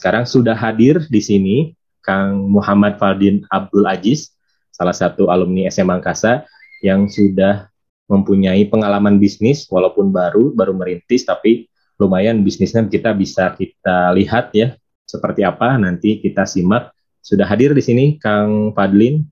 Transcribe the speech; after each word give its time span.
sekarang 0.00 0.24
sudah 0.24 0.56
hadir 0.56 1.04
di 1.12 1.20
sini 1.20 1.56
Kang 2.00 2.48
Muhammad 2.48 2.96
Fardin 2.96 3.44
Abdul 3.52 3.84
Aziz, 3.84 4.32
salah 4.72 4.96
satu 4.96 5.28
alumni 5.28 5.68
SMA 5.68 6.00
Angkasa 6.00 6.48
yang 6.80 7.04
sudah 7.04 7.68
mempunyai 8.08 8.64
pengalaman 8.64 9.20
bisnis 9.20 9.68
walaupun 9.68 10.08
baru 10.08 10.56
baru 10.56 10.72
merintis 10.72 11.28
tapi 11.28 11.68
lumayan 12.00 12.40
bisnisnya 12.40 12.88
kita 12.88 13.12
bisa 13.12 13.52
kita 13.52 14.16
lihat 14.16 14.56
ya 14.56 14.72
seperti 15.04 15.44
apa. 15.44 15.76
Nanti 15.76 16.16
kita 16.16 16.48
simak. 16.48 16.96
Sudah 17.20 17.44
hadir 17.44 17.76
di 17.76 17.84
sini 17.84 18.04
Kang 18.16 18.72
Fadlin. 18.72 19.28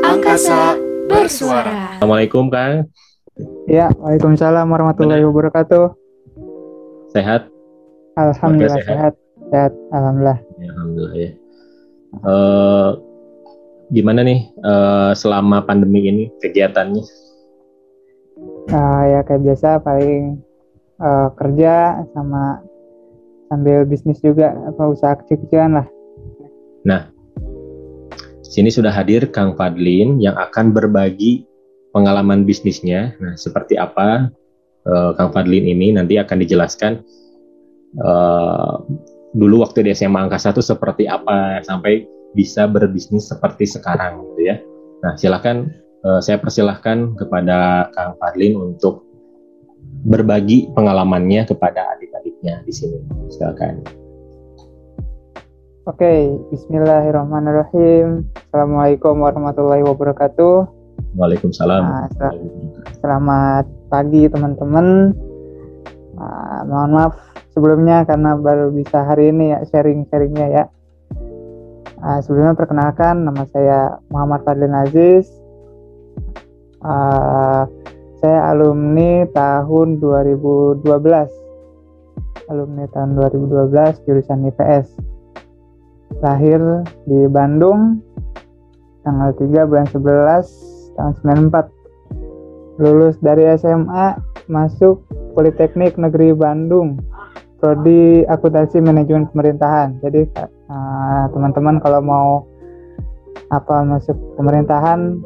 Angkasa 0.00 0.80
bersuara. 1.04 2.00
Assalamualaikum 2.00 2.48
Kang. 2.48 2.88
Ya 3.68 3.92
Waalaikumsalam 4.00 4.64
warahmatullahi 4.64 5.20
wabarakatuh. 5.20 5.92
Sehat 7.12 7.51
Alhamdulillah 8.16 8.80
sehat. 8.82 8.88
sehat 8.88 9.14
sehat 9.50 9.72
Alhamdulillah 9.92 10.38
ya, 10.58 10.68
Alhamdulillah 10.76 11.14
ya 11.16 11.30
uh, 12.24 12.90
gimana 13.92 14.20
nih 14.24 14.40
uh, 14.64 15.12
selama 15.12 15.64
pandemi 15.64 16.08
ini 16.08 16.24
kegiatannya 16.40 17.04
uh, 18.72 19.02
ya 19.08 19.20
kayak 19.26 19.42
biasa 19.44 19.80
paling 19.84 20.40
uh, 21.02 21.28
kerja 21.36 22.06
sama 22.14 22.62
sambil 23.52 23.84
bisnis 23.84 24.16
juga 24.24 24.56
apa 24.64 24.82
usaha 24.88 25.12
kecil-kecilan 25.20 25.76
lah. 25.76 25.86
Nah, 26.88 27.12
sini 28.40 28.72
sudah 28.72 28.88
hadir 28.88 29.28
Kang 29.28 29.52
Fadlin 29.60 30.16
yang 30.24 30.32
akan 30.40 30.72
berbagi 30.72 31.44
pengalaman 31.92 32.48
bisnisnya. 32.48 33.12
Nah, 33.20 33.36
seperti 33.36 33.76
apa 33.76 34.32
uh, 34.88 35.12
Kang 35.20 35.36
Fadlin 35.36 35.68
ini 35.68 35.92
nanti 35.92 36.16
akan 36.16 36.40
dijelaskan 36.40 37.04
uh, 38.00 38.80
dulu 39.36 39.64
waktu 39.64 39.84
di 39.84 39.90
SMA 39.92 40.28
Angkasa 40.28 40.52
itu 40.52 40.64
seperti 40.64 41.08
apa 41.08 41.60
sampai 41.64 42.08
bisa 42.32 42.64
berbisnis 42.64 43.28
seperti 43.28 43.68
sekarang 43.68 44.24
gitu 44.32 44.52
ya. 44.52 44.56
Nah, 45.04 45.12
silakan 45.18 45.68
uh, 46.06 46.20
saya 46.22 46.40
persilahkan 46.40 47.16
kepada 47.18 47.90
Kang 47.92 48.16
Fadlin 48.16 48.56
untuk 48.56 49.04
berbagi 50.08 50.72
pengalamannya 50.72 51.44
kepada 51.44 51.96
adik-adiknya 51.96 52.64
di 52.64 52.72
sini. 52.72 52.98
Silakan. 53.28 53.84
Oke, 55.82 55.98
okay, 55.98 56.20
Bismillahirrahmanirrahim. 56.54 58.22
Assalamualaikum 58.38 59.18
warahmatullahi 59.18 59.82
wabarakatuh. 59.82 60.70
Waalaikumsalam. 61.18 61.82
Nah, 61.82 62.06
sel 62.14 62.38
selamat 63.02 63.66
pagi 63.90 64.30
teman-teman. 64.30 65.10
Uh, 66.22 66.62
mohon 66.70 66.90
maaf 66.94 67.18
sebelumnya 67.50 68.06
karena 68.06 68.38
baru 68.38 68.70
bisa 68.70 69.02
hari 69.02 69.34
ini 69.34 69.50
ya 69.50 69.58
sharing-sharingnya 69.66 70.46
ya. 70.54 70.64
Uh, 71.98 72.18
sebelumnya 72.22 72.54
perkenalkan 72.54 73.26
nama 73.26 73.42
saya 73.50 73.98
Muhammad 74.14 74.46
Fadlin 74.46 74.74
Aziz. 74.74 75.26
Uh, 76.82 77.66
saya 78.22 78.54
alumni 78.54 79.26
tahun 79.34 79.98
2012 79.98 80.86
alumni 82.50 82.86
tahun 82.94 83.18
2012 83.18 84.06
jurusan 84.06 84.46
IPS 84.50 84.86
lahir 86.22 86.60
di 87.06 87.26
Bandung 87.26 87.98
tanggal 89.02 89.34
3 89.34 89.66
bulan 89.66 89.86
11 89.90 90.94
tahun 90.94 91.12
94 91.50 92.78
lulus 92.78 93.18
dari 93.18 93.46
SMA 93.58 94.16
masuk 94.46 95.02
Politeknik 95.32 95.96
Negeri 95.96 96.36
Bandung 96.36 97.00
prodi 97.62 98.26
akuntansi 98.26 98.82
manajemen 98.82 99.30
pemerintahan 99.30 100.02
jadi 100.02 100.26
eh, 100.26 101.24
teman-teman 101.30 101.78
uh, 101.78 101.82
kalau 101.86 102.00
mau 102.02 102.28
apa 103.54 103.86
masuk 103.86 104.18
pemerintahan 104.34 105.22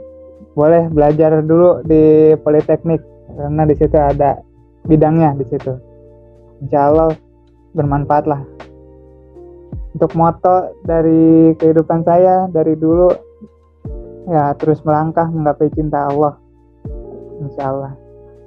boleh 0.53 0.89
belajar 0.93 1.41
dulu 1.41 1.81
di 1.85 2.37
politeknik 2.45 3.01
karena 3.37 3.63
di 3.69 3.75
situ 3.77 3.97
ada 3.97 4.41
bidangnya 4.89 5.37
di 5.37 5.45
situ. 5.47 5.77
Insya 6.65 6.91
bermanfaat 7.77 8.25
lah. 8.25 8.43
Untuk 9.93 10.13
moto 10.17 10.77
dari 10.85 11.53
kehidupan 11.57 12.05
saya 12.05 12.49
dari 12.49 12.73
dulu 12.77 13.13
ya 14.29 14.57
terus 14.57 14.81
melangkah 14.83 15.29
menggapai 15.29 15.69
cinta 15.77 16.09
Allah. 16.09 16.41
Insya 17.45 17.65
Allah. 17.69 17.93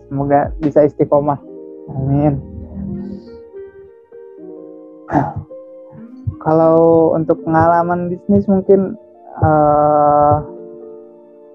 Semoga 0.10 0.50
bisa 0.58 0.90
istiqomah. 0.90 1.49
Amin. 1.96 2.34
Kalau 6.40 6.78
untuk 7.18 7.42
pengalaman 7.44 8.14
bisnis 8.14 8.48
mungkin 8.48 8.96
uh, 9.44 10.40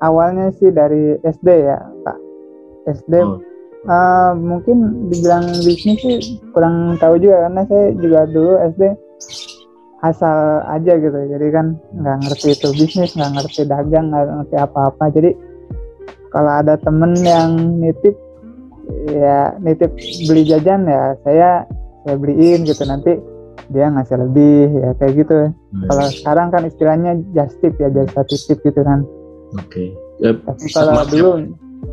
awalnya 0.04 0.52
sih 0.60 0.68
dari 0.68 1.16
SD 1.24 1.48
ya 1.48 1.78
Pak 2.04 2.18
SD 2.92 3.12
oh. 3.24 3.40
uh, 3.88 4.32
mungkin 4.36 5.08
dibilang 5.08 5.48
bisnis 5.64 6.00
sih 6.04 6.18
kurang 6.52 7.00
tahu 7.00 7.16
juga 7.16 7.48
karena 7.48 7.62
saya 7.64 7.86
juga 7.96 8.20
dulu 8.28 8.52
SD 8.76 8.82
asal 10.04 10.60
aja 10.68 11.00
gitu 11.00 11.16
jadi 11.32 11.46
kan 11.48 11.80
nggak 11.96 12.28
ngerti 12.28 12.52
itu 12.52 12.68
bisnis 12.76 13.16
nggak 13.16 13.40
ngerti 13.40 13.64
dagang 13.64 14.12
nggak 14.12 14.28
ngerti 14.28 14.56
apa-apa 14.60 15.04
jadi 15.16 15.30
kalau 16.28 16.52
ada 16.60 16.76
temen 16.76 17.16
yang 17.24 17.80
nitip 17.80 18.12
ya 19.08 19.56
nitip 19.60 19.92
beli 20.28 20.42
jajan 20.48 20.88
ya 20.88 21.16
saya 21.24 21.64
saya 22.04 22.16
beliin 22.20 22.64
gitu 22.68 22.84
nanti 22.84 23.16
dia 23.72 23.88
ngasih 23.88 24.20
lebih 24.28 24.68
ya 24.76 24.90
kayak 25.00 25.24
gitu 25.24 25.36
hmm. 25.48 25.88
kalau 25.88 26.04
sekarang 26.12 26.48
kan 26.52 26.62
istilahnya 26.68 27.16
just 27.32 27.56
tip 27.64 27.72
ya 27.80 27.88
just 28.28 28.44
tip 28.50 28.60
gitu 28.60 28.80
kan 28.84 29.04
Oke. 29.54 29.94
Okay. 30.18 30.26
Uh, 30.26 30.36
kalau 30.74 30.92
maaf, 30.94 31.08
dulu 31.10 31.30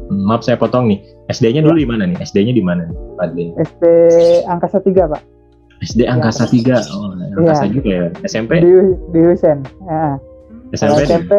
maaf 0.10 0.42
saya 0.46 0.58
potong 0.58 0.90
nih. 0.90 1.00
SD-nya 1.30 1.62
dulu 1.64 1.78
di 1.78 1.88
mana 1.88 2.04
nih? 2.10 2.18
SD-nya 2.22 2.54
di 2.54 2.64
mana, 2.64 2.90
SD 3.56 3.84
Angkasa 4.50 4.84
3, 4.84 5.08
Pak. 5.08 5.22
SD 5.82 6.06
Angkasa 6.06 6.46
ya. 6.50 6.82
3. 6.84 6.94
Oh, 6.94 7.14
Angkasa 7.42 7.66
ya. 7.66 7.72
juga 7.72 7.90
ya. 7.90 8.08
SMP? 8.26 8.62
Di 8.62 8.72
di 9.14 9.20
Husen. 9.24 9.64
Ya. 9.88 10.18
SMP 10.72 11.04
SMP, 11.04 11.34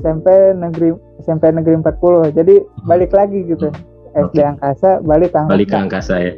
SMP 0.00 0.26
negeri 0.56 0.90
SMP 1.24 1.44
negeri 1.52 1.74
40. 1.80 2.32
Jadi 2.36 2.54
hmm. 2.60 2.86
balik 2.88 3.10
lagi 3.12 3.40
gitu. 3.46 3.68
Hmm. 3.68 3.89
SD 4.14 4.38
okay. 4.40 4.44
Angkasa 4.46 4.90
balik 5.06 5.32
Angkasa. 5.34 5.52
Balik 5.54 5.68
ke 5.70 5.76
Angkasa 5.76 6.14
ya. 6.18 6.34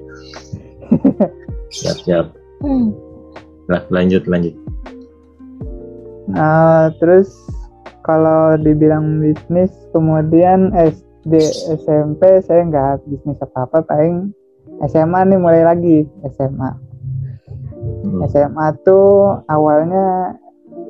siap, 1.77 1.97
siap. 2.05 2.27
Hmm. 2.61 2.93
Nah, 3.71 3.81
lanjut 3.89 4.23
lanjut. 4.29 4.55
Nah, 6.33 6.93
terus 7.01 7.33
kalau 8.03 8.59
dibilang 8.59 9.23
bisnis 9.23 9.71
kemudian 9.95 10.75
SD 10.75 11.39
SMP 11.83 12.43
saya 12.43 12.67
nggak 12.67 13.07
bisnis 13.07 13.39
apa 13.41 13.67
apa 13.67 13.79
paling 13.87 14.35
SMA 14.91 15.21
nih 15.31 15.39
mulai 15.39 15.63
lagi 15.63 16.07
SMA 16.35 16.71
hmm. 18.03 18.27
SMA 18.27 18.67
tuh 18.83 19.39
awalnya 19.47 20.35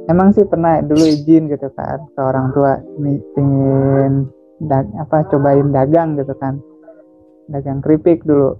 emang 0.09 0.33
sih 0.33 0.49
pernah 0.49 0.81
dulu 0.81 1.05
izin 1.05 1.53
gitu 1.53 1.69
kan 1.77 2.01
ke 2.17 2.21
orang 2.21 2.49
tua 2.57 2.81
ingin 3.37 4.29
dag 4.65 4.89
apa 4.97 5.27
cobain 5.29 5.75
dagang 5.75 6.17
gitu 6.17 6.33
kan 6.41 6.57
dagang 7.53 7.85
keripik 7.85 8.25
dulu. 8.25 8.57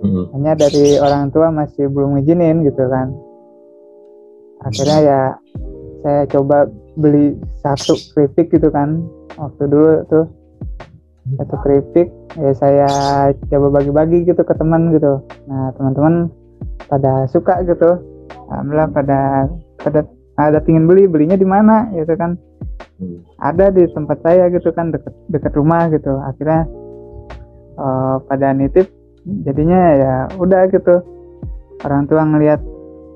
Hmm. 0.00 0.32
hanya 0.32 0.56
dari 0.56 0.96
orang 0.96 1.28
tua 1.28 1.52
masih 1.52 1.92
belum 1.92 2.24
izinin 2.24 2.64
gitu 2.64 2.88
kan. 2.88 3.12
Akhirnya 4.64 4.98
ya 5.04 5.20
saya 6.00 6.24
coba 6.24 6.72
beli 6.96 7.36
satu 7.60 8.00
keripik 8.16 8.48
gitu 8.48 8.72
kan. 8.72 9.04
Waktu 9.36 9.68
dulu 9.68 9.92
tuh 10.08 10.24
satu 11.36 11.56
keripik 11.60 12.08
ya 12.40 12.52
saya 12.56 12.88
coba 13.52 13.80
bagi-bagi 13.80 14.24
gitu 14.24 14.40
ke 14.40 14.54
teman 14.56 14.88
gitu. 14.96 15.20
Nah 15.52 15.68
teman-teman 15.76 16.32
pada 16.88 17.28
suka 17.28 17.60
gitu. 17.68 18.00
Alhamdulillah 18.48 18.88
pada 18.96 19.20
pada 19.84 20.00
ada 20.40 20.64
pingin 20.64 20.88
beli 20.88 21.04
belinya 21.04 21.36
di 21.36 21.44
mana 21.44 21.92
gitu 21.92 22.16
kan. 22.16 22.40
Hmm. 23.00 23.24
ada 23.40 23.72
di 23.72 23.88
tempat 23.96 24.20
saya 24.20 24.52
gitu 24.52 24.76
kan 24.76 24.92
deket 24.92 25.12
dekat 25.28 25.52
rumah 25.56 25.92
gitu. 25.92 26.20
Akhirnya 26.20 26.68
uh, 27.80 28.16
pada 28.28 28.52
nitip 28.52 28.92
jadinya 29.24 29.80
ya 29.96 30.14
udah 30.36 30.68
gitu. 30.68 31.00
Orang 31.80 32.04
tua 32.12 32.28
ngelihat 32.28 32.60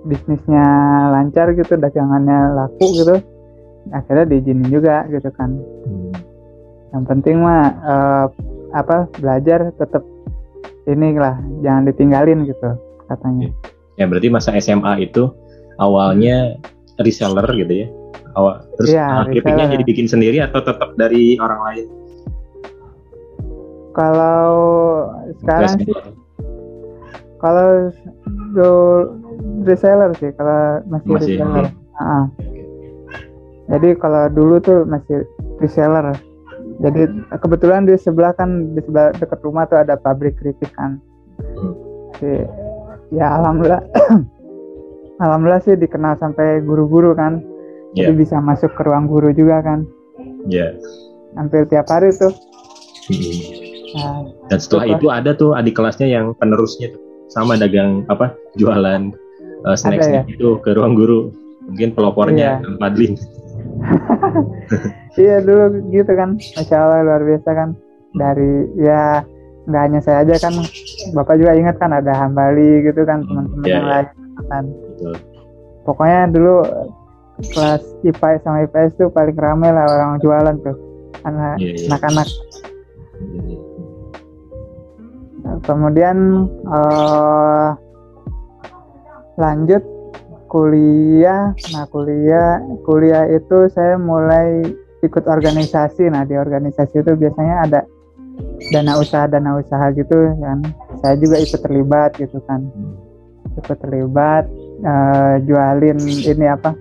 bisnisnya 0.08 0.64
lancar 1.12 1.52
gitu 1.52 1.76
dagangannya 1.76 2.56
laku 2.56 2.86
gitu 2.96 3.16
akhirnya 3.92 4.24
diizinin 4.28 4.68
juga 4.72 5.04
gitu 5.12 5.28
kan. 5.36 5.52
Hmm. 5.84 6.12
yang 6.94 7.02
penting 7.10 7.42
mah 7.42 7.74
uh, 7.82 8.26
apa 8.70 9.10
belajar 9.18 9.74
tetap 9.74 10.06
inilah 10.86 11.34
jangan 11.58 11.90
ditinggalin 11.90 12.46
gitu 12.46 12.70
katanya. 13.10 13.50
Ya 13.98 14.06
berarti 14.06 14.30
masa 14.30 14.54
SMA 14.62 15.10
itu 15.10 15.26
awalnya 15.82 16.54
reseller 17.02 17.50
gitu 17.50 17.74
ya? 17.82 17.88
Awal 18.38 18.62
terus 18.78 18.94
ya, 18.94 19.26
akhirnya 19.26 19.74
jadi 19.74 19.82
bikin 19.82 20.06
sendiri 20.06 20.38
atau 20.42 20.62
tetap 20.62 20.94
dari 20.94 21.34
orang 21.42 21.60
lain 21.66 21.86
kalau 23.94 24.50
sekarang 25.40 25.78
sih 25.78 25.94
kalau 27.38 27.94
reseller 29.64 30.10
sih 30.18 30.30
kalau 30.34 30.82
masih, 30.88 31.08
Masih, 31.10 31.34
reseller. 31.38 31.66
hmm. 31.70 32.00
Ah. 32.00 32.26
Jadi 33.64 33.96
kalau 33.96 34.28
dulu 34.28 34.60
tuh 34.60 34.84
masih 34.84 35.24
reseller. 35.62 36.12
Jadi 36.82 37.06
kebetulan 37.38 37.86
di 37.86 37.94
sebelah 37.94 38.34
kan 38.34 38.74
di 38.74 38.80
sebelah 38.82 39.14
dekat 39.14 39.40
rumah 39.46 39.64
tuh 39.64 39.78
ada 39.80 39.94
pabrik 39.94 40.36
keripik 40.36 40.74
kan. 40.74 40.98
Hmm. 41.38 41.72
Jadi, 42.18 42.44
ya 43.14 43.30
alhamdulillah 43.40 43.82
alhamdulillah 45.24 45.62
sih 45.62 45.78
dikenal 45.78 46.18
sampai 46.18 46.60
guru-guru 46.60 47.14
kan. 47.14 47.40
Jadi 47.94 48.10
Iya. 48.10 48.18
bisa 48.18 48.36
masuk 48.42 48.74
ke 48.74 48.82
ruang 48.82 49.06
guru 49.06 49.30
juga 49.30 49.62
kan. 49.62 49.86
Iya. 50.50 50.74
Hampir 51.38 51.62
tiap 51.70 51.86
hari 51.86 52.10
tuh. 52.10 52.34
Hmm. 53.06 53.73
Nah, 53.94 54.26
Dan 54.50 54.58
setelah 54.58 54.84
itu 54.90 55.06
ada 55.06 55.30
tuh 55.32 55.54
adik 55.54 55.78
kelasnya 55.78 56.10
yang 56.10 56.34
penerusnya 56.36 56.90
tuh 56.90 57.00
sama 57.30 57.54
dagang 57.54 58.02
apa 58.10 58.34
jualan 58.58 59.14
uh, 59.64 59.76
snack 59.78 60.02
snack 60.02 60.26
itu 60.28 60.58
ke 60.60 60.74
ruang 60.74 60.98
guru. 60.98 61.30
Mungkin 61.64 61.96
pelopornya 61.96 62.58
Iya. 62.58 62.60
Kang 62.60 62.76
Fadlin. 62.76 63.14
iya 65.20 65.36
dulu 65.40 65.64
gitu 65.88 66.12
kan. 66.12 66.36
Masya 66.36 66.76
Allah 66.76 67.00
luar 67.06 67.22
biasa 67.24 67.50
kan. 67.54 67.68
Dari 68.14 68.52
ya 68.76 69.24
nggak 69.64 69.82
hanya 69.88 70.00
saya 70.04 70.26
aja 70.26 70.36
kan. 70.42 70.52
Bapak 71.16 71.40
juga 71.40 71.56
ingat 71.56 71.80
kan 71.80 71.94
ada 71.94 72.12
Hambali 72.12 72.84
gitu 72.84 73.06
kan 73.08 73.24
teman-teman 73.24 73.64
Iya, 73.64 73.72
yang 73.72 73.86
iya. 73.86 73.92
lain 73.94 74.06
kan. 74.50 74.64
Betul. 74.68 75.14
Pokoknya 75.84 76.20
dulu 76.28 76.54
kelas 77.50 77.82
IPA 78.04 78.28
sama 78.44 78.58
IPS 78.68 78.92
tuh 79.00 79.08
paling 79.10 79.36
ramai 79.38 79.72
lah 79.72 79.88
orang 79.88 80.20
jualan 80.20 80.56
tuh. 80.60 80.76
Anak 81.24 81.56
Iya, 81.56 81.72
iya. 81.72 81.86
anak-anak. 81.88 82.28
Kemudian 85.44 86.48
eh, 86.48 87.68
lanjut 89.36 89.82
kuliah. 90.48 91.52
Nah 91.74 91.84
kuliah 91.90 92.62
kuliah 92.86 93.24
itu 93.28 93.68
saya 93.72 94.00
mulai 94.00 94.64
ikut 95.04 95.24
organisasi. 95.26 96.08
Nah 96.08 96.24
di 96.24 96.38
organisasi 96.38 97.04
itu 97.04 97.12
biasanya 97.18 97.56
ada 97.68 97.80
dana 98.72 98.96
usaha 98.96 99.28
dana 99.28 99.60
usaha 99.60 99.92
gitu 99.92 100.32
kan. 100.40 100.64
Saya 101.04 101.14
juga 101.20 101.36
ikut 101.42 101.60
terlibat 101.60 102.16
gitu 102.16 102.40
kan. 102.48 102.64
Ikut 103.60 103.78
terlibat 103.78 104.48
eh, 104.80 105.34
jualin 105.44 105.98
ini 106.00 106.46
apa? 106.48 106.72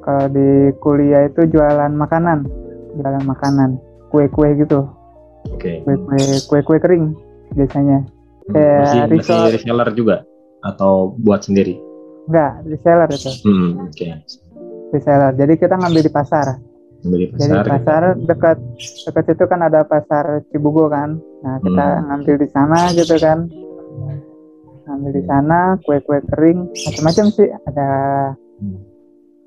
Kalau 0.00 0.32
di 0.32 0.72
kuliah 0.80 1.28
itu 1.28 1.44
jualan 1.44 1.92
makanan, 1.92 2.48
jualan 2.96 3.20
makanan, 3.20 3.76
kue-kue 4.08 4.56
gitu, 4.56 4.88
Oke. 5.52 5.84
kue-kue 5.84 6.40
kue-kue 6.48 6.78
kering 6.80 7.12
biasanya. 7.52 7.98
Kayak 8.46 8.80
Masih, 8.80 9.00
masih 9.00 9.12
risol. 9.14 9.42
reseller 9.52 9.88
juga 9.92 10.16
atau 10.60 10.92
buat 11.16 11.40
sendiri? 11.40 11.78
Enggak, 12.26 12.52
reseller 12.66 13.08
itu. 13.08 13.30
Hmm, 13.42 13.70
oke. 13.84 14.06
Reseller. 14.90 15.32
Jadi 15.34 15.52
kita 15.56 15.74
ngambil 15.74 16.02
di 16.02 16.12
pasar. 16.12 16.46
Beli 17.00 17.32
Jadi 17.32 17.48
pasar. 17.48 17.56
gitu. 17.56 17.70
pasar 17.70 18.02
dekat 18.20 18.58
dekat 19.06 19.24
situ 19.24 19.44
kan 19.46 19.60
ada 19.62 19.80
pasar 19.82 20.24
Cibugo 20.50 20.86
kan. 20.86 21.16
Nah, 21.40 21.56
kita 21.58 21.86
Hmm. 21.86 22.02
ngambil 22.06 22.34
di 22.36 22.48
sana 22.50 22.78
gitu 22.92 23.14
kan. 23.16 23.38
Ngambil 24.84 25.10
di 25.14 25.22
sana 25.24 25.58
kue-kue 25.80 26.18
kering 26.26 26.58
macam-macam 26.68 27.26
sih. 27.30 27.48
Ada 27.64 27.88
Hmm. 28.58 28.78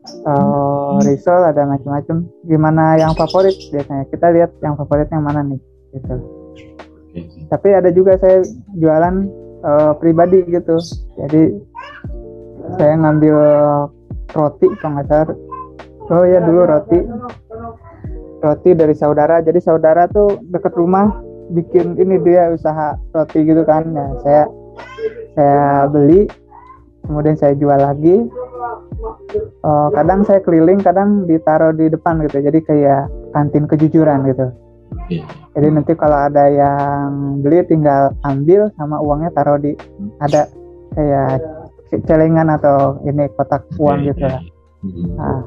eh, 0.03 0.95
risol, 1.05 1.41
ada 1.43 1.63
macam-macam. 1.63 2.17
Gimana 2.41 2.97
yang 2.97 3.13
favorit 3.13 3.55
biasanya? 3.69 4.03
Kita 4.07 4.31
lihat 4.31 4.51
yang 4.59 4.73
favorit 4.73 5.07
yang 5.07 5.21
mana 5.21 5.43
nih 5.43 5.59
gitu. 5.93 6.15
Oke. 7.13 7.45
Tapi 7.45 7.67
ada 7.69 7.93
juga 7.93 8.17
saya 8.17 8.41
jualan 8.73 9.15
eh, 9.61 9.93
pribadi 10.01 10.41
gitu. 10.49 10.81
Jadi 11.21 11.43
saya 12.81 12.93
ngambil 12.97 13.37
roti 14.33 14.67
kalau. 14.81 15.37
Oh 16.09 16.25
ya 16.25 16.41
dulu 16.41 16.65
roti. 16.65 16.99
Roti 18.43 18.69
dari 18.75 18.97
saudara. 18.97 19.39
Jadi 19.39 19.61
saudara 19.61 20.09
tuh 20.09 20.41
dekat 20.51 20.73
rumah 20.75 21.21
bikin 21.53 21.95
ini 22.01 22.17
dia 22.25 22.49
usaha 22.49 22.97
roti 23.13 23.45
gitu 23.45 23.61
kan. 23.63 23.87
Nah, 23.93 24.09
saya 24.25 24.49
saya 25.37 25.87
beli 25.87 26.25
kemudian 27.05 27.37
saya 27.37 27.53
jual 27.53 27.77
lagi. 27.77 28.25
Eh, 29.63 29.87
kadang 29.93 30.23
saya 30.25 30.39
keliling, 30.41 30.81
kadang 30.81 31.29
ditaruh 31.29 31.75
di 31.75 31.87
depan 31.93 32.23
gitu. 32.25 32.41
Jadi 32.41 32.59
kayak 32.63 33.07
kantin 33.35 33.69
kejujuran 33.69 34.25
gitu. 34.27 34.49
Oke. 35.03 35.19
Jadi 35.53 35.67
nanti 35.69 35.93
kalau 35.93 36.17
ada 36.17 36.47
yang 36.49 37.07
beli 37.43 37.61
tinggal 37.67 38.15
ambil 38.23 38.71
sama 38.79 38.97
uangnya 39.03 39.29
taruh 39.35 39.59
di 39.59 39.75
ada 40.17 40.47
kayak 40.95 41.43
celengan 42.09 42.49
atau 42.49 42.97
ini 43.05 43.29
kotak 43.37 43.67
uang 43.77 44.01
Oke, 44.01 44.07
gitu. 44.15 44.25
Hmm. 44.25 45.05
Nah, 45.13 45.39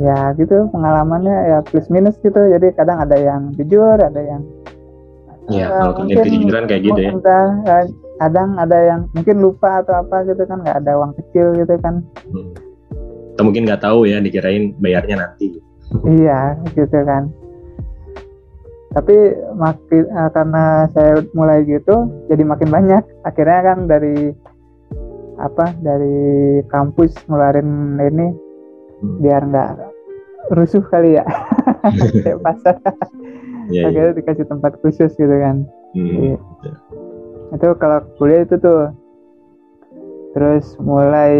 ya 0.00 0.18
gitu 0.38 0.70
pengalamannya 0.72 1.36
ya 1.50 1.58
plus 1.66 1.90
minus 1.92 2.16
gitu. 2.22 2.38
Jadi 2.38 2.72
kadang 2.72 3.02
ada 3.02 3.16
yang 3.18 3.52
jujur, 3.58 3.98
ada 3.98 4.20
yang 4.22 4.42
Ya, 5.50 5.66
ya, 5.66 5.82
kalau 5.82 5.92
kantin 5.98 6.14
mungkin- 6.14 6.24
kejujuran 6.30 6.64
kayak 6.70 6.82
gitu 6.86 7.00
ya. 7.02 7.10
entah, 7.10 7.48
ya, 7.66 7.76
kadang 8.22 8.48
ada 8.54 8.78
yang 8.86 9.00
mungkin 9.10 9.36
lupa 9.42 9.82
atau 9.82 9.98
apa 9.98 10.22
gitu 10.22 10.46
kan 10.46 10.62
nggak 10.62 10.78
ada 10.78 10.92
uang 10.94 11.12
kecil 11.18 11.46
gitu 11.58 11.74
kan. 11.82 12.06
Hmm. 12.30 12.54
Atau 13.34 13.42
mungkin 13.50 13.66
nggak 13.66 13.82
tahu 13.82 14.06
ya, 14.06 14.22
dikirain 14.22 14.78
bayarnya 14.78 15.26
nanti. 15.26 15.58
Iya 16.06 16.54
gitu 16.70 16.98
kan. 17.02 17.34
Tapi 18.90 19.16
makin 19.54 20.04
eh, 20.06 20.30
karena 20.34 20.90
saya 20.90 21.22
mulai 21.30 21.62
gitu, 21.62 22.10
jadi 22.26 22.42
makin 22.42 22.68
banyak. 22.68 23.02
Akhirnya 23.22 23.60
kan 23.62 23.78
dari 23.86 24.34
apa 25.40 25.72
dari 25.80 26.60
kampus 26.68 27.16
ngeluarin 27.26 27.96
ini 27.96 28.28
Hmm. 29.00 29.16
biar 29.24 29.48
nggak 29.48 29.70
rusuh 30.52 30.84
kali 30.92 31.16
ya 31.16 31.24
kayak 32.24 32.36
pasar. 32.44 32.76
Iya, 33.72 33.72
iya. 33.72 33.82
Akhirnya 33.88 34.12
dikasih 34.12 34.44
tempat 34.44 34.76
khusus 34.84 35.08
gitu 35.16 35.36
kan. 35.40 35.64
Hmm. 35.96 36.36
Iya. 36.36 36.38
Itu 37.56 37.72
kalau 37.80 38.04
kuliah 38.20 38.44
itu 38.44 38.60
tuh. 38.60 38.92
Terus 40.36 40.76
mulai 40.78 41.34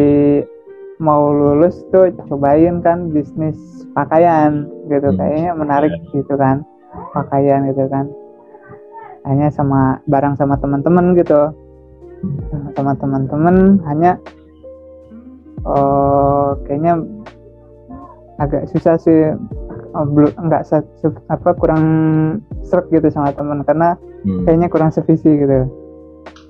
mau 0.96 1.30
lulus 1.30 1.76
tuh 1.92 2.08
cobain 2.32 2.80
kan 2.80 3.12
bisnis 3.12 3.56
pakaian 3.92 4.64
gitu 4.88 5.12
Hmm. 5.12 5.18
kayaknya 5.20 5.52
menarik 5.52 5.92
gitu 6.16 6.34
kan 6.40 6.64
pakaian 7.12 7.66
gitu 7.70 7.86
kan 7.86 8.06
hanya 9.24 9.52
sama 9.52 10.00
barang 10.08 10.34
sama 10.34 10.56
teman-teman 10.56 11.12
gitu 11.14 11.52
sama 12.74 12.92
teman-teman 12.96 13.80
hanya 13.84 14.16
oh 15.64 16.56
kayaknya 16.64 17.00
agak 18.40 18.64
susah 18.72 18.96
sih 18.96 19.36
oh, 19.92 20.06
belum 20.08 20.32
nggak 20.48 20.64
apa 21.28 21.50
kurang 21.60 21.84
serak 22.64 22.88
gitu 22.88 23.08
sama 23.12 23.32
teman 23.32 23.60
karena 23.64 23.96
Hmm. 24.20 24.44
kayaknya 24.44 24.68
kurang 24.68 24.92
sevisi 24.92 25.32
gitu 25.32 25.64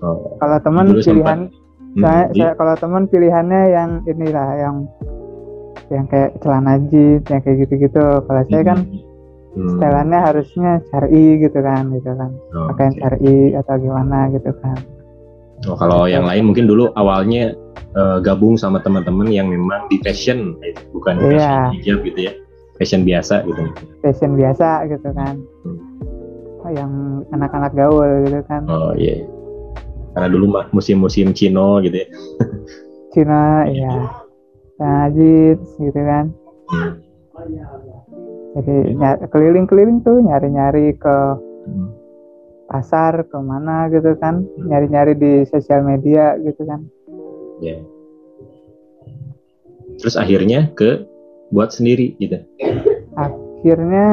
Oh. 0.03 0.35
kalau 0.43 0.59
teman 0.59 0.91
sempat. 0.91 1.07
pilihan 1.07 1.41
Hmm, 1.91 2.03
saya, 2.07 2.55
kalau 2.55 2.75
teman 2.79 3.07
pilihannya 3.07 3.63
yang 3.75 3.91
inilah 4.07 4.49
yang 4.59 4.77
yang 5.91 6.07
kayak 6.07 6.35
celana 6.39 6.79
jeans 6.87 7.23
yang 7.27 7.43
kayak 7.43 7.67
gitu-gitu 7.67 7.99
kalau 8.23 8.43
saya 8.47 8.63
kan 8.63 8.79
Hmm. 9.51 9.67
setelannya 9.77 10.21
harusnya 10.23 10.71
syari 10.89 11.43
gitu 11.43 11.59
kan 11.59 11.91
gitu 11.91 12.11
kan 12.15 12.31
Oh, 12.55 12.71
pakaian 12.71 12.95
oke. 12.95 13.01
syari 13.03 13.37
atau 13.53 13.75
gimana 13.77 14.31
gitu 14.31 14.51
kan 14.63 14.79
Oh, 15.69 15.77
kalau 15.77 16.07
yang 16.07 16.25
lain 16.25 16.47
mungkin 16.47 16.65
dulu 16.65 16.89
awalnya 16.95 17.53
eh, 17.91 18.19
gabung 18.23 18.55
sama 18.55 18.79
teman-teman 18.79 19.27
yang 19.29 19.51
memang 19.51 19.91
di 19.91 19.99
fashion, 20.01 20.55
gitu. 20.63 20.81
bukan 20.95 21.19
di 21.19 21.25
Iya. 21.27 21.37
fashion 21.37 21.65
hijab 21.75 21.99
gitu 22.07 22.21
ya, 22.23 22.33
fashion 22.77 23.03
biasa 23.03 23.35
gitu. 23.45 23.63
fashion 24.01 24.33
biasa 24.35 24.69
gitu 24.87 25.09
kan 25.11 25.35
Hmm. 25.67 25.79
Oh, 26.61 26.71
yang 26.71 26.93
anak-anak 27.31 27.73
gaul 27.75 28.09
gitu 28.25 28.41
kan 28.47 28.63
Oh 28.71 28.95
iya. 28.95 29.27
Karena 30.11 30.29
dulu 30.29 30.47
mah 30.49 30.67
musim-musim 30.71 31.35
Cino 31.35 31.79
gitu 31.81 31.97
ya. 31.97 32.09
Cina 33.11 33.67
ya 33.67 33.95
celana 34.79 35.11
jeans 35.11 35.67
gitu 35.77 36.01
kan 36.01 36.31
Hmm. 36.71 36.93
Jadi 38.51 38.77
keliling-keliling 39.31 40.03
tuh 40.03 40.19
nyari-nyari 40.21 40.97
ke 40.99 41.17
Hmm. 41.61 41.93
pasar 42.67 43.27
ke 43.29 43.37
mana 43.37 43.87
gitu 43.93 44.17
kan. 44.17 44.43
Nyari-nyari 44.59 45.13
di 45.15 45.33
sosial 45.45 45.85
media 45.85 46.35
gitu 46.41 46.65
kan. 46.65 46.81
Ya. 47.61 47.77
Terus 50.01 50.17
akhirnya 50.17 50.73
ke 50.73 51.05
buat 51.51 51.71
sendiri 51.71 52.17
gitu. 52.17 52.41
akhirnya 53.13 54.09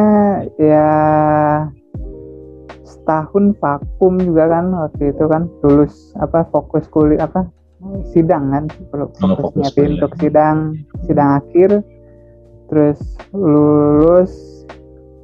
ya 0.59 0.89
setahun 2.83 3.55
vakum 3.63 4.19
juga 4.19 4.51
kan 4.51 4.65
waktu 4.75 5.15
itu 5.15 5.23
kan. 5.31 5.47
Lulus 5.63 6.11
apa 6.19 6.43
fokus 6.51 6.83
kuliah 6.91 7.23
apa 7.23 7.47
sidang 8.11 8.51
kan. 8.51 8.63
Perlu 8.91 9.07
Oh, 9.23 9.37
fokus 9.39 9.71
nyiapin 9.71 9.95
untuk 9.97 10.11
sidang 10.19 10.75
sidang 11.07 11.39
akhir 11.39 11.79
terus 12.67 12.99
lulus 13.31 14.31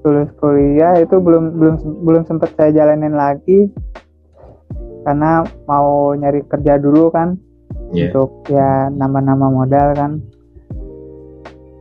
lulus 0.03 0.29
kuliah 0.39 0.99
itu 0.99 1.15
belum 1.19 1.55
belum 1.59 1.75
belum 2.03 2.23
sempat 2.27 2.55
saya 2.59 2.71
jalanin 2.75 3.15
lagi. 3.15 3.71
Karena 5.03 5.43
mau 5.67 6.15
nyari 6.15 6.47
kerja 6.47 6.79
dulu 6.79 7.11
kan 7.11 7.35
Iya. 7.93 8.09
untuk 8.09 8.47
ya 8.49 8.89
nama-nama 8.89 9.51
modal 9.51 9.93
kan. 9.93 10.11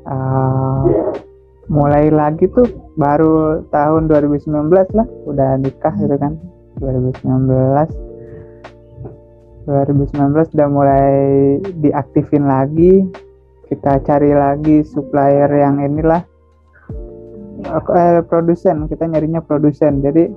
Uh, 0.02 1.14
mulai 1.73 2.11
lagi 2.11 2.50
tuh 2.52 2.66
baru 3.00 3.64
tahun 3.73 4.11
2019 4.11 4.69
lah 4.92 5.07
udah 5.25 5.57
nikah 5.62 5.95
gitu 5.95 6.16
kan 6.21 6.37
2019 6.83 7.23
2019 9.64 10.52
udah 10.59 10.69
mulai 10.69 11.14
diaktifin 11.78 12.45
lagi 12.45 13.07
kita 13.73 14.05
cari 14.05 14.37
lagi 14.37 14.85
supplier 14.85 15.49
yang 15.49 15.81
inilah 15.81 16.21
eh, 17.64 18.21
produsen. 18.29 18.85
Kita 18.85 19.09
nyarinya 19.09 19.41
produsen. 19.41 20.05
Jadi 20.05 20.29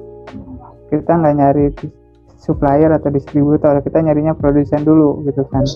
kita 0.88 1.12
nggak 1.20 1.36
nyari 1.36 1.68
supplier 2.40 2.96
atau 2.96 3.12
distributor. 3.12 3.84
Kita 3.84 4.00
nyarinya 4.00 4.32
produsen 4.32 4.88
dulu 4.88 5.28
gitu 5.28 5.44
kan. 5.52 5.68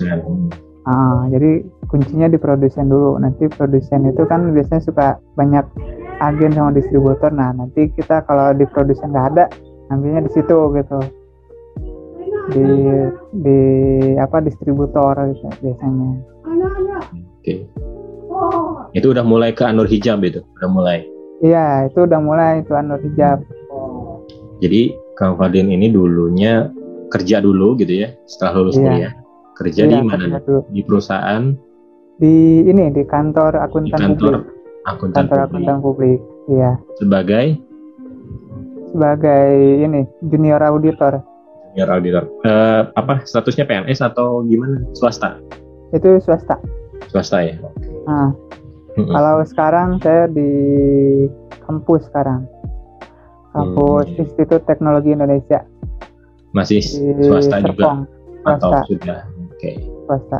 Ah, 0.87 1.27
jadi 1.27 1.67
kuncinya 1.91 2.31
di 2.31 2.39
produsen 2.39 2.87
dulu. 2.87 3.19
Nanti 3.19 3.51
produsen 3.51 4.07
itu 4.07 4.23
kan 4.23 4.55
biasanya 4.55 4.79
suka 4.79 5.07
banyak 5.35 5.67
agen 6.23 6.55
sama 6.55 6.71
distributor. 6.71 7.35
Nah 7.35 7.51
nanti 7.51 7.91
kita 7.91 8.23
kalau 8.23 8.55
di 8.55 8.63
produsen 8.71 9.11
nggak 9.11 9.27
ada 9.35 9.45
ambilnya 9.91 10.23
di 10.23 10.31
situ 10.31 10.57
gitu. 10.79 10.99
Di 12.49 12.65
di 13.35 13.59
apa 14.15 14.39
distributor 14.39 15.13
gitu 15.35 15.45
biasanya 15.59 16.39
Oke. 17.39 17.65
Itu 18.91 19.11
udah 19.11 19.23
mulai 19.23 19.51
ke 19.51 19.63
Anur 19.63 19.85
Hijab 19.85 20.19
itu, 20.23 20.43
udah 20.59 20.69
mulai. 20.69 20.99
iya 21.39 21.87
itu 21.87 22.03
udah 22.03 22.19
mulai 22.19 22.59
itu 22.59 22.75
Anur 22.75 22.99
Hijab 22.99 23.39
Jadi 24.59 24.91
Kang 25.15 25.39
Fadin 25.39 25.71
ini 25.71 25.87
dulunya 25.87 26.67
kerja 27.07 27.39
dulu 27.39 27.79
gitu 27.79 28.03
ya, 28.03 28.11
setelah 28.27 28.59
lulus 28.59 28.75
Iya. 28.75 28.83
kuliah. 28.83 29.13
Kerja 29.55 29.81
di 29.83 29.95
Iya, 29.95 30.03
mana? 30.03 30.25
dulu. 30.43 30.59
Di 30.67 30.81
perusahaan, 30.83 31.43
di 32.19 32.35
ini 32.63 32.91
di 32.91 33.03
kantor 33.07 33.55
di 33.55 33.59
akuntan 33.63 33.99
kantor 34.03 34.33
publik 34.35 34.43
akuntan 34.83 35.15
kantor 35.15 35.37
publik 35.39 35.47
akuntan 35.47 35.77
publik 35.79 36.19
iya 36.49 36.71
sebagai 36.99 37.45
sebagai 38.91 39.47
ini 39.79 39.99
junior 40.27 40.59
auditor 40.59 41.23
senior 41.71 41.89
auditor. 41.89 42.23
Eh, 42.43 42.81
apa 42.91 43.23
statusnya 43.23 43.63
PNS 43.63 44.03
atau 44.03 44.43
gimana? 44.43 44.83
Swasta. 44.91 45.39
itu 45.89 46.19
swasta 46.19 46.59
Swasta 47.09 47.41
ya. 47.41 47.55
nah. 48.05 48.31
Kalau 48.99 49.41
sekarang 49.43 49.95
saya 50.01 50.27
di 50.27 50.49
kampus 51.63 52.03
sekarang. 52.07 52.43
Kampus 53.49 54.05
Hmm. 54.07 54.21
Institut 54.21 54.61
Teknologi 54.63 55.09
Indonesia 55.09 55.65
Masih 56.51 56.81
di 56.85 57.23
swasta 57.25 57.57
juga 57.59 57.81
Serpong. 57.81 57.99
atau 58.43 58.71
Swasta, 58.71 58.85
sudah? 58.85 59.19
Oke. 59.49 59.71
swasta. 60.05 60.39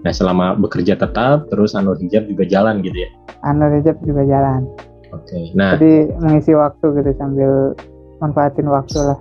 Nah 0.00 0.12
selama 0.12 0.54
bekerja 0.54 0.94
tetap, 0.94 1.48
terus 1.48 1.74
Anur 1.74 1.98
Hijab 1.98 2.24
juga 2.26 2.44
jalan 2.46 2.80
gitu 2.80 2.96
ya. 2.96 3.10
Anu 3.42 3.68
Rejab 3.68 3.98
juga 4.02 4.22
jalan. 4.22 4.64
Oke. 5.12 5.52
Nah, 5.52 5.76
Jadi 5.76 6.12
mengisi 6.18 6.52
waktu 6.52 6.86
gitu 6.94 7.10
sambil 7.16 7.76
manfaatin 8.18 8.66
waktu 8.66 8.98
lah. 9.02 9.18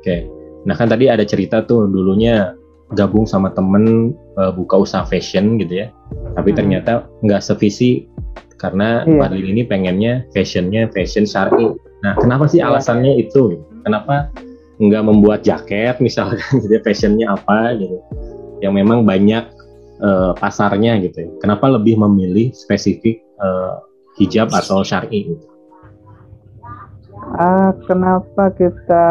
oke. 0.00 0.16
Nah 0.64 0.74
kan 0.74 0.88
tadi 0.88 1.08
ada 1.08 1.22
cerita 1.22 1.60
tuh 1.60 1.84
dulunya 1.84 2.52
gabung 2.92 3.24
sama 3.24 3.48
temen 3.56 4.12
eh, 4.36 4.52
buka 4.52 4.84
usaha 4.84 5.06
fashion 5.08 5.56
gitu 5.56 5.86
ya. 5.86 5.88
Tapi 6.36 6.52
Hmm. 6.52 6.58
ternyata 6.58 6.92
nggak 7.24 7.40
sevisi 7.40 8.04
karena. 8.60 9.04
Fadlin 9.06 9.56
ini 9.56 9.62
pengennya 9.64 10.28
fashionnya 10.32 10.92
fashion 10.92 11.24
syar'i. 11.24 11.72
Nah 12.04 12.12
kenapa 12.20 12.44
sih 12.50 12.60
Iya. 12.60 12.68
alasannya 12.74 13.16
itu? 13.16 13.60
Kenapa 13.84 14.28
nggak 14.82 15.02
membuat 15.06 15.40
jaket 15.46 15.96
misalkan 16.02 16.40
gitu 16.62 16.72
ya, 16.74 16.80
fashionnya 16.82 17.26
apa 17.32 17.78
gitu? 17.78 17.96
Yang 18.60 18.72
memang 18.84 19.06
banyak 19.06 19.44
eh, 20.02 20.32
pasarnya 20.36 20.98
gitu 21.00 21.16
ya. 21.24 21.30
Kenapa 21.40 21.70
lebih 21.70 21.96
memilih 22.00 22.50
spesifik 22.52 23.20
eh, 23.20 23.74
hijab 24.18 24.50
atau 24.50 24.82
syar'i? 24.82 25.30
Gitu? 25.30 25.46
Ah, 27.34 27.74
kenapa 27.86 28.52
kita 28.54 29.04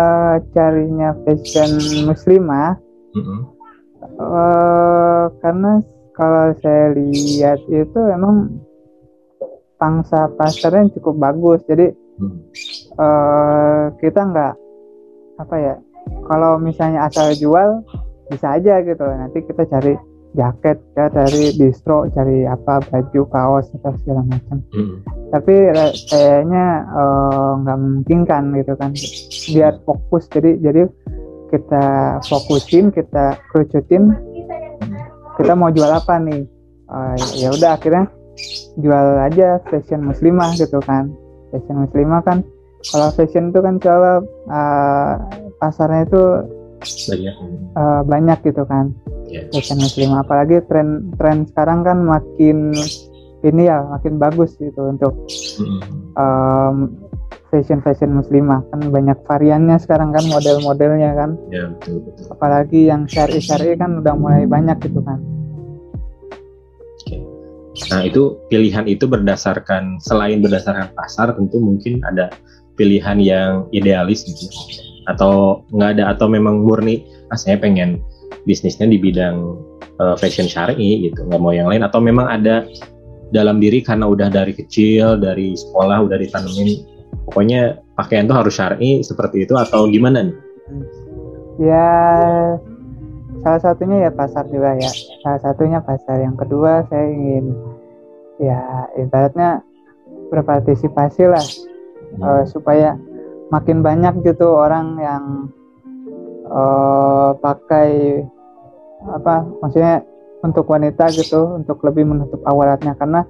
carinya 0.53 1.11
fashion 1.27 1.71
muslimah? 2.07 2.77
Mm-mm. 3.13 3.52
Eh, 4.13 5.23
karena 5.39 5.71
kalau 6.13 6.53
saya 6.61 6.93
lihat 6.93 7.59
itu 7.65 7.99
emang 8.09 8.53
pangsa 9.75 10.29
pasarnya 10.33 10.93
cukup 10.95 11.15
bagus. 11.19 11.59
Jadi 11.65 11.89
Hmm. 12.13 12.45
eh 12.93 13.83
kita 13.97 14.21
nggak 14.21 14.53
apa 15.41 15.55
ya 15.57 15.75
kalau 16.29 16.61
misalnya 16.61 17.09
asal 17.09 17.33
jual 17.33 17.81
bisa 18.29 18.53
aja 18.53 18.85
gitu 18.85 19.01
nanti 19.01 19.41
kita 19.41 19.65
cari 19.65 19.97
jaket 20.33 20.77
kita 20.93 21.09
cari 21.09 21.43
distro 21.57 22.05
cari 22.13 22.45
apa 22.45 22.85
baju 22.85 23.21
kaos 23.33 23.65
atau 23.73 23.97
segala 23.97 24.21
macam 24.29 24.61
Mm. 24.77 24.95
tapi 25.33 25.53
kayaknya 26.05 26.65
eh, 26.85 27.51
nggak 27.65 27.77
memungkinkan 27.81 28.43
gitu 28.61 28.73
kan 28.77 28.91
biar 29.49 29.73
fokus 29.81 30.29
jadi 30.29 30.51
jadi 30.61 30.81
kita 31.53 31.85
fokusin 32.25 32.89
kita 32.89 33.37
kerucutin 33.47 34.09
kita 35.35 35.53
mau 35.53 35.69
jual 35.69 35.87
apa 35.87 36.17
nih 36.17 36.49
Eh, 36.85 37.15
ya 37.39 37.49
udah 37.49 37.73
akhirnya 37.73 38.05
jual 38.75 39.07
aja 39.19 39.57
fashion 39.65 40.03
muslimah 40.03 40.53
gitu 40.53 40.77
kan 40.79 41.09
fashion 41.49 41.79
muslimah 41.79 42.21
kan 42.21 42.45
kalau 42.83 43.09
fashion 43.09 43.49
itu 43.49 43.57
kan 43.57 43.75
kalau 43.77 44.21
eh, 44.45 45.11
pasarnya 45.57 46.03
itu 46.03 46.23
Banyak. 47.07 47.35
eh, 47.73 48.01
banyak 48.03 48.39
gitu 48.43 48.63
kan 48.65 48.93
Ya. 49.25 49.41
fashion 49.49 49.79
muslimah 49.79 50.21
apalagi 50.21 50.61
tren 50.63 51.09
tren 51.15 51.47
sekarang 51.47 51.81
kan 51.81 51.97
makin 51.99 52.75
ini 53.41 53.61
ya 53.63 53.81
makin 53.87 54.17
bagus 54.17 54.53
gitu 54.55 54.83
untuk 54.85 55.17
Mm. 55.57 55.79
em, 56.13 56.75
fashion 57.53 57.85
fashion 57.85 58.17
muslimah. 58.17 58.65
Kan 58.73 58.89
banyak 58.89 59.21
variannya 59.29 59.77
sekarang 59.77 60.09
kan 60.09 60.25
model-modelnya 60.25 61.13
kan. 61.13 61.37
Ya 61.53 61.69
betul 61.69 62.01
betul. 62.01 62.25
apalagi 62.33 62.89
yang 62.89 63.05
syari 63.05 63.37
syari 63.37 63.77
kan 63.77 64.01
udah 64.01 64.17
mulai 64.17 64.49
banyak 64.49 64.81
gitu 64.81 65.05
kan. 65.05 65.21
Nah 67.93 68.01
itu 68.01 68.41
pilihan 68.49 68.89
itu 68.89 69.05
berdasarkan 69.05 70.01
selain 70.01 70.41
berdasarkan 70.41 70.89
pasar 70.97 71.37
tentu 71.37 71.61
mungkin 71.61 72.01
ada 72.09 72.33
pilihan 72.73 73.21
yang 73.21 73.69
idealis 73.69 74.25
gitu. 74.25 74.49
Atau 75.05 75.61
nggak 75.69 76.01
ada 76.01 76.17
atau 76.17 76.25
memang 76.25 76.65
murni 76.65 77.05
ah 77.29 77.37
saya 77.37 77.61
pengen 77.61 78.01
bisnisnya 78.49 78.89
di 78.89 78.97
bidang 78.97 79.61
eh, 80.01 80.15
fashion 80.17 80.49
syari 80.49 81.05
gitu. 81.05 81.21
Nggak 81.29 81.41
mau 81.41 81.53
yang 81.53 81.69
lain. 81.69 81.85
Atau 81.85 82.01
memang 82.01 82.25
ada 82.25 82.65
dalam 83.33 83.57
diri 83.57 83.81
karena 83.81 84.05
udah 84.05 84.29
dari 84.29 84.53
kecil 84.53 85.17
dari 85.17 85.57
sekolah 85.57 86.05
udah 86.05 86.17
ditanemin 86.21 86.92
pokoknya 87.29 87.81
pakaian 87.93 88.25
tuh 88.25 88.37
harus 88.37 88.53
syari 88.53 89.01
seperti 89.05 89.45
itu 89.45 89.53
atau 89.53 89.85
gimana 89.89 90.25
nih? 90.25 90.37
ya 91.61 91.89
salah 93.43 93.61
satunya 93.61 94.09
ya 94.09 94.11
pasar 94.13 94.47
juga 94.49 94.73
ya. 94.79 94.91
Salah 95.21 95.41
satunya 95.43 95.79
pasar. 95.83 96.23
Yang 96.23 96.47
kedua 96.47 96.87
saya 96.89 97.05
ingin 97.11 97.45
ya 98.41 98.87
ibaratnya 98.97 99.61
berpartisipasi 100.31 101.23
lah. 101.29 101.45
Eh, 102.13 102.43
supaya 102.45 102.93
makin 103.49 103.81
banyak 103.81 104.21
gitu 104.25 104.47
orang 104.53 104.97
yang 105.01 105.23
eh, 106.47 107.29
pakai 107.37 108.21
apa 109.03 109.43
maksudnya 109.59 109.99
untuk 110.45 110.63
wanita 110.69 111.11
gitu 111.11 111.59
untuk 111.59 111.83
lebih 111.83 112.07
menutup 112.07 112.39
auratnya. 112.47 112.95
Karena 112.95 113.27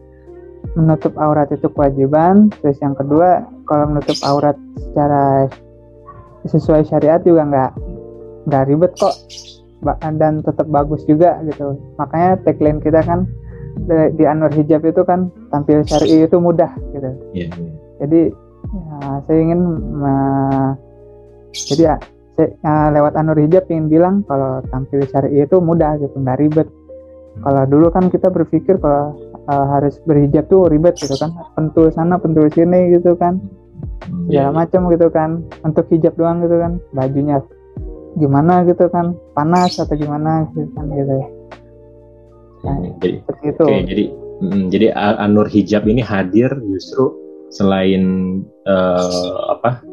menutup 0.76 1.14
aurat 1.20 1.52
itu 1.52 1.68
kewajiban. 1.72 2.50
Terus 2.64 2.78
yang 2.80 2.96
kedua 2.96 3.44
kalau 3.68 3.92
menutup 3.92 4.18
aurat 4.26 4.58
secara 4.80 5.48
sesuai 6.48 6.84
syariat 6.88 7.24
juga 7.24 7.48
nggak 7.48 7.72
nggak 8.50 8.64
ribet 8.68 8.92
kok. 8.98 9.16
Dan 10.00 10.40
tetap 10.40 10.68
bagus 10.72 11.04
juga 11.04 11.44
gitu. 11.44 11.76
Makanya 12.00 12.40
tagline 12.48 12.80
kita 12.80 13.04
kan 13.04 13.28
di, 14.16 14.24
Anwar 14.24 14.54
Hijab 14.54 14.86
itu 14.86 15.02
kan 15.04 15.34
tampil 15.50 15.84
syari 15.84 16.24
itu 16.24 16.38
mudah 16.38 16.72
gitu. 16.94 17.10
Iya, 17.34 17.48
iya. 17.52 17.72
jadi 18.04 18.22
ya, 18.74 19.10
saya 19.28 19.40
ingin 19.42 19.62
jadi 21.54 21.84
ya, 21.84 21.96
saya, 22.38 22.48
ya, 22.64 22.74
lewat 22.94 23.14
Anwar 23.18 23.40
Hijab 23.42 23.68
ingin 23.68 23.88
bilang 23.92 24.16
kalau 24.30 24.62
tampil 24.72 25.04
syari 25.10 25.36
itu 25.36 25.58
mudah 25.60 26.00
gitu 26.00 26.16
nggak 26.16 26.40
ribet. 26.40 26.68
Kalau 27.42 27.64
dulu 27.66 27.90
kan 27.90 28.14
kita 28.14 28.30
berpikir 28.30 28.78
kalau 28.78 29.18
uh, 29.50 29.66
harus 29.78 30.00
berhijab 30.08 30.48
tuh 30.48 30.68
ribet 30.70 30.96
gitu 31.00 31.16
kan. 31.18 31.32
Pentul 31.58 31.90
sana 31.92 32.20
pentul 32.20 32.48
sini 32.52 32.94
gitu 32.96 33.16
kan. 33.18 33.40
Iya, 34.28 34.50
segala 34.50 34.66
macam 34.66 34.82
gitu 34.92 35.08
kan. 35.10 35.30
Untuk 35.64 35.88
hijab 35.92 36.14
doang 36.16 36.44
gitu 36.44 36.60
kan. 36.60 36.80
Bajunya 36.96 37.40
gimana 38.20 38.64
gitu 38.68 38.86
kan. 38.92 39.16
Panas 39.34 39.80
atau 39.80 39.96
gimana 39.96 40.48
gitu 40.54 40.70
kan 40.76 40.86
gitu. 40.92 41.16
Nah, 42.64 42.76
iya. 42.80 42.92
Jadi 43.02 43.16
seperti 43.24 43.46
itu. 43.52 43.64
Oke, 43.66 43.80
jadi 43.88 44.04
mm, 44.44 44.64
jadi 44.72 44.88
Anur 44.96 45.48
Hijab 45.52 45.84
ini 45.88 46.02
hadir 46.04 46.50
justru 46.68 47.12
selain 47.54 48.04
eh, 48.66 49.34
apa 49.54 49.86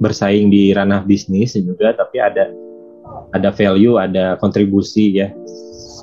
bersaing 0.00 0.48
di 0.48 0.72
ranah 0.72 1.04
bisnis 1.04 1.56
juga 1.56 1.92
tapi 1.96 2.20
ada 2.20 2.52
ada 3.32 3.52
value 3.52 3.96
ada 4.00 4.36
kontribusi 4.40 5.20
ya 5.20 5.28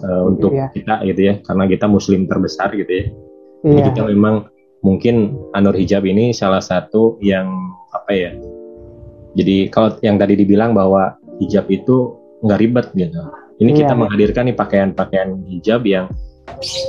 uh, 0.04 0.22
untuk 0.28 0.52
iya. 0.54 0.68
kita 0.76 1.02
gitu 1.08 1.22
ya 1.32 1.34
karena 1.44 1.64
kita 1.66 1.86
muslim 1.88 2.28
terbesar 2.28 2.70
gitu 2.76 2.92
ya 2.92 3.06
iya. 3.08 3.10
jadi 3.64 3.80
kita 3.92 4.02
memang 4.12 4.36
mungkin 4.84 5.40
Anur 5.56 5.74
Hijab 5.74 6.04
ini 6.04 6.36
salah 6.36 6.60
satu 6.60 7.18
yang 7.24 7.48
apa 7.96 8.12
ya 8.12 8.32
jadi 9.34 9.72
kalau 9.72 9.98
yang 10.06 10.22
tadi 10.22 10.38
dibilang 10.38 10.78
bahwa 10.78 11.18
hijab 11.42 11.66
itu 11.74 12.20
nggak 12.46 12.60
ribet 12.62 12.88
gitu 12.94 13.18
ini 13.64 13.72
iya. 13.74 13.80
kita 13.86 13.94
menghadirkan 13.96 14.44
nih 14.52 14.58
pakaian-pakaian 14.58 15.30
hijab 15.50 15.82
yang 15.88 16.12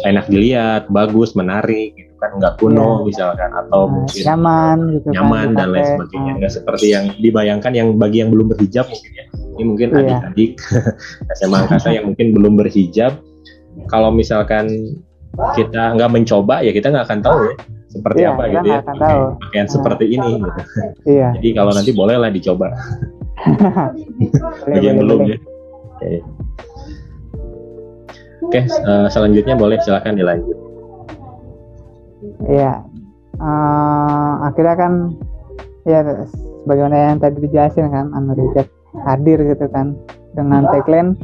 enak 0.05 0.27
dilihat 0.29 0.91
bagus 0.91 1.33
menarik 1.39 1.95
gitu 1.95 2.13
kan 2.19 2.31
nggak 2.41 2.55
kuno 2.59 2.83
yeah. 2.83 2.97
misalkan 3.07 3.51
atau 3.53 3.81
nah, 3.87 3.93
mungkin 4.01 4.23
nyaman 4.25 4.79
gitu 4.99 5.07
kan, 5.09 5.15
nyaman 5.15 5.47
kan, 5.47 5.57
dan 5.57 5.69
lain 5.71 5.87
sebagainya 5.95 6.33
nggak 6.41 6.53
seperti 6.53 6.87
yang 6.91 7.05
dibayangkan 7.21 7.73
yang 7.73 7.89
bagi 7.97 8.19
yang 8.25 8.31
belum 8.33 8.47
berhijab 8.53 8.87
mungkin 8.91 9.13
ya 9.15 9.25
ini 9.55 9.63
mungkin 9.65 9.89
yeah. 9.95 10.01
adik-adik 10.03 10.53
SMA 11.39 11.57
angkasa 11.67 11.89
yang 11.95 12.11
mungkin 12.11 12.35
belum 12.35 12.59
berhijab 12.59 13.19
kalau 13.91 14.11
misalkan 14.11 14.67
kita 15.59 15.99
nggak 15.99 16.11
mencoba 16.11 16.63
ya 16.63 16.71
kita 16.71 16.95
nggak 16.95 17.07
akan 17.11 17.21
tahu 17.23 17.39
ya 17.51 17.55
seperti 17.95 18.21
yeah, 18.27 18.35
apa 18.35 18.43
gitu 18.51 18.67
ya 18.67 18.81
pakaian, 18.83 19.19
pakaian 19.39 19.67
nah. 19.67 19.73
seperti 19.73 20.05
ini 20.11 20.31
gitu. 20.43 20.61
Iya. 21.07 21.29
Jadi 21.39 21.49
kalau 21.55 21.71
nanti 21.71 21.91
bolehlah 21.95 22.31
dicoba. 22.35 22.75
bagi 24.67 24.87
yang 24.87 24.99
belum 24.99 25.21
ya. 25.31 25.39
Oke, 28.45 28.61
okay, 28.61 28.63
uh, 28.85 29.07
eh, 29.07 29.09
selanjutnya 29.09 29.55
boleh 29.57 29.79
silakan 29.81 30.19
dilanjut. 30.19 30.59
Iya, 32.45 32.83
uh, 33.41 34.33
akhirnya 34.45 34.75
kan 34.77 34.93
ya 35.89 36.01
sebagaimana 36.65 37.15
yang 37.15 37.21
tadi 37.21 37.41
dijelasin 37.41 37.89
kan 37.89 38.13
Amerika 38.13 38.69
hadir 39.05 39.39
gitu 39.45 39.69
kan 39.71 39.95
dengan 40.35 40.67
tagline 40.69 41.15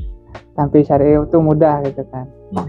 tampil 0.54 0.84
syariah 0.84 1.25
itu 1.25 1.38
mudah 1.40 1.82
gitu 1.88 2.04
kan. 2.12 2.28
Hmm. 2.54 2.68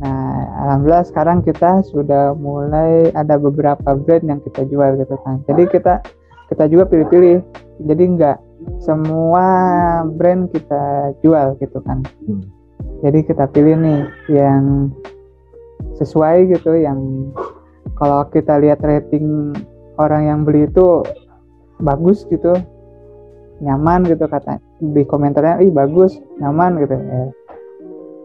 Nah, 0.00 0.32
alhamdulillah 0.64 1.04
sekarang 1.08 1.44
kita 1.44 1.84
sudah 1.92 2.32
mulai 2.32 3.12
ada 3.12 3.36
beberapa 3.36 3.96
brand 3.96 4.24
yang 4.24 4.40
kita 4.44 4.64
jual 4.68 4.96
gitu 4.96 5.16
kan. 5.24 5.44
Jadi 5.44 5.68
kita 5.68 6.00
kita 6.52 6.64
juga 6.68 6.88
pilih-pilih. 6.88 7.44
Jadi 7.84 8.02
enggak 8.04 8.38
semua 8.80 9.44
brand 10.04 10.48
kita 10.52 11.14
jual 11.24 11.56
gitu 11.60 11.78
kan. 11.84 12.04
Hmm. 12.28 12.44
Jadi 13.00 13.24
kita 13.24 13.48
pilih 13.48 13.76
nih 13.80 14.00
yang 14.28 14.92
sesuai 15.96 16.52
gitu 16.52 16.76
yang 16.76 17.00
kalau 17.96 18.24
kita 18.32 18.56
lihat 18.60 18.80
rating 18.80 19.52
orang 20.00 20.28
yang 20.28 20.38
beli 20.44 20.64
itu 20.64 21.04
bagus 21.80 22.24
gitu 22.28 22.56
nyaman 23.60 24.08
gitu 24.08 24.24
kata 24.26 24.58
di 24.80 25.04
komentarnya 25.04 25.60
ih 25.60 25.72
bagus 25.72 26.16
nyaman 26.40 26.80
gitu 26.80 26.96
ya. 26.96 27.22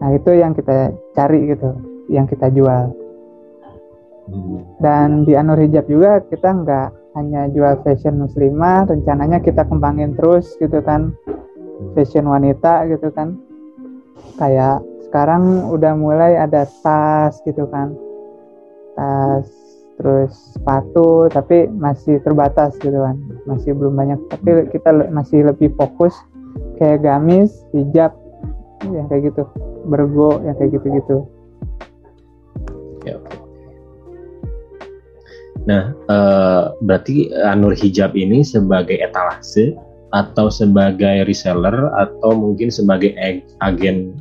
nah 0.00 0.08
itu 0.12 0.30
yang 0.32 0.52
kita 0.56 0.92
cari 1.12 1.52
gitu 1.52 1.70
yang 2.08 2.24
kita 2.24 2.48
jual 2.52 2.92
dan 4.82 5.22
di 5.22 5.38
Anur 5.38 5.60
Hijab 5.60 5.86
juga 5.86 6.24
kita 6.26 6.50
nggak 6.50 6.88
hanya 7.16 7.48
jual 7.52 7.80
fashion 7.80 8.20
muslimah 8.20 8.84
rencananya 8.88 9.40
kita 9.40 9.64
kembangin 9.64 10.12
terus 10.18 10.52
gitu 10.58 10.82
kan 10.82 11.14
fashion 11.96 12.28
wanita 12.28 12.88
gitu 12.90 13.08
kan 13.12 13.36
kayak 14.36 14.84
sekarang 15.08 15.70
udah 15.70 15.96
mulai 15.96 16.36
ada 16.36 16.68
tas 16.82 17.38
gitu 17.46 17.64
kan 17.70 17.94
tas 18.96 19.65
terus 19.96 20.32
sepatu 20.52 21.28
tapi 21.32 21.68
masih 21.72 22.20
terbatas 22.20 22.76
gitu 22.80 22.96
kan. 22.96 23.16
Masih 23.48 23.72
belum 23.72 23.96
banyak. 23.96 24.20
Tapi 24.28 24.70
kita 24.72 25.10
masih 25.12 25.48
lebih 25.48 25.72
fokus 25.76 26.12
kayak 26.76 27.04
gamis 27.04 27.52
hijab 27.72 28.12
yang 28.88 29.08
kayak 29.08 29.32
gitu. 29.32 29.44
Bergo 29.86 30.42
yang 30.42 30.58
kayak 30.58 30.76
gitu 30.76 30.86
gitu 30.98 31.18
ya, 33.06 33.16
nah 35.66 35.82
uh, 36.10 36.74
berarti 36.82 37.30
Anur 37.46 37.74
Hijab 37.74 38.14
ini 38.18 38.42
sebagai 38.42 38.98
etalase 38.98 39.74
atau 40.14 40.50
sebagai 40.50 41.26
reseller 41.26 41.90
atau 41.98 42.34
mungkin 42.34 42.70
sebagai 42.70 43.14
agen 43.62 44.18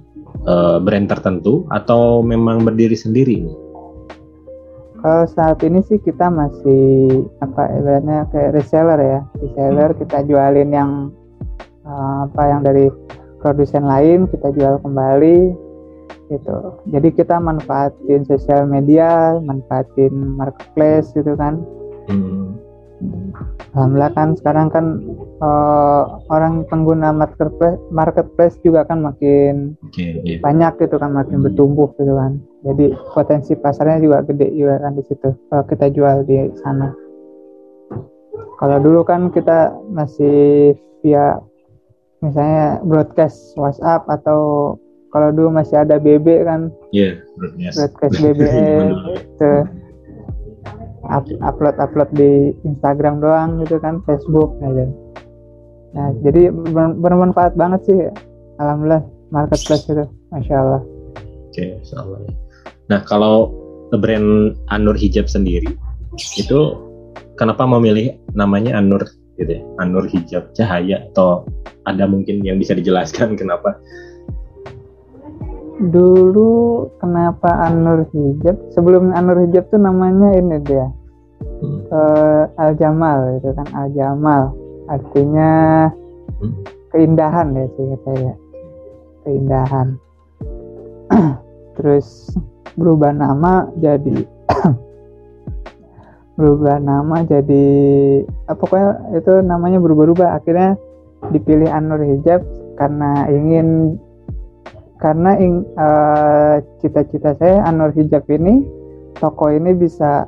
uh, 0.50 0.82
brand 0.82 1.10
tertentu 1.10 1.66
atau 1.70 2.26
memang 2.26 2.66
berdiri 2.66 2.98
sendiri 2.98 3.46
nih 3.46 3.58
kalau 5.06 5.30
saat 5.30 5.62
ini 5.62 5.86
sih 5.86 6.02
kita 6.02 6.34
masih 6.34 7.30
apa 7.38 7.70
ibaratnya 7.78 8.26
kayak 8.34 8.58
reseller 8.58 8.98
ya 8.98 9.20
reseller 9.38 9.94
hmm. 9.94 10.00
kita 10.02 10.18
jualin 10.26 10.74
yang 10.74 10.92
uh, 11.86 12.26
apa 12.26 12.42
yang 12.50 12.66
dari 12.66 12.90
produsen 13.38 13.86
lain 13.86 14.26
kita 14.34 14.50
jual 14.58 14.82
kembali 14.82 15.54
gitu 16.34 16.58
jadi 16.90 17.14
kita 17.14 17.38
manfaatin 17.38 18.26
sosial 18.26 18.66
media 18.66 19.38
manfaatin 19.46 20.10
marketplace 20.42 21.14
gitu 21.14 21.38
kan 21.38 21.62
hmm. 22.10 22.58
Alhamdulillah 23.76 24.12
kan 24.16 24.30
sekarang 24.40 24.68
kan 24.72 24.86
uh, 25.44 26.24
orang 26.32 26.64
pengguna 26.72 27.12
marketplace, 27.12 27.76
marketplace 27.92 28.56
juga 28.64 28.88
kan 28.88 29.04
makin 29.04 29.76
okay, 29.84 30.24
yeah. 30.24 30.40
banyak 30.40 30.80
gitu 30.80 30.96
kan 30.96 31.12
makin 31.12 31.44
hmm. 31.44 31.46
bertumbuh 31.52 31.92
gitu 32.00 32.16
kan. 32.16 32.40
Jadi 32.64 32.96
potensi 33.12 33.54
pasarnya 33.60 34.00
juga 34.00 34.24
gede 34.24 34.48
juga 34.56 34.80
kan 34.80 34.96
di 34.96 35.04
situ 35.04 35.30
kalau 35.52 35.64
kita 35.68 35.86
jual 35.92 36.24
di 36.24 36.50
sana. 36.64 36.96
Kalau 38.56 38.78
dulu 38.80 39.04
kan 39.04 39.28
kita 39.36 39.76
masih 39.92 40.72
via 41.04 41.44
misalnya 42.24 42.80
broadcast 42.88 43.60
WhatsApp 43.60 44.08
atau 44.08 44.74
kalau 45.12 45.36
dulu 45.36 45.52
masih 45.52 45.84
ada 45.84 46.00
BB 46.00 46.48
kan. 46.48 46.72
Yeah, 46.96 47.20
broadcast, 47.36 47.76
broadcast 47.76 48.16
BBM 48.24 48.88
itu 49.36 49.52
upload 51.12 51.76
upload 51.78 52.10
di 52.16 52.56
Instagram 52.66 53.22
doang 53.22 53.62
gitu 53.64 53.78
kan 53.82 54.02
Facebook 54.06 54.56
aja. 54.62 54.86
Nah 55.96 56.12
jadi 56.26 56.52
bermanfaat 57.02 57.56
banget 57.56 57.82
sih. 57.88 58.00
Alhamdulillah 58.60 59.04
marketplace 59.32 59.86
itu 59.88 60.06
masya 60.32 60.56
Allah. 60.62 60.82
Oke 61.52 61.80
okay, 61.82 62.28
nah 62.92 63.00
kalau 63.08 63.52
brand 63.96 64.60
Anur 64.70 65.00
Hijab 65.00 65.32
sendiri 65.32 65.72
itu 66.36 66.60
kenapa 67.40 67.64
memilih 67.64 68.16
namanya 68.36 68.76
Anur 68.80 69.04
gitu 69.40 69.60
ya? 69.60 69.62
Anur 69.80 70.08
Hijab 70.08 70.52
Cahaya 70.56 71.04
atau 71.12 71.48
ada 71.86 72.10
mungkin 72.10 72.42
yang 72.42 72.60
bisa 72.60 72.74
dijelaskan 72.76 73.38
kenapa 73.40 73.78
dulu 75.80 76.88
kenapa 77.04 77.68
Anur 77.68 78.08
Hijab? 78.12 78.56
Sebelum 78.72 79.12
Anur 79.12 79.44
Hijab 79.44 79.68
tuh 79.68 79.80
namanya 79.80 80.32
ini 80.40 80.58
dia. 80.64 80.88
Hmm. 81.56 81.88
uh, 81.92 82.44
Al 82.60 82.76
Jamal 82.80 83.40
itu 83.40 83.52
kan 83.56 83.68
Al 83.76 83.88
Jamal 83.96 84.52
artinya 84.86 85.52
hmm. 86.40 86.56
keindahan 86.96 87.48
ya 87.56 87.66
sih 87.76 87.86
saya 88.08 88.34
keindahan. 89.28 89.88
Terus 91.80 92.32
berubah 92.76 93.12
nama 93.12 93.68
jadi 93.80 94.24
berubah 96.40 96.80
nama 96.84 97.24
jadi 97.24 97.68
apa 98.48 98.60
pokoknya 98.60 98.92
itu 99.20 99.32
namanya 99.44 99.80
berubah-ubah. 99.84 100.40
Akhirnya 100.40 100.80
dipilih 101.36 101.68
Anur 101.68 102.04
Hijab 102.04 102.44
karena 102.76 103.28
ingin 103.32 104.00
karena 105.00 105.36
uh, 105.76 106.56
cita-cita 106.80 107.36
saya 107.36 107.64
Anur 107.68 107.92
Hijab 107.92 108.24
ini 108.32 108.64
toko 109.20 109.52
ini 109.52 109.76
bisa 109.76 110.24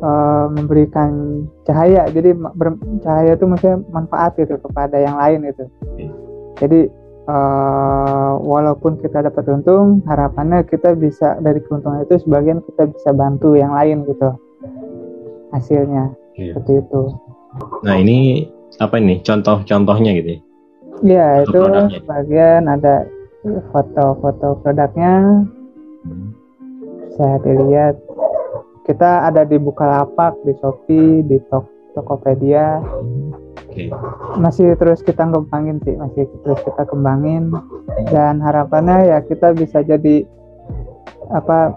uh, 0.00 0.46
memberikan 0.52 1.44
cahaya. 1.68 2.08
Jadi 2.08 2.32
ber, 2.32 2.76
cahaya 3.04 3.36
itu 3.36 3.44
maksudnya 3.44 3.80
manfaat 3.92 4.36
gitu 4.40 4.56
kepada 4.60 4.96
yang 4.96 5.16
lain 5.20 5.52
itu 5.52 5.64
jadi 6.56 6.88
uh, 7.28 8.40
walaupun 8.40 8.96
kita 9.00 9.28
dapat 9.28 9.44
untung 9.52 10.00
harapannya 10.08 10.64
kita 10.64 10.96
bisa 10.96 11.36
dari 11.44 11.60
keuntungan 11.68 12.04
itu 12.08 12.20
sebagian 12.24 12.64
kita 12.64 12.88
bisa 12.90 13.10
bantu 13.12 13.54
yang 13.54 13.76
lain 13.76 14.08
gitu. 14.08 14.32
Hasilnya 15.52 16.12
iya. 16.36 16.52
seperti 16.56 16.82
itu. 16.82 17.02
Nah 17.84 17.96
ini 17.96 18.48
apa 18.80 18.98
ini? 19.00 19.20
Contoh-contohnya 19.22 20.10
gitu 20.20 20.28
ya? 20.36 20.40
Iya, 21.04 21.28
itu 21.44 21.60
bagian 22.08 22.72
ada 22.72 23.04
foto-foto 23.70 24.60
produknya. 24.62 25.44
Saya 27.16 27.36
dilihat. 27.42 27.96
Kita 28.86 29.26
ada 29.26 29.42
di 29.42 29.58
Bukalapak 29.58 30.38
di 30.46 30.54
Shopee 30.62 31.26
di 31.26 31.42
Tok 31.50 31.66
Tokopedia. 31.98 32.78
Okay. 33.76 33.92
masih 34.40 34.72
terus 34.80 35.04
kita 35.04 35.28
kembangin 35.28 35.76
sih 35.84 35.92
masih 36.00 36.24
terus 36.46 36.60
kita 36.62 36.86
kembangin. 36.86 37.50
Dan 38.14 38.38
harapannya 38.38 39.10
ya 39.10 39.18
kita 39.26 39.52
bisa 39.58 39.82
jadi 39.82 40.22
apa 41.34 41.74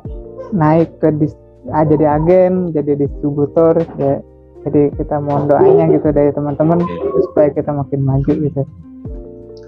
naik 0.53 1.01
ke 1.01 1.09
dis, 1.17 1.33
ah, 1.73 1.81
jadi 1.81 2.21
agen 2.21 2.71
jadi 2.77 2.93
distributor 2.93 3.81
ya. 3.97 4.21
Jadi 4.69 4.91
kita 5.01 5.17
mohon 5.23 5.49
doanya 5.49 5.89
gitu 5.89 6.13
dari 6.13 6.29
teman-teman 6.35 6.83
supaya 7.31 7.49
kita 7.49 7.73
makin 7.73 8.05
maju 8.05 8.33
gitu 8.37 8.61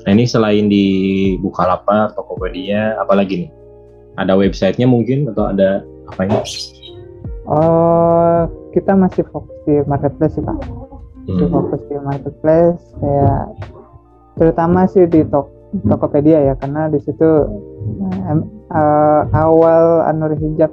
Nah 0.02 0.12
ini 0.12 0.26
selain 0.26 0.66
di 0.66 0.86
Bukalapak, 1.38 2.16
Tokopedia, 2.16 2.98
apalagi 2.98 3.46
nih? 3.46 3.52
Ada 4.18 4.34
websitenya 4.34 4.86
mungkin 4.86 5.30
atau 5.30 5.48
ada 5.48 5.82
apa 6.08 6.26
ini? 6.26 6.38
oh 7.42 8.46
kita 8.72 8.94
masih 8.94 9.26
fokus 9.28 9.58
di 9.66 9.82
marketplace 9.84 10.38
sih 10.38 10.44
pak 10.44 10.58
masih 11.26 11.48
Hmm. 11.48 11.54
fokus 11.54 11.82
di 11.86 11.98
marketplace 11.98 12.82
kayak 12.98 13.44
terutama 14.38 14.86
sih 14.86 15.06
di 15.06 15.26
Tok- 15.26 15.50
Tokopedia 15.86 16.38
ya 16.44 16.54
karena 16.56 16.86
di 16.88 17.02
situ 17.02 17.30
eh, 18.70 19.22
awal 19.32 20.06
Anur 20.06 20.34
Hijab 20.34 20.70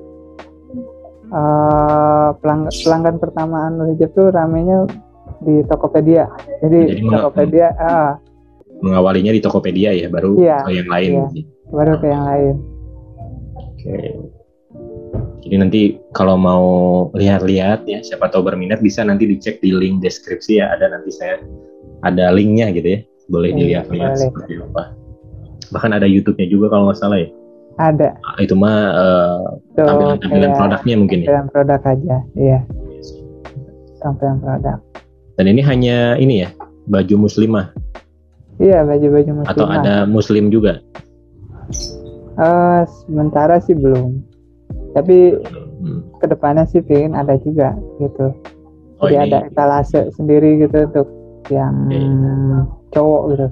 eh, 1.28 2.28
pelang- 2.38 2.68
pelanggan 2.70 3.16
pertama 3.16 3.64
Anur 3.66 3.92
Hijab 3.92 4.12
tuh 4.12 4.28
ramenya 4.28 4.84
di 5.40 5.64
Tokopedia 5.64 6.28
jadi, 6.60 7.00
Jadi 7.00 7.08
Tokopedia 7.08 7.68
ah, 7.76 8.12
Mengawalinya 8.78 9.30
di 9.30 9.38
Tokopedia 9.38 9.90
ya, 9.90 10.06
baru 10.06 10.38
Iya, 10.38 10.62
ke 10.62 10.70
yang 10.72 10.86
lain. 10.86 11.10
iya. 11.26 11.42
baru 11.68 11.94
ke 11.96 12.06
yang 12.06 12.24
lain 12.24 12.54
Oke. 13.54 13.98
Jadi 15.38 15.54
nanti 15.56 15.80
kalau 16.12 16.34
mau 16.34 16.64
lihat-lihat 17.12 17.84
ya, 17.84 17.98
siapa 18.00 18.28
tahu 18.28 18.44
berminat 18.44 18.78
bisa 18.78 19.00
nanti 19.00 19.24
dicek 19.24 19.58
di 19.58 19.70
link 19.70 19.98
deskripsi 19.98 20.58
ya. 20.58 20.70
Ada 20.70 20.90
nanti 20.90 21.08
saya 21.08 21.40
ada 22.00 22.28
linknya 22.28 22.68
gitu 22.70 22.88
ya, 22.88 23.00
boleh 23.26 23.50
Hmm, 23.50 23.58
dilihat-lihat 23.58 24.12
seperti 24.14 24.60
apa. 24.60 24.92
Bahkan 25.68 25.90
ada 25.94 26.04
YouTube-nya 26.04 26.46
juga 26.46 26.68
kalau 26.68 26.90
nggak 26.90 26.98
salah 26.98 27.18
ya. 27.18 27.28
ada 27.76 28.10
Ah, 28.20 28.42
Itu 28.42 28.54
mah 28.54 28.76
eh, 28.90 29.38
tuh 29.72 29.86
tampilan-tampilan 29.86 30.42
kayak 30.44 30.58
produknya 30.58 30.94
mungkin 30.98 31.18
ya. 31.18 31.26
tampilan 31.28 31.46
produk 31.48 31.80
aja 31.86 32.16
iya 32.34 32.58
tampilan 33.98 34.38
produk 34.38 34.78
Dan 35.34 35.46
ini 35.46 35.62
hanya 35.62 35.96
ini 36.16 36.42
ya, 36.42 36.50
baju 36.84 37.14
muslimah 37.20 37.70
iya 38.58 38.82
baju-baju 38.82 39.30
muslimah. 39.42 39.52
Atau 39.54 39.66
ada 39.66 39.94
muslim 40.04 40.50
juga. 40.50 40.82
Eh, 42.38 42.82
sementara 43.06 43.58
sih 43.58 43.74
belum. 43.74 44.22
Tapi 44.94 45.38
Hmm. 45.78 46.02
ke 46.18 46.26
depannya 46.26 46.66
sih 46.66 46.82
pengen 46.82 47.14
ada 47.14 47.38
juga 47.38 47.70
gitu. 47.98 48.34
Oh 48.98 49.06
jadi 49.06 49.14
ini. 49.14 49.30
ada 49.30 49.38
etalase 49.46 50.10
sendiri 50.10 50.58
gitu 50.58 50.90
untuk 50.90 51.06
yang 51.54 51.74
Iya. 51.86 52.66
cowok 52.90 53.22
gitu. 53.30 53.46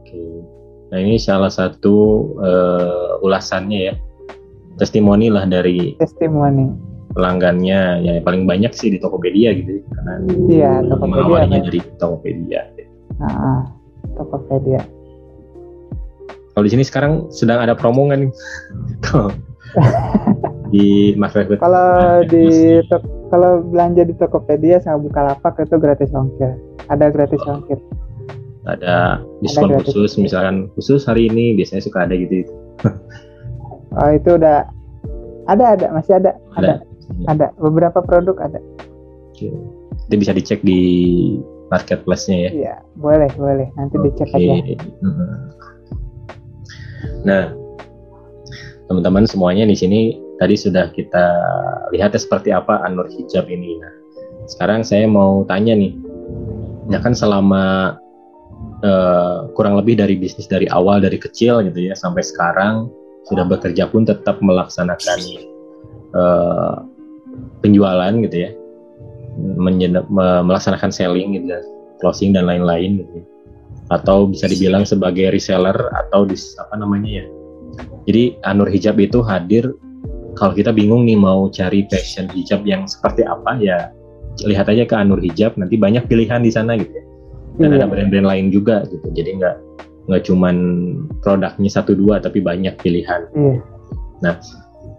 Oke. 0.00 0.20
Nah 0.88 0.98
ini 0.98 1.20
salah 1.20 1.52
satu 1.52 1.96
eh, 2.40 3.20
ulasannya 3.20 3.92
ya, 3.92 3.94
testimoni 4.76 5.28
lah 5.28 5.44
dari 5.44 5.92
testimoni. 6.00 6.72
pelanggannya. 7.12 8.00
Ya 8.00 8.10
yang 8.16 8.24
paling 8.24 8.48
banyak 8.48 8.72
sih 8.72 8.88
di 8.88 8.96
Tokopedia 8.96 9.52
gitu 9.52 9.76
ya, 9.76 9.82
karena 9.92 10.12
iya 10.48 10.72
Tokopedia 10.80 11.00
mengawalinya 11.12 11.58
kan 11.60 11.66
dari 11.68 11.80
Tokopedia. 12.00 12.60
Nah, 13.20 13.68
Tokopedia 14.16 14.82
Kalau 16.52 16.64
di 16.68 16.72
sini 16.72 16.84
sekarang 16.84 17.32
sedang 17.32 17.64
ada 17.64 17.72
promo 17.72 18.08
nggak 18.08 18.20
nih? 18.20 18.30
Di 20.72 21.16
marketplace 21.16 21.60
kalau 21.60 21.88
Nah, 21.96 22.20
di 22.28 22.44
kalau 23.32 23.64
belanja 23.64 24.04
di 24.04 24.12
Tokopedia 24.16 24.76
sama 24.84 25.08
Bukalapak 25.08 25.56
itu 25.64 25.80
gratis 25.80 26.12
ongkir. 26.12 26.52
Ada 26.92 27.08
gratis 27.08 27.40
ongkir. 27.48 27.80
Ada 28.68 29.24
diskon 29.40 29.72
gratis. 29.72 29.88
khusus 29.88 30.20
misalkan 30.20 30.68
khusus 30.76 31.08
hari 31.08 31.32
ini 31.32 31.56
biasanya 31.56 31.80
suka 31.80 32.04
ada 32.04 32.12
gitu. 32.12 32.44
oh 33.96 34.10
itu 34.12 34.36
udah 34.36 34.68
ada 35.48 35.64
ada 35.76 35.86
masih 35.96 36.20
ada. 36.20 36.36
ada. 36.60 36.84
Ada, 37.28 37.52
beberapa 37.60 38.00
produk 38.00 38.36
ada. 38.40 38.60
Oke. 39.32 39.52
Itu 40.08 40.14
bisa 40.16 40.32
dicek 40.32 40.64
di 40.64 40.80
marketplace-nya 41.72 42.36
ya. 42.36 42.50
iya 42.52 42.74
boleh 43.00 43.32
boleh 43.40 43.72
nanti 43.80 43.96
dicek 44.04 44.28
Oke. 44.36 44.44
aja. 44.44 44.76
Nah, 47.22 47.54
teman-teman 48.90 49.24
semuanya 49.24 49.64
di 49.64 49.74
sini 49.78 50.00
tadi 50.36 50.58
sudah 50.58 50.90
kita 50.92 51.24
lihat 51.94 52.12
ya 52.12 52.20
seperti 52.20 52.50
apa 52.50 52.82
Anur 52.82 53.08
Hijab 53.08 53.46
ini. 53.48 53.78
Nah, 53.78 53.92
sekarang 54.50 54.82
saya 54.82 55.06
mau 55.06 55.46
tanya 55.46 55.72
nih, 55.78 55.94
ya 56.90 56.98
kan 56.98 57.14
selama 57.14 57.96
eh, 58.82 59.38
kurang 59.54 59.78
lebih 59.78 59.98
dari 60.02 60.18
bisnis 60.18 60.50
dari 60.50 60.66
awal 60.70 60.98
dari 60.98 61.16
kecil 61.18 61.62
gitu 61.66 61.90
ya 61.90 61.94
sampai 61.94 62.26
sekarang 62.26 62.90
sudah 63.30 63.46
bekerja 63.46 63.86
pun 63.86 64.02
tetap 64.02 64.42
melaksanakan 64.42 65.18
eh, 66.12 66.76
penjualan 67.62 68.12
gitu 68.26 68.36
ya, 68.36 68.50
melaksanakan 70.44 70.90
selling 70.92 71.36
gitu, 71.36 71.46
ya, 71.56 71.60
closing 72.00 72.32
dan 72.36 72.46
lain-lain 72.46 73.00
gitu. 73.04 73.12
ya 73.20 73.24
atau 73.92 74.24
bisa 74.24 74.48
dibilang 74.48 74.88
sebagai 74.88 75.28
reseller 75.36 75.76
atau 75.92 76.24
dis, 76.24 76.56
apa 76.56 76.80
namanya 76.80 77.20
ya. 77.20 77.24
Jadi 78.08 78.40
Anur 78.48 78.68
Hijab 78.72 78.96
itu 78.96 79.20
hadir 79.20 79.68
kalau 80.32 80.56
kita 80.56 80.72
bingung 80.72 81.04
nih 81.04 81.16
mau 81.20 81.52
cari 81.52 81.84
fashion 81.92 82.24
hijab 82.32 82.64
yang 82.64 82.88
seperti 82.88 83.20
apa 83.28 83.60
ya 83.60 83.92
lihat 84.48 84.72
aja 84.72 84.88
ke 84.88 84.96
Anur 84.96 85.20
Hijab 85.20 85.60
nanti 85.60 85.76
banyak 85.76 86.08
pilihan 86.08 86.40
di 86.40 86.48
sana 86.48 86.80
gitu 86.80 86.88
ya. 86.88 87.04
Dan 87.60 87.76
Iya. 87.76 87.84
ada 87.84 87.86
brand-brand 87.92 88.26
lain 88.32 88.46
juga 88.48 88.80
gitu. 88.88 89.04
Jadi 89.12 89.36
nggak 89.44 89.56
nggak 90.08 90.22
cuman 90.24 90.56
produknya 91.20 91.68
satu 91.70 91.92
dua 91.92 92.16
tapi 92.16 92.40
banyak 92.40 92.72
pilihan. 92.80 93.28
iya 93.36 93.60
Nah, 94.22 94.38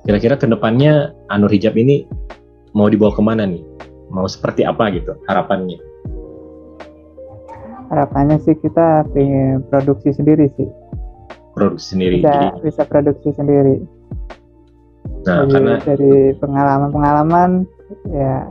kira-kira 0.05 0.35
ke 0.37 0.45
depannya 0.45 1.15
Anur 1.33 1.49
Hijab 1.49 1.73
ini 1.79 2.05
mau 2.77 2.91
dibawa 2.93 3.09
ke 3.15 3.23
mana 3.25 3.47
nih? 3.49 3.63
Mau 4.13 4.29
seperti 4.29 4.61
apa 4.61 4.93
gitu 4.93 5.17
harapannya? 5.25 5.81
harapannya 7.93 8.41
sih 8.41 8.57
kita 8.57 9.05
pengen 9.13 9.61
produksi 9.69 10.09
sendiri 10.09 10.49
sih. 10.57 10.65
Produksi 11.53 11.93
sendiri. 11.93 12.25
bisa 12.25 12.33
Jadi, 12.33 12.65
bisa 12.65 12.81
produksi 12.89 13.29
sendiri. 13.37 13.75
Nah 15.23 15.45
dari, 15.45 15.51
karena 15.53 15.75
dari 15.85 16.13
pengalaman-pengalaman 16.41 17.49
ya 18.09 18.49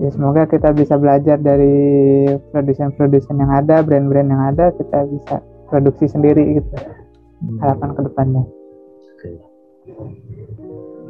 ya 0.00 0.08
semoga 0.08 0.48
kita 0.48 0.72
bisa 0.72 0.96
belajar 0.96 1.36
dari 1.36 1.76
produsen-produsen 2.50 3.36
yang 3.36 3.52
ada 3.52 3.84
brand-brand 3.84 4.32
yang 4.32 4.42
ada 4.56 4.72
kita 4.72 5.04
bisa 5.12 5.44
produksi 5.68 6.08
sendiri 6.08 6.56
gitu. 6.56 6.74
Harapan 7.60 7.96
ke 7.96 8.00
depannya 8.04 8.44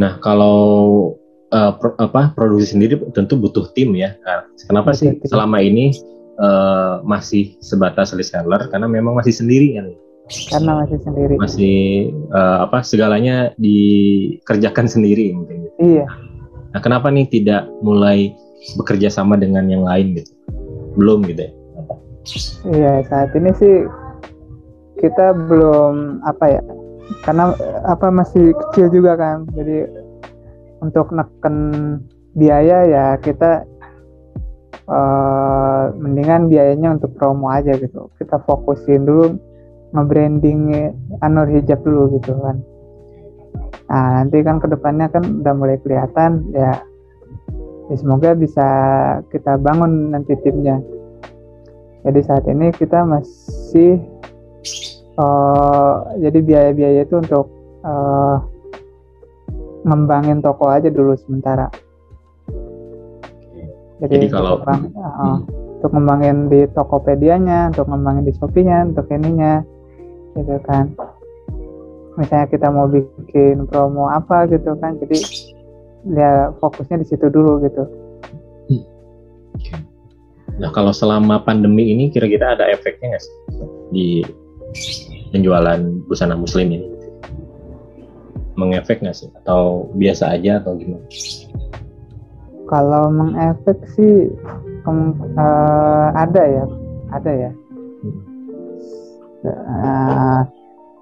Nah, 0.00 0.16
kalau 0.24 1.12
eh, 1.50 1.72
pro- 1.76 1.98
apa 1.98 2.32
produksi 2.32 2.74
sendiri 2.74 2.98
tentu 3.10 3.34
butuh 3.34 3.70
tim 3.74 3.94
ya. 3.94 4.14
Nah, 4.22 4.46
kenapa 4.64 4.94
sih 4.94 5.14
tim. 5.14 5.26
selama 5.26 5.58
ini 5.60 5.92
eh, 6.38 6.94
masih 7.02 7.58
sebatas 7.60 8.14
reseller? 8.14 8.70
Karena 8.70 8.86
memang 8.86 9.14
masih 9.14 9.34
sendiri 9.34 9.76
kan. 9.76 9.88
karena 10.46 10.86
masih 10.86 10.98
sendiri 11.02 11.34
Masih 11.42 11.78
eh, 12.14 12.58
apa 12.62 12.86
segalanya 12.86 13.50
dikerjakan 13.58 14.86
sendiri 14.86 15.34
mungkin. 15.34 15.66
gitu. 15.66 15.98
iya 15.98 16.06
Nah, 16.70 16.78
kenapa 16.78 17.10
nih 17.10 17.26
tidak 17.26 17.66
mulai 17.82 18.30
bekerja 18.78 19.10
sama 19.10 19.34
dengan 19.34 19.66
yang 19.66 19.82
lain 19.82 20.14
gitu? 20.14 20.30
Belum 20.94 21.26
gitu 21.26 21.42
ya. 21.42 21.52
iya 22.68 22.92
saat 23.08 23.34
ini 23.34 23.50
sih 23.58 23.88
kita 25.00 25.32
belum 25.48 26.20
apa 26.22 26.46
ya 26.46 26.62
karena 27.24 27.56
apa 27.82 28.12
masih 28.12 28.52
kecil 28.54 28.92
juga 28.92 29.16
kan 29.16 29.48
jadi 29.50 29.88
untuk 30.80 31.12
neken 31.12 31.56
biaya 32.34 32.88
ya 32.88 33.06
kita 33.20 33.64
eh, 34.88 35.84
mendingan 35.96 36.48
biayanya 36.48 36.98
untuk 36.98 37.14
promo 37.16 37.52
aja 37.52 37.76
gitu. 37.76 38.08
Kita 38.18 38.40
fokusin 38.44 39.04
dulu 39.06 39.36
nge-branding 39.90 40.60
Anur 41.20 41.50
Hijab 41.50 41.82
dulu 41.82 42.18
gitu 42.18 42.34
kan. 42.38 42.56
Nah 43.90 44.22
nanti 44.22 44.38
kan 44.46 44.62
ke 44.62 44.70
depannya 44.70 45.10
kan 45.10 45.42
udah 45.42 45.54
mulai 45.54 45.76
kelihatan 45.82 46.46
ya, 46.54 46.78
ya 47.90 47.94
semoga 47.98 48.38
bisa 48.38 48.68
kita 49.34 49.58
bangun 49.58 50.14
nanti 50.14 50.38
timnya. 50.46 50.78
Jadi 52.00 52.20
saat 52.24 52.48
ini 52.48 52.72
kita 52.72 53.04
masih 53.04 53.98
eh, 55.18 55.94
jadi 56.22 56.38
biaya-biaya 56.38 57.02
itu 57.02 57.18
untuk 57.18 57.50
eh, 57.82 58.36
ngembangin 59.84 60.44
toko 60.44 60.68
aja 60.68 60.88
dulu 60.92 61.16
sementara. 61.16 61.68
Jadi 64.00 64.32
kalau- 64.32 64.60
untuk 64.60 64.68
ngembang- 64.68 64.92
Hmm. 64.96 65.38
untuk 65.76 65.90
ngembangin 65.92 66.36
di 66.48 66.60
Tokopedia-nya, 66.72 67.72
untuk 67.72 67.86
ngembangin 67.88 68.24
di 68.24 68.32
Shopee-nya, 68.36 68.78
untuk 68.88 69.06
ininya, 69.12 69.64
gitu 70.36 70.56
kan. 70.64 70.92
Misalnya 72.16 72.46
kita 72.48 72.68
mau 72.68 72.88
bikin 72.88 73.64
promo 73.68 74.08
apa 74.08 74.44
gitu 74.48 74.76
kan, 74.80 74.96
jadi 75.00 75.18
ya 76.16 76.52
fokusnya 76.60 77.00
di 77.00 77.06
situ 77.08 77.28
dulu 77.28 77.60
gitu. 77.64 77.84
Nah, 80.60 80.68
kalau 80.76 80.92
selama 80.92 81.40
pandemi 81.40 81.88
ini 81.88 82.12
kira-kira 82.12 82.52
ada 82.52 82.68
efeknya 82.68 83.16
nggak 83.16 83.24
sih 83.24 83.36
di 83.88 84.08
penjualan 85.32 85.80
busana 86.04 86.36
muslim 86.36 86.68
ini? 86.68 86.99
Mengefek 88.60 89.00
nggak 89.00 89.16
sih? 89.16 89.32
Atau 89.40 89.88
biasa 89.96 90.36
aja 90.36 90.60
atau 90.60 90.76
gimana? 90.76 91.08
kalau 92.70 93.10
mengefek 93.10 93.82
sih 93.98 94.30
uh, 94.86 96.06
ada 96.14 96.42
ya, 96.46 96.64
ada 97.10 97.32
ya. 97.34 97.50
Uh, 99.42 100.40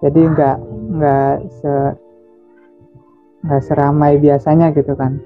jadi 0.01 0.21
nggak 0.33 0.57
nggak 0.97 1.35
se 1.61 1.73
nggak 3.45 3.63
seramai 3.69 4.17
biasanya 4.17 4.73
gitu 4.73 4.97
kan. 4.97 5.21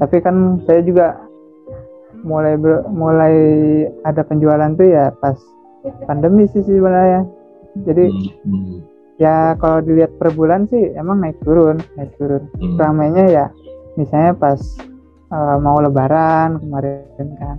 Tapi 0.00 0.16
kan 0.24 0.64
saya 0.64 0.80
juga 0.80 1.20
mulai 2.24 2.56
ber, 2.56 2.88
mulai 2.90 3.36
ada 4.02 4.24
penjualan 4.24 4.72
tuh 4.74 4.88
ya 4.88 5.12
pas 5.20 5.36
pandemi 6.08 6.48
sih 6.48 6.64
sebenarnya. 6.64 7.28
Jadi 7.84 8.04
hmm. 8.48 8.95
Ya 9.16 9.56
kalau 9.60 9.80
dilihat 9.80 10.12
per 10.20 10.32
bulan 10.32 10.68
sih 10.68 10.92
emang 10.96 11.20
naik 11.24 11.38
turun, 11.42 11.80
naik 11.96 12.12
turun. 12.20 12.48
Hmm. 12.60 12.76
Ramainya 12.76 13.24
ya 13.28 13.46
misalnya 13.96 14.36
pas 14.36 14.60
uh, 15.32 15.56
mau 15.60 15.80
lebaran 15.80 16.60
kemarin 16.60 17.28
kan. 17.40 17.56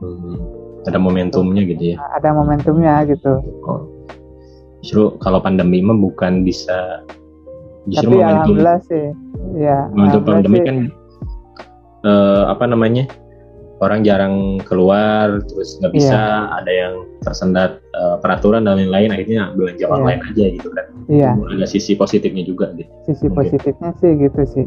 Hmm. 0.00 0.36
Ada 0.86 0.98
momentumnya 1.02 1.66
gitu 1.66 1.94
ya. 1.94 1.96
Ada 2.14 2.30
momentumnya 2.30 3.02
gitu. 3.10 3.42
Oh 3.66 3.96
justru 4.86 5.18
kalau 5.18 5.42
pandemi 5.42 5.82
mah 5.82 5.98
bukan 5.98 6.46
bisa 6.46 7.02
justru 7.90 8.06
Tapi 8.06 8.22
momentum 8.22 8.30
alhamdulillah 8.30 8.78
sih 8.86 9.04
ya 9.58 9.78
momentum 9.90 10.22
pandemi 10.22 10.58
sih. 10.62 10.66
kan 10.66 10.76
uh, 12.06 12.42
apa 12.54 12.64
namanya 12.70 13.04
orang 13.84 14.00
jarang 14.04 14.56
keluar 14.64 15.40
terus 15.44 15.76
nggak 15.82 15.92
bisa 15.92 16.16
yeah. 16.16 16.56
ada 16.56 16.72
yang 16.72 16.94
tersendat 17.20 17.80
uh, 17.92 18.16
peraturan 18.20 18.64
dan 18.64 18.80
lain-lain 18.80 19.12
akhirnya 19.12 19.52
belanja 19.52 19.84
yeah. 19.84 19.96
online 19.96 20.20
aja 20.32 20.44
gitu 20.48 20.68
kan 20.72 20.86
iya 21.12 21.30
yeah. 21.36 21.52
ada 21.56 21.66
sisi 21.68 21.92
positifnya 21.92 22.44
juga 22.46 22.72
gitu 22.76 22.88
sisi 23.04 23.28
Mungkin. 23.28 23.36
positifnya 23.36 23.90
sih 24.00 24.10
gitu 24.16 24.42
sih 24.48 24.64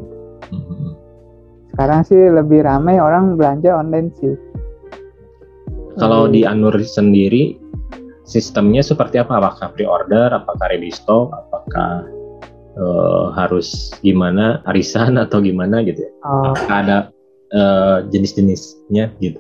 mm-hmm. 0.54 0.92
sekarang 1.74 2.02
sih 2.06 2.22
lebih 2.30 2.62
ramai 2.66 3.02
orang 3.02 3.34
belanja 3.34 3.74
online 3.74 4.14
sih 4.22 4.34
kalau 5.98 6.32
di 6.32 6.48
Anur 6.48 6.78
sendiri 6.80 7.60
sistemnya 8.30 8.86
seperti 8.86 9.18
apa? 9.18 9.42
Apakah 9.42 9.74
pre-order, 9.74 10.30
apakah 10.30 10.70
ready 10.70 10.94
stock, 10.94 11.34
apakah 11.34 12.06
uh, 12.78 13.34
harus 13.34 13.90
gimana 14.06 14.62
arisan 14.70 15.18
atau 15.18 15.42
gimana 15.42 15.82
gitu? 15.82 16.06
Ya? 16.06 16.12
Oh. 16.22 16.54
Apakah 16.54 16.78
ada 16.86 16.98
uh, 17.54 18.06
jenis-jenisnya 18.10 19.14
gitu? 19.22 19.40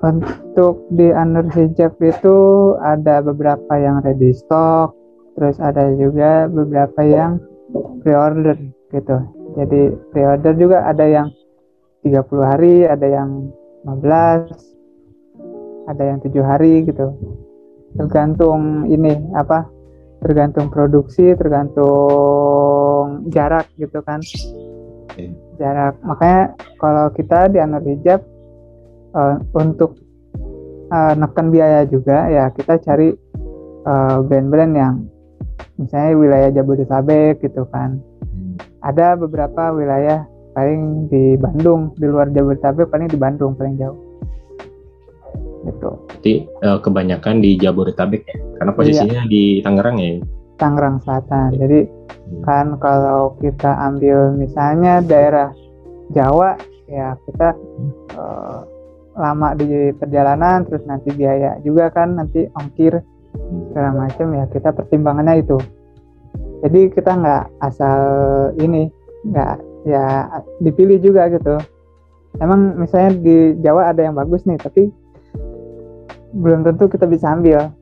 Untuk 0.00 0.88
di 0.96 1.12
under 1.12 1.44
hijab 1.52 2.00
itu 2.00 2.36
ada 2.80 3.20
beberapa 3.20 3.76
yang 3.76 4.00
ready 4.00 4.32
stock, 4.32 4.96
terus 5.36 5.60
ada 5.60 5.92
juga 5.96 6.48
beberapa 6.48 7.04
yang 7.04 7.36
pre-order 8.00 8.56
gitu. 8.90 9.16
Jadi 9.60 9.92
pre-order 10.14 10.56
juga 10.56 10.88
ada 10.88 11.04
yang 11.04 11.28
30 12.00 12.16
hari, 12.40 12.88
ada 12.88 13.04
yang 13.04 13.52
15, 13.84 14.70
ada 15.90 16.02
yang 16.06 16.18
tujuh 16.22 16.44
hari 16.46 16.86
gitu 16.86 17.10
tergantung 17.98 18.86
ini 18.86 19.18
apa 19.34 19.66
tergantung 20.22 20.70
produksi 20.70 21.34
tergantung 21.34 23.26
jarak 23.32 23.66
gitu 23.80 23.98
kan 24.04 24.22
okay. 25.10 25.28
jarak 25.58 25.98
makanya 26.06 26.42
kalau 26.78 27.06
kita 27.12 27.50
di 27.50 27.58
Anur 27.58 27.82
Hijab 27.82 28.20
uh, 29.18 29.36
untuk 29.58 29.98
uh, 30.94 31.12
neken 31.18 31.50
biaya 31.50 31.84
juga 31.90 32.30
ya 32.30 32.48
kita 32.54 32.78
cari 32.80 33.12
brand 33.80 34.28
brand-brand 34.28 34.72
yang 34.76 34.94
misalnya 35.80 36.12
wilayah 36.14 36.50
Jabodetabek 36.52 37.40
gitu 37.42 37.64
kan 37.72 37.98
hmm. 38.22 38.54
ada 38.84 39.16
beberapa 39.18 39.72
wilayah 39.74 40.28
paling 40.54 41.08
di 41.08 41.34
Bandung 41.40 41.96
di 41.96 42.06
luar 42.06 42.28
Jabodetabek 42.30 42.92
paling 42.92 43.08
di 43.08 43.18
Bandung 43.18 43.56
paling 43.56 43.80
jauh 43.80 44.10
gitu. 45.66 45.90
Jadi 46.20 46.34
uh, 46.64 46.78
kebanyakan 46.80 47.44
di 47.44 47.56
Jabodetabek 47.60 48.22
ya, 48.24 48.36
karena 48.60 48.72
posisinya 48.72 49.22
iya. 49.24 49.30
di 49.30 49.42
Tangerang 49.60 49.96
ya. 50.00 50.20
Tangerang 50.60 51.00
Selatan. 51.00 51.56
Jadi 51.56 51.88
hmm. 51.88 52.42
kan 52.44 52.76
kalau 52.76 53.34
kita 53.40 53.72
ambil 53.80 54.36
misalnya 54.36 55.00
daerah 55.00 55.48
Jawa 56.12 56.60
ya 56.90 57.16
kita 57.24 57.54
uh, 58.18 58.60
lama 59.16 59.54
di 59.56 59.94
perjalanan 59.96 60.66
terus 60.66 60.82
nanti 60.84 61.14
biaya 61.14 61.56
juga 61.62 61.88
kan 61.90 62.18
nanti 62.18 62.50
ongkir 62.58 62.98
segala 63.70 64.06
macam 64.06 64.36
ya 64.36 64.44
kita 64.52 64.70
pertimbangannya 64.76 65.40
itu. 65.40 65.58
Jadi 66.60 66.92
kita 66.92 67.16
nggak 67.16 67.44
asal 67.64 68.00
ini 68.60 68.92
nggak 69.24 69.56
ya 69.88 70.28
dipilih 70.60 71.00
juga 71.00 71.32
gitu. 71.32 71.56
Emang 72.36 72.76
misalnya 72.76 73.16
di 73.16 73.36
Jawa 73.64 73.90
ada 73.90 74.04
yang 74.06 74.14
bagus 74.14 74.44
nih 74.44 74.60
tapi 74.60 74.92
belum 76.34 76.62
tentu 76.62 76.86
kita 76.86 77.06
bisa 77.10 77.34
ambil 77.34 77.74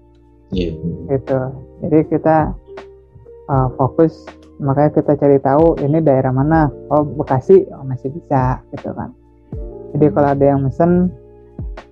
yeah. 0.53 0.73
gitu 1.13 1.41
jadi 1.85 1.99
kita 2.09 2.37
uh, 3.49 3.69
fokus 3.75 4.29
makanya 4.59 5.01
kita 5.01 5.13
cari 5.19 5.39
tahu 5.39 5.79
ini 5.83 6.03
daerah 6.03 6.35
mana. 6.35 6.71
Oh 6.91 7.03
Bekasi 7.03 7.67
oh 7.73 7.85
masih 7.87 8.11
bisa 8.13 8.63
gitu 8.75 8.91
kan. 8.95 9.15
Jadi 9.97 10.07
hmm. 10.07 10.15
kalau 10.15 10.29
ada 10.35 10.45
yang 10.45 10.61
mesen 10.63 11.11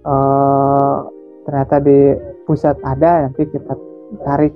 uh, 0.05 1.07
ternyata 1.47 1.77
di 1.83 1.99
pusat 2.45 2.77
ada 2.83 3.27
nanti 3.27 3.47
kita 3.49 3.75
tarik 4.23 4.55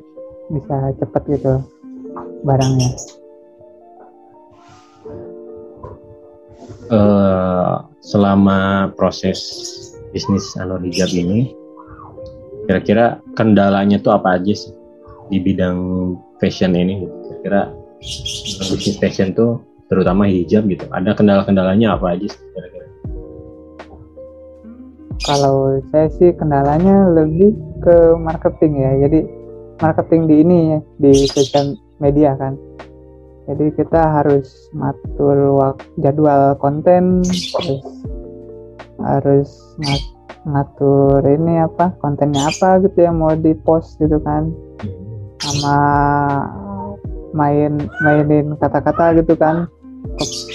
bisa 0.50 0.94
cepet 0.98 1.22
gitu 1.38 1.54
barangnya. 2.42 2.90
Uh, 6.90 7.86
selama 8.02 8.90
proses 8.98 9.38
bisnis 10.10 10.58
anu 10.58 10.74
hijab 10.82 11.06
ini 11.14 11.54
kira-kira 12.66 13.22
kendalanya 13.38 14.02
tuh 14.02 14.10
apa 14.10 14.42
aja 14.42 14.50
sih 14.50 14.74
di 15.30 15.38
bidang 15.38 15.78
fashion 16.40 16.72
ini 16.74 17.04
kira-kira 17.28 17.70
bisnis 18.00 18.96
fashion 18.96 19.36
tuh 19.36 19.60
terutama 19.92 20.24
hijab 20.26 20.66
gitu. 20.66 20.88
Ada 20.90 21.12
kendala-kendalanya 21.14 21.94
apa 21.94 22.16
aja 22.16 22.26
sih 22.26 22.42
kira-kira? 22.56 22.86
Kalau 25.20 25.76
saya 25.92 26.08
sih 26.16 26.32
kendalanya 26.32 27.12
lebih 27.12 27.52
ke 27.84 28.16
marketing 28.16 28.72
ya. 28.80 28.92
Jadi 29.06 29.20
marketing 29.78 30.22
di 30.26 30.34
ini 30.40 30.58
ya 30.72 30.78
di 30.96 31.12
sosial 31.28 31.76
media 32.00 32.32
kan. 32.40 32.56
Jadi 33.44 33.76
kita 33.76 34.00
harus 34.00 34.70
ngatur 34.72 35.74
jadwal 36.00 36.54
konten 36.56 37.20
terus 37.26 37.84
harus 39.00 39.50
ngatur 39.80 40.20
ngatur 40.48 41.20
ini 41.28 41.60
apa 41.60 41.92
kontennya 42.00 42.48
apa 42.48 42.80
gitu 42.80 43.04
yang 43.04 43.20
mau 43.20 43.36
di 43.36 43.52
post 43.52 44.00
gitu 44.00 44.16
kan 44.24 44.48
sama 45.40 45.76
main 47.32 47.88
mainin 48.04 48.54
kata-kata 48.58 49.16
gitu 49.20 49.34
kan. 49.38 49.66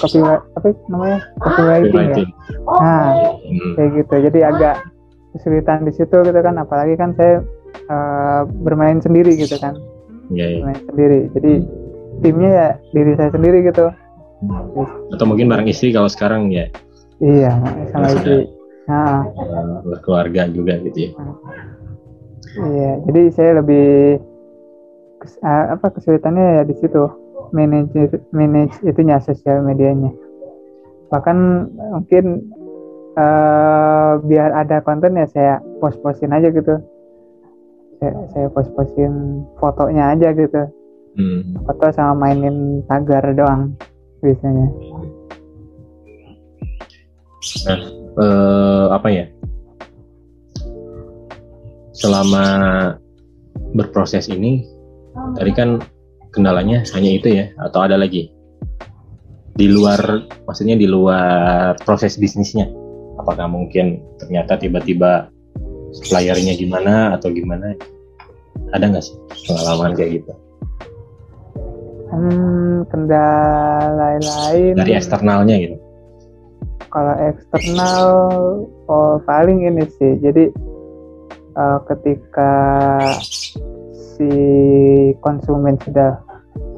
Copy 0.01 0.19
apa 0.25 0.67
namanya? 0.89 1.19
Copywriting 1.41 2.07
ya? 2.13 2.25
Nah 2.65 3.05
hmm. 3.41 3.71
kayak 3.77 3.89
gitu. 4.01 4.15
Jadi 4.29 4.39
agak 4.41 4.75
kesulitan 5.37 5.85
di 5.85 5.93
situ 5.93 6.17
gitu 6.25 6.39
kan. 6.41 6.55
Apalagi 6.57 6.97
kan 6.97 7.13
saya 7.17 7.41
uh, 7.89 8.41
bermain 8.65 9.01
sendiri 9.01 9.37
gitu 9.37 9.57
kan. 9.61 9.77
Yeah, 10.33 10.49
yeah. 10.49 10.61
bermain 10.61 10.81
sendiri. 10.89 11.19
Jadi 11.37 11.53
timnya 12.25 12.49
ya 12.51 12.69
diri 12.93 13.11
saya 13.17 13.29
sendiri 13.33 13.57
gitu. 13.69 13.85
Atau 15.13 15.25
mungkin 15.25 15.49
bareng 15.49 15.69
istri 15.69 15.93
kalau 15.93 16.09
sekarang 16.09 16.49
ya? 16.51 16.69
Iya 17.23 17.51
sama 17.95 18.11
istri. 18.11 18.51
nah. 18.85 19.25
keluarga 20.05 20.45
juga 20.51 20.77
gitu 20.83 21.09
ya? 21.09 21.11
Iya 22.55 22.91
jadi 23.09 23.21
saya 23.33 23.51
lebih 23.63 24.19
uh, 25.43 25.65
apa 25.77 25.91
kesulitannya 25.95 26.61
ya 26.61 26.63
di 26.65 26.75
situ. 26.77 27.03
Manage 27.53 28.25
manage 28.33 28.75
itunya 28.83 29.21
sosial 29.21 29.61
medianya. 29.61 30.11
Bahkan 31.13 31.37
mungkin 31.93 32.51
uh, 33.15 34.19
biar 34.25 34.49
ada 34.51 34.81
konten 34.81 35.15
ya 35.15 35.29
saya 35.29 35.53
post 35.79 36.01
postin 36.01 36.33
aja 36.33 36.49
gitu. 36.49 36.81
Saya, 38.01 38.11
saya 38.33 38.47
post 38.51 38.73
postin 38.75 39.45
fotonya 39.61 40.11
aja 40.17 40.33
gitu. 40.35 40.67
Hmm. 41.15 41.55
foto 41.63 41.95
sama 41.95 42.27
mainin 42.27 42.83
tagar 42.91 43.23
doang 43.31 43.71
biasanya. 44.19 44.67
Nah 47.71 47.81
eh, 48.19 48.85
apa 48.91 49.07
ya? 49.07 49.25
Selama 51.95 52.45
berproses 53.71 54.27
ini 54.27 54.67
tadi 55.35 55.51
kan 55.55 55.69
kendalanya 56.35 56.83
hanya 56.91 57.11
itu 57.15 57.27
ya 57.31 57.45
atau 57.63 57.87
ada 57.87 57.95
lagi? 57.95 58.31
Di 59.55 59.71
luar 59.71 60.27
maksudnya 60.43 60.75
di 60.75 60.87
luar 60.87 61.79
proses 61.83 62.19
bisnisnya. 62.19 62.67
Apakah 63.15 63.47
mungkin 63.47 64.03
ternyata 64.19 64.59
tiba-tiba 64.59 65.31
suppliernya 65.95 66.59
gimana 66.59 67.15
atau 67.15 67.31
gimana? 67.31 67.71
Ada 68.75 68.91
nggak 68.91 69.03
sih 69.03 69.15
pengalaman 69.47 69.95
kayak 69.95 70.11
gitu? 70.19 70.33
Hmm, 72.11 72.83
kendala 72.91 74.19
lain. 74.19 74.75
Dari 74.75 74.91
eksternalnya 74.99 75.55
gitu. 75.57 75.77
Kalau 76.91 77.15
eksternal 77.23 78.07
oh 78.91 79.15
paling 79.23 79.63
ini 79.63 79.87
sih. 79.95 80.19
Jadi 80.19 80.51
uh, 81.55 81.79
ketika 81.87 82.51
si 84.15 84.29
konsumen 85.19 85.75
sudah 85.83 86.19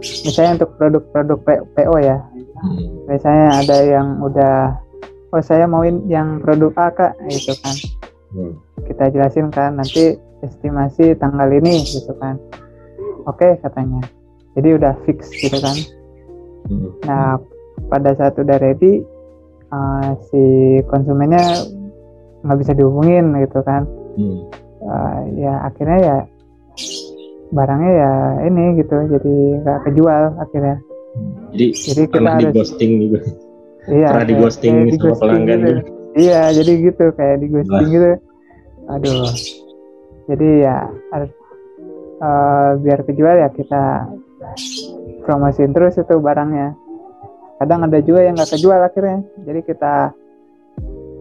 misalnya 0.02 0.62
untuk 0.62 0.71
produk-produk 0.78 1.39
PO 1.73 1.95
ya 2.02 2.17
hmm. 2.65 3.10
misalnya 3.10 3.47
ada 3.62 3.78
yang 3.86 4.08
udah 4.21 4.58
oh 5.34 5.41
saya 5.43 5.69
mauin 5.69 6.06
yang 6.10 6.41
produk 6.41 6.73
A 6.78 6.88
kak 6.93 7.13
gitu 7.30 7.54
kan 7.62 7.76
hmm. 8.34 8.54
kita 8.89 9.04
jelasin 9.13 9.47
kan 9.54 9.78
nanti 9.78 10.17
estimasi 10.41 11.17
tanggal 11.17 11.50
ini 11.50 11.82
gitu 11.86 12.13
kan 12.17 12.38
oke 13.26 13.38
okay, 13.38 13.58
katanya 13.62 14.02
jadi 14.58 14.78
udah 14.78 14.93
fix 15.06 15.30
gitu 15.38 15.58
kan 15.62 15.78
hmm. 16.69 16.89
nah 17.06 17.38
pada 17.89 18.13
saat 18.17 18.38
udah 18.38 18.58
ready 18.58 19.06
uh, 19.73 20.13
si 20.30 20.78
konsumennya 20.89 21.65
nggak 22.45 22.60
bisa 22.62 22.71
dihubungin 22.78 23.34
gitu 23.41 23.62
kan 23.65 23.86
hmm. 24.17 24.39
uh, 24.86 25.19
ya 25.38 25.54
akhirnya 25.65 26.00
ya 26.02 26.17
barangnya 27.48 27.92
ya 27.96 28.14
ini 28.52 28.64
gitu 28.84 28.98
jadi 29.08 29.36
nggak 29.64 29.80
kejual 29.88 30.24
akhirnya. 30.42 30.78
Jadi, 31.56 31.66
jadi 31.74 32.02
pernah 32.12 32.38
kita 32.38 32.42
di 32.44 32.54
ghosting 32.54 32.92
gitu 33.08 33.18
iya, 33.90 34.08
pernah 34.14 34.28
di 34.28 34.36
ghosting 34.38 34.76
sama 34.76 34.92
di 34.92 34.98
pelanggan 35.18 35.58
gitu. 35.58 35.72
gitu. 35.72 35.82
iya 36.20 36.42
jadi 36.54 36.72
gitu 36.92 37.06
kayak 37.16 37.36
di 37.42 37.48
ghosting 37.50 37.88
gitu. 37.90 38.12
Aduh. 38.88 39.32
Jadi 40.28 40.50
ya 40.60 40.92
harus 41.16 41.32
uh, 42.20 42.76
biar 42.84 43.00
kejual 43.08 43.36
ya 43.48 43.50
kita 43.52 44.12
promosiin 45.24 45.72
terus 45.72 45.96
itu 45.96 46.16
barangnya. 46.20 46.76
Kadang 47.58 47.90
ada 47.90 48.00
juga 48.04 48.22
yang 48.28 48.36
nggak 48.38 48.54
kejual 48.54 48.80
akhirnya. 48.80 49.24
Jadi 49.48 49.60
kita 49.66 50.12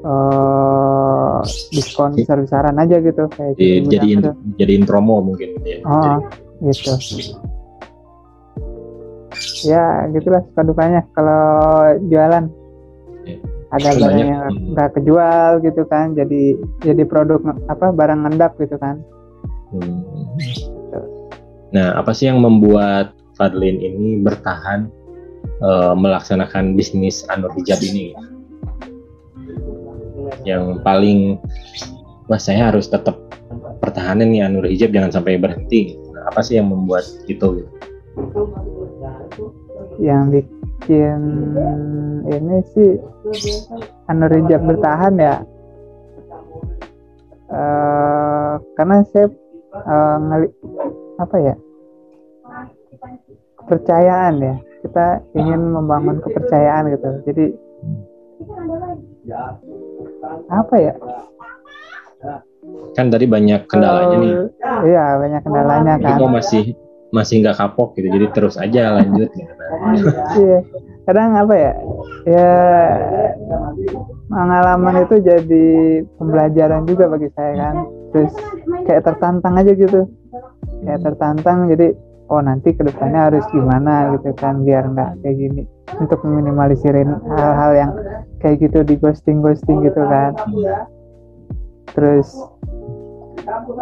uh, 0.07 1.42
diskon 1.75 2.14
besar 2.14 2.38
besaran 2.38 2.77
aja 2.79 2.97
gitu 3.03 3.27
kayak 3.35 3.59
jadi 3.59 3.77
jadiin 3.90 4.19
gitu. 4.23 4.31
jadiin 4.62 4.85
promo 4.87 5.19
mungkin 5.21 5.59
ya 5.66 5.83
oh 5.83 6.23
gitu 6.62 6.95
ya 9.69 10.09
gitulah 10.14 10.40
suka 10.49 10.62
dukanya 10.64 11.01
kalau 11.12 11.45
jualan 12.09 12.49
ya. 13.27 13.37
ada 13.75 13.88
barang 13.99 14.19
yang 14.23 14.53
nggak 14.73 14.90
kejual 14.97 15.61
gitu 15.61 15.83
kan 15.90 16.14
jadi 16.16 16.57
jadi 16.81 17.03
produk 17.05 17.42
apa 17.69 17.92
barang 17.92 18.25
ngendap 18.25 18.57
gitu 18.57 18.79
kan 18.81 19.03
hmm. 19.75 20.01
nah 21.75 21.99
apa 21.99 22.14
sih 22.16 22.31
yang 22.31 22.40
membuat 22.40 23.12
Fadlin 23.37 23.77
ini 23.77 24.25
bertahan 24.25 24.88
uh, 25.61 25.92
melaksanakan 25.92 26.73
bisnis 26.73 27.29
Anur 27.29 27.53
Hijab 27.53 27.85
ini 27.85 28.16
yang 30.45 30.81
paling 30.83 31.39
wah 32.27 32.41
saya 32.41 32.71
harus 32.73 32.91
tetap 32.91 33.19
pertahanan 33.79 34.31
nih 34.31 34.43
Anur 34.43 34.67
Hijab 34.67 34.91
jangan 34.91 35.12
sampai 35.15 35.39
berhenti. 35.39 35.95
Nah, 36.11 36.31
apa 36.31 36.43
sih 36.43 36.59
yang 36.59 36.71
membuat 36.71 37.07
itu 37.31 37.62
gitu? 37.62 37.71
yang 39.97 40.29
bikin 40.29 41.21
ini 42.29 42.57
sih 42.75 43.01
Anur 44.11 44.33
Hijab 44.33 44.62
bertahan 44.65 45.15
ya. 45.17 45.37
Uh, 47.47 48.59
karena 48.75 49.07
saya 49.15 49.31
uh, 49.87 50.19
ngeli 50.19 50.49
apa 51.23 51.37
ya 51.39 51.55
kepercayaan 53.62 54.35
ya. 54.43 54.55
Kita 54.83 55.07
ingin 55.35 55.75
membangun 55.75 56.23
kepercayaan 56.23 56.91
gitu. 56.95 57.09
Jadi 57.27 57.47
apa 60.51 60.75
ya? 60.79 60.95
Kan 62.97 63.12
tadi 63.12 63.27
banyak 63.29 63.69
kendalanya 63.69 64.17
nih. 64.19 64.33
Iya 64.87 65.05
banyak 65.21 65.41
kendalanya 65.45 65.95
kan. 66.01 66.19
kok 66.19 66.33
masih 66.33 66.62
masih 67.15 67.45
nggak 67.45 67.57
kapok 67.57 67.95
gitu 67.95 68.11
jadi 68.11 68.27
terus 68.35 68.59
aja 68.59 68.99
lanjut 68.99 69.31
gitu 69.31 69.53
iya 70.43 70.59
kadang 71.07 71.39
apa 71.39 71.55
ya? 71.55 71.73
Ya 72.27 72.53
pengalaman 74.27 75.07
itu 75.07 75.23
jadi 75.23 75.67
pembelajaran 76.19 76.83
juga 76.85 77.07
bagi 77.07 77.31
saya 77.39 77.53
kan. 77.55 77.77
Terus 78.11 78.33
kayak 78.91 79.03
tertantang 79.07 79.55
aja 79.55 79.73
gitu. 79.73 80.11
Kayak 80.83 81.01
tertantang 81.07 81.71
jadi 81.71 81.95
oh 82.27 82.43
nanti 82.43 82.75
ke 82.75 82.83
depannya 82.83 83.31
harus 83.31 83.47
gimana 83.55 84.19
gitu 84.19 84.35
kan 84.35 84.67
biar 84.67 84.91
nggak 84.91 85.23
kayak 85.23 85.37
gini. 85.39 85.62
Untuk 86.03 86.19
meminimalisir 86.27 86.93
hal-hal 87.39 87.73
yang 87.79 87.93
kayak 88.47 88.63
gitu 88.63 88.87
di 88.87 88.95
ghosting 88.95 89.43
ghosting 89.43 89.83
gitu 89.83 89.99
kan. 90.07 90.31
Terus 91.99 92.31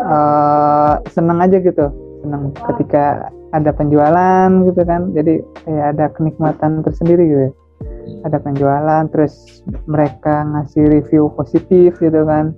uh, 0.01 0.97
seneng 1.13 1.45
aja 1.45 1.61
gitu. 1.61 1.93
Seneng 2.25 2.57
ketika 2.73 3.29
ada 3.53 3.69
penjualan 3.77 4.49
gitu 4.65 4.81
kan. 4.89 5.13
Jadi 5.13 5.45
kayak 5.69 5.87
ada 5.93 6.09
kenikmatan 6.17 6.81
tersendiri 6.81 7.25
gitu. 7.29 7.49
Ada 8.25 8.41
penjualan 8.41 9.05
terus 9.13 9.61
mereka 9.85 10.49
ngasih 10.49 10.89
review 10.89 11.29
positif 11.37 12.01
gitu 12.01 12.25
kan. 12.25 12.57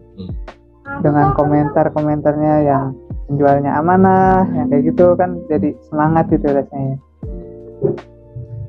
Dengan 1.03 1.35
komentar-komentarnya 1.35 2.55
yang 2.63 2.95
penjualnya 3.27 3.75
amanah 3.83 4.47
ya 4.55 4.63
kayak 4.71 4.95
gitu 4.95 5.19
kan. 5.19 5.43
Jadi 5.51 5.75
semangat 5.91 6.31
gitu 6.31 6.47
rasanya. 6.55 7.03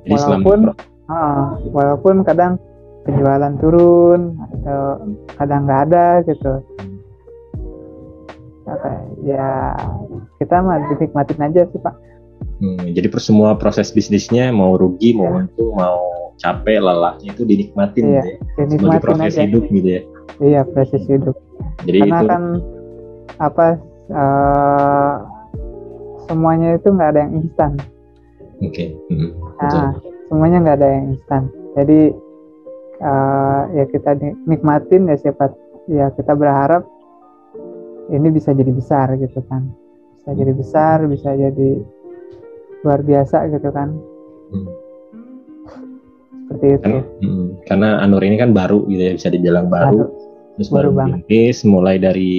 Walaupun 0.09 0.73
uh, 1.13 1.45
walaupun 1.69 2.25
kadang 2.25 2.57
penjualan 3.07 3.53
turun 3.57 4.35
atau 4.35 4.81
kadang 5.39 5.63
nggak 5.63 5.81
ada 5.89 6.05
gitu 6.27 6.59
apa 8.67 8.89
ya 9.23 9.71
kita 10.43 10.59
mah 10.59 10.83
dinikmatin 10.91 11.39
aja 11.39 11.63
sih 11.71 11.79
pak 11.79 11.95
hmm, 12.59 12.91
jadi 12.91 13.07
per 13.07 13.23
semua 13.23 13.55
proses 13.55 13.95
bisnisnya 13.95 14.51
mau 14.51 14.75
rugi 14.75 15.15
mau 15.15 15.39
ya. 15.39 15.47
itu 15.47 15.65
mau 15.71 15.99
capek 16.37 16.83
lelahnya 16.83 17.31
itu 17.31 17.47
dinikmatin 17.47 18.03
iya, 18.11 18.11
gitu 18.11 18.29
ya 18.59 18.63
sebagai 18.67 19.01
proses 19.01 19.33
aja. 19.33 19.43
hidup 19.47 19.63
gitu 19.71 19.87
ya 19.87 20.01
iya 20.43 20.61
proses 20.67 21.01
hidup 21.07 21.35
jadi 21.87 21.97
karena 22.03 22.19
itu... 22.19 22.27
kan 22.27 22.43
apa 23.37 23.67
uh, 24.11 25.15
semuanya 26.27 26.75
itu 26.75 26.87
nggak 26.91 27.09
ada 27.15 27.19
yang 27.27 27.33
instan. 27.43 27.71
Oke. 28.59 28.73
Okay. 28.73 28.89
Hmm, 29.13 29.31
nah, 29.61 29.91
semuanya 30.27 30.57
nggak 30.65 30.77
ada 30.81 30.89
yang 30.89 31.05
instan. 31.15 31.41
Jadi 31.77 31.99
uh, 33.01 33.61
ya 33.73 33.85
kita 33.89 34.17
nikmatin 34.45 35.09
ya 35.09 35.15
siapa 35.17 35.53
ya 35.87 36.11
kita 36.13 36.33
berharap 36.33 36.83
ini 38.11 38.27
bisa 38.31 38.55
jadi 38.55 38.71
besar 38.71 39.15
gitu 39.19 39.39
kan. 39.47 39.67
Bisa 40.19 40.29
jadi 40.35 40.51
besar, 40.55 40.97
bisa 41.07 41.29
jadi 41.35 41.69
luar 42.83 43.01
biasa 43.03 43.47
gitu 43.51 43.69
kan. 43.71 43.89
Hmm. 44.51 44.69
Seperti 46.47 46.65
itu. 46.79 46.83
Karena, 46.87 47.01
hmm, 47.03 47.47
karena 47.67 47.89
Anur 47.99 48.23
ini 48.23 48.39
kan 48.39 48.55
baru 48.55 48.87
gitu 48.87 49.01
ya 49.01 49.13
bisa 49.15 49.27
dibilang 49.27 49.67
baru. 49.67 50.07
baru. 50.07 50.07
Terus 50.57 50.69
baru, 50.73 50.89
baru 50.89 51.21
banget. 51.21 51.57
mulai 51.67 51.95
dari 52.01 52.33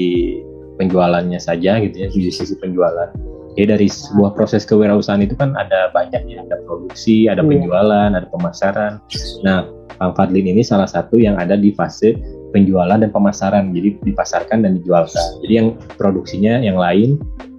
penjualannya 0.80 1.38
saja 1.38 1.78
gitu 1.82 1.96
ya 2.06 2.08
di 2.10 2.30
sisi 2.30 2.54
penjualan 2.58 3.37
ya 3.56 3.64
dari 3.70 3.88
sebuah 3.88 4.36
proses 4.36 4.68
kewirausahaan 4.68 5.22
itu 5.22 5.38
kan 5.38 5.56
ada 5.56 5.88
banyak 5.94 6.20
ya 6.28 6.44
ada 6.44 6.60
produksi 6.68 7.30
ada 7.30 7.40
iya. 7.44 7.48
penjualan 7.48 8.10
ada 8.12 8.26
pemasaran 8.28 9.00
nah 9.46 9.64
Bang 9.98 10.14
Fadlin 10.14 10.46
ini 10.46 10.62
salah 10.62 10.86
satu 10.86 11.18
yang 11.18 11.40
ada 11.40 11.58
di 11.58 11.74
fase 11.74 12.14
penjualan 12.54 12.98
dan 13.00 13.10
pemasaran 13.10 13.74
jadi 13.74 13.98
dipasarkan 14.04 14.62
dan 14.66 14.78
dijualkan 14.78 15.26
jadi 15.46 15.52
yang 15.64 15.68
produksinya 15.96 16.60
yang 16.62 16.78
lain 16.78 17.18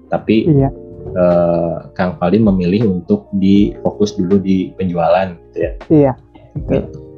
tapi 0.09 0.47
iya. 0.49 0.69
eh, 1.13 1.75
Kang 1.97 2.17
Fadlin 2.17 2.47
memilih 2.47 2.89
untuk 2.89 3.27
difokus 3.37 4.15
dulu 4.15 4.39
di 4.39 4.71
penjualan 4.77 5.35
gitu 5.51 5.57
ya 5.57 5.71
iya 5.89 6.13
gitu. 6.55 7.09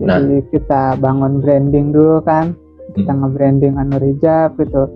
Nah, 0.00 0.16
Jadi 0.16 0.48
kita 0.48 0.96
bangun 0.96 1.44
branding 1.44 1.92
dulu 1.92 2.24
kan, 2.24 2.56
kita 2.96 3.12
hmm. 3.12 3.20
nge-branding 3.20 3.74
Anur 3.76 4.00
Hijab 4.00 4.56
gitu 4.56 4.88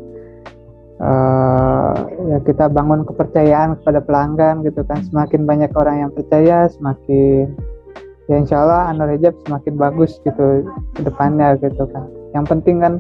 uh, 1.05 1.93
ya 2.33 2.39
kita 2.49 2.73
bangun 2.73 3.05
kepercayaan 3.05 3.77
kepada 3.81 4.01
pelanggan 4.01 4.65
gitu 4.65 4.81
kan. 4.89 5.05
Semakin 5.05 5.45
banyak 5.45 5.71
orang 5.77 6.09
yang 6.09 6.11
percaya 6.11 6.67
semakin 6.73 7.53
ya 8.25 8.41
insya 8.41 8.65
Allah 8.65 8.89
Anur 8.89 9.13
Hijab 9.13 9.37
semakin 9.45 9.77
bagus 9.77 10.17
gitu 10.25 10.65
ke 10.97 11.01
depannya 11.05 11.61
gitu 11.61 11.85
kan. 11.93 12.09
Yang 12.33 12.45
penting 12.57 12.77
kan 12.81 12.95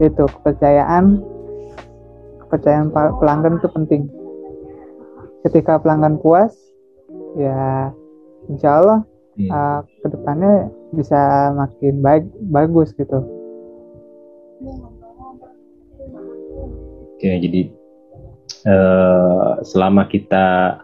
itu 0.00 0.24
kepercayaan 0.40 1.20
kepercayaan 2.46 2.88
pelanggan 2.92 3.60
itu 3.60 3.68
penting. 3.70 4.02
Ketika 5.44 5.78
pelanggan 5.78 6.18
puas 6.18 6.56
ya 7.36 7.92
insya 8.48 8.80
Allah 8.80 8.98
hmm. 9.36 9.50
uh, 9.52 9.80
ke 9.84 10.06
depannya 10.08 10.72
bisa 10.96 11.52
makin 11.52 12.00
baik 12.00 12.24
bagus 12.48 12.96
gitu 12.96 13.20
Oke, 17.16 17.32
jadi 17.40 17.60
uh, 18.68 19.60
selama 19.64 20.04
kita 20.04 20.78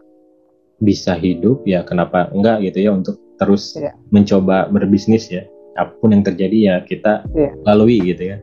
bisa 0.82 1.14
hidup 1.14 1.62
ya 1.62 1.86
kenapa 1.86 2.26
enggak 2.34 2.58
gitu 2.66 2.78
ya 2.82 2.90
untuk 2.90 3.16
terus 3.38 3.74
ya. 3.78 3.94
mencoba 4.10 4.66
berbisnis 4.68 5.30
ya. 5.30 5.46
apa 5.72 5.88
pun 6.04 6.12
yang 6.12 6.20
terjadi 6.20 6.58
ya 6.68 6.74
kita 6.84 7.24
Iya. 7.32 7.50
lalui 7.64 7.96
gitu 8.04 8.28
ya 8.28 8.36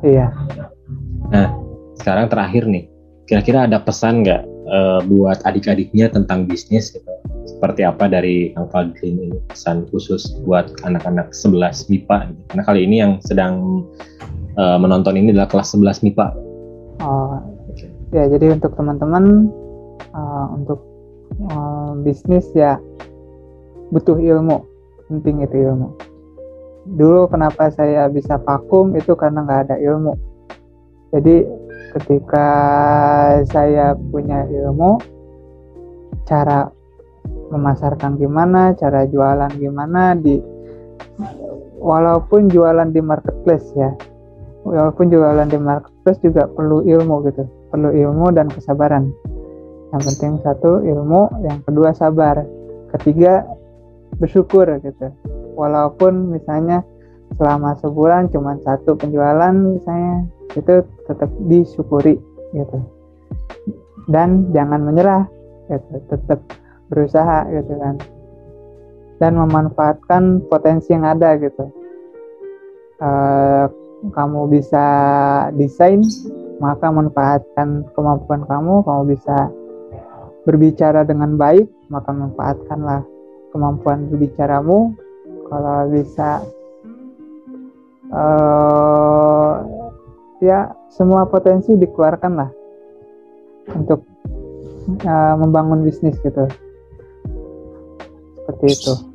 Iya. 0.00 0.26
nah 1.28 1.52
sekarang 2.00 2.32
terakhir 2.32 2.64
nih 2.64 2.88
kira-kira 3.28 3.68
ada 3.68 3.76
pesan 3.76 4.24
nggak 4.24 4.40
eh, 4.72 5.00
buat 5.04 5.44
adik-adiknya 5.44 6.08
tentang 6.08 6.48
bisnis 6.48 6.88
gitu 6.96 7.04
seperti 7.44 7.84
apa 7.84 8.08
dari 8.08 8.56
Kang 8.56 8.72
Fadlin 8.72 9.20
ini 9.20 9.36
pesan 9.52 9.84
khusus 9.92 10.32
buat 10.48 10.72
anak-anak 10.88 11.28
11 11.36 11.92
MIPA 11.92 12.32
gitu. 12.32 12.40
karena 12.48 12.62
kali 12.64 12.80
ini 12.88 12.96
yang 13.04 13.12
sedang 13.20 13.84
eh, 14.56 14.78
menonton 14.80 15.12
ini 15.20 15.28
adalah 15.36 15.52
kelas 15.52 15.76
11 15.76 16.08
MIPA 16.08 16.26
Oh, 17.02 17.34
ya 18.14 18.30
jadi 18.30 18.54
untuk 18.54 18.78
teman-teman 18.78 19.50
uh, 20.14 20.46
untuk 20.54 20.80
uh, 21.50 21.98
bisnis 21.98 22.46
ya 22.54 22.78
butuh 23.90 24.16
ilmu, 24.22 24.62
penting 25.10 25.42
itu 25.42 25.66
ilmu. 25.66 25.98
Dulu 26.94 27.26
kenapa 27.26 27.74
saya 27.74 28.06
bisa 28.06 28.38
vakum 28.38 28.94
itu 28.94 29.18
karena 29.18 29.42
nggak 29.42 29.60
ada 29.66 29.76
ilmu. 29.82 30.14
Jadi 31.10 31.44
ketika 31.98 32.48
saya 33.50 33.98
punya 33.98 34.46
ilmu, 34.46 35.02
cara 36.24 36.70
memasarkan 37.52 38.16
gimana, 38.16 38.72
cara 38.78 39.04
jualan 39.04 39.52
gimana 39.60 40.16
di 40.16 40.40
walaupun 41.82 42.48
jualan 42.48 42.88
di 42.94 43.02
marketplace 43.04 43.68
ya, 43.76 43.92
walaupun 44.64 45.12
jualan 45.12 45.50
di 45.50 45.58
marketplace 46.02 46.26
juga 46.26 46.50
perlu 46.50 46.82
ilmu 46.82 47.22
gitu. 47.30 47.46
Perlu 47.70 47.94
ilmu 47.94 48.34
dan 48.34 48.50
kesabaran. 48.50 49.14
Yang 49.94 50.02
penting 50.10 50.32
satu 50.42 50.82
ilmu. 50.82 51.30
Yang 51.46 51.58
kedua 51.70 51.94
sabar. 51.94 52.42
Ketiga 52.90 53.46
bersyukur 54.18 54.66
gitu. 54.82 55.14
Walaupun 55.54 56.34
misalnya 56.34 56.82
selama 57.38 57.78
sebulan 57.78 58.28
cuma 58.34 58.58
satu 58.66 58.98
penjualan 58.98 59.54
misalnya 59.54 60.26
itu 60.52 60.82
tetap 61.06 61.30
disyukuri 61.46 62.18
gitu. 62.52 62.78
Dan 64.10 64.50
jangan 64.50 64.82
menyerah 64.82 65.30
gitu. 65.70 66.02
Tetap 66.10 66.42
berusaha 66.90 67.46
gitu 67.46 67.72
kan. 67.78 67.96
Dan 69.22 69.38
memanfaatkan 69.38 70.50
potensi 70.50 70.90
yang 70.90 71.06
ada 71.06 71.38
gitu. 71.38 71.70
Eh, 72.98 73.66
kamu 74.10 74.50
bisa 74.50 74.86
desain 75.54 76.02
maka 76.58 76.90
manfaatkan 76.90 77.86
kemampuan 77.94 78.42
kamu. 78.50 78.82
Kamu 78.82 79.02
bisa 79.06 79.46
berbicara 80.42 81.06
dengan 81.06 81.38
baik 81.38 81.70
maka 81.86 82.10
manfaatkanlah 82.10 83.06
kemampuan 83.54 84.10
berbicaramu. 84.10 84.98
Kalau 85.46 85.78
bisa 85.92 86.42
eh 88.12 89.54
ya 90.42 90.74
semua 90.90 91.22
potensi 91.30 91.78
dikeluarkanlah 91.78 92.50
untuk 93.78 94.02
eh, 95.06 95.34
membangun 95.38 95.86
bisnis 95.86 96.18
gitu. 96.18 96.50
Seperti 98.42 98.66
itu 98.66 99.11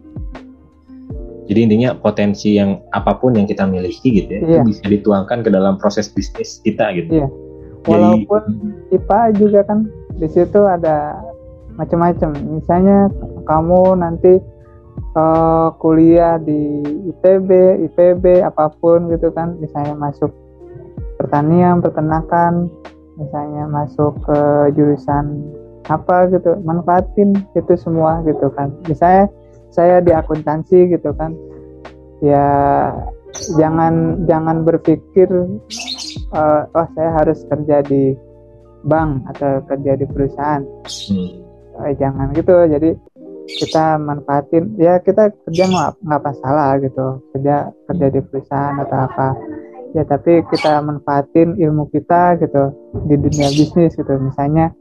Jadi 1.48 1.60
intinya 1.64 1.95
potensi 1.95 2.60
yang 2.60 2.84
apa 2.91 3.16
pun 3.18 3.34
yang 3.39 3.48
kita 3.48 3.64
miliki 3.64 4.20
gitu 4.24 4.30
ya, 4.30 4.39
Iya. 4.43 4.48
itu 4.62 4.76
bisa 4.76 4.84
dituangkan 4.91 5.48
ke 5.48 5.50
dalam 5.50 5.80
proses 5.80 6.12
bisnis 6.12 6.60
kita 6.62 6.91
gitu. 6.95 7.24
Iya. 7.24 7.30
walaupun 7.88 8.43
IPA 8.91 9.22
juga 9.39 9.64
kan 9.64 9.88
di 10.20 10.28
situ 10.28 10.60
ada 10.60 11.24
macam-macam 11.80 12.36
misalnya 12.52 13.08
kamu 13.48 13.95
nanti 13.95 14.43
eh, 15.16 15.68
kuliah 15.80 16.36
di 16.36 16.84
ITB, 17.16 17.50
IPB 17.88 18.43
apa 18.43 18.76
pun 18.84 19.08
gitu 19.08 19.32
kan 19.32 19.56
misalnya 19.64 19.95
masuk 19.95 20.36
pertanian, 21.16 21.80
peternakan 21.80 22.68
misalnya 23.16 23.66
masuk 23.72 24.20
ke 24.28 24.39
jurusan 24.76 25.48
apa 25.88 26.28
gitu 26.28 26.60
manfaatin 26.68 27.34
itu 27.56 27.74
semua 27.80 28.20
gitu 28.28 28.52
kan 28.52 28.76
misalnya 28.91 29.32
saya 29.72 30.01
di 30.01 30.11
akuntansi 30.13 30.91
gitu 30.91 31.11
kan. 31.15 31.34
Ya 32.24 32.47
jangan 33.57 34.26
jangan 34.26 34.65
berpikir 34.65 35.30
eh, 36.34 36.61
oh 36.65 36.88
saya 36.95 37.09
harus 37.22 37.45
kerja 37.45 37.86
di 37.86 38.18
bank 38.88 39.28
atau 39.36 39.61
kerja 39.68 39.91
di 39.99 40.05
perusahaan. 40.07 40.63
Hmm. 40.88 41.30
Eh, 41.86 41.93
jangan 41.99 42.34
gitu. 42.34 42.55
Jadi 42.65 42.89
kita 43.47 43.95
manfaatin 43.95 44.76
ya 44.76 44.99
kita 44.99 45.32
kerja 45.47 45.63
nggak 45.70 45.91
nggak 46.03 46.22
masalah 46.24 46.70
gitu. 46.82 47.22
Kerja 47.36 47.72
kerja 47.88 48.07
di 48.11 48.20
perusahaan 48.24 48.76
atau 48.82 48.97
apa. 49.07 49.30
Ya 49.95 50.03
tapi 50.03 50.43
kita 50.51 50.84
manfaatin 50.84 51.55
ilmu 51.55 51.88
kita 51.89 52.38
gitu 52.41 52.76
di 53.07 53.15
dunia 53.15 53.49
bisnis 53.53 53.95
gitu. 53.95 54.13
Misalnya 54.20 54.74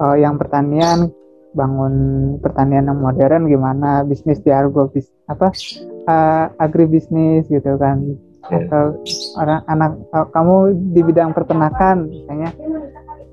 eh, 0.00 0.16
yang 0.18 0.40
pertanian 0.40 1.12
bangun 1.52 1.94
pertanian 2.40 2.88
yang 2.88 2.98
modern 3.00 3.48
gimana 3.48 4.04
bisnis 4.04 4.40
di 4.40 4.50
argo 4.52 4.88
bis 4.88 5.08
apa 5.28 5.52
eh, 6.08 6.46
agribisnis 6.60 7.48
gitu 7.48 7.76
kan. 7.76 8.16
Oke. 8.42 8.58
atau 8.66 8.98
orang 9.38 9.62
anak 9.70 9.92
eh, 10.10 10.26
kamu 10.34 10.56
di 10.90 11.00
bidang 11.06 11.30
peternakan 11.30 12.10
misalnya 12.10 12.50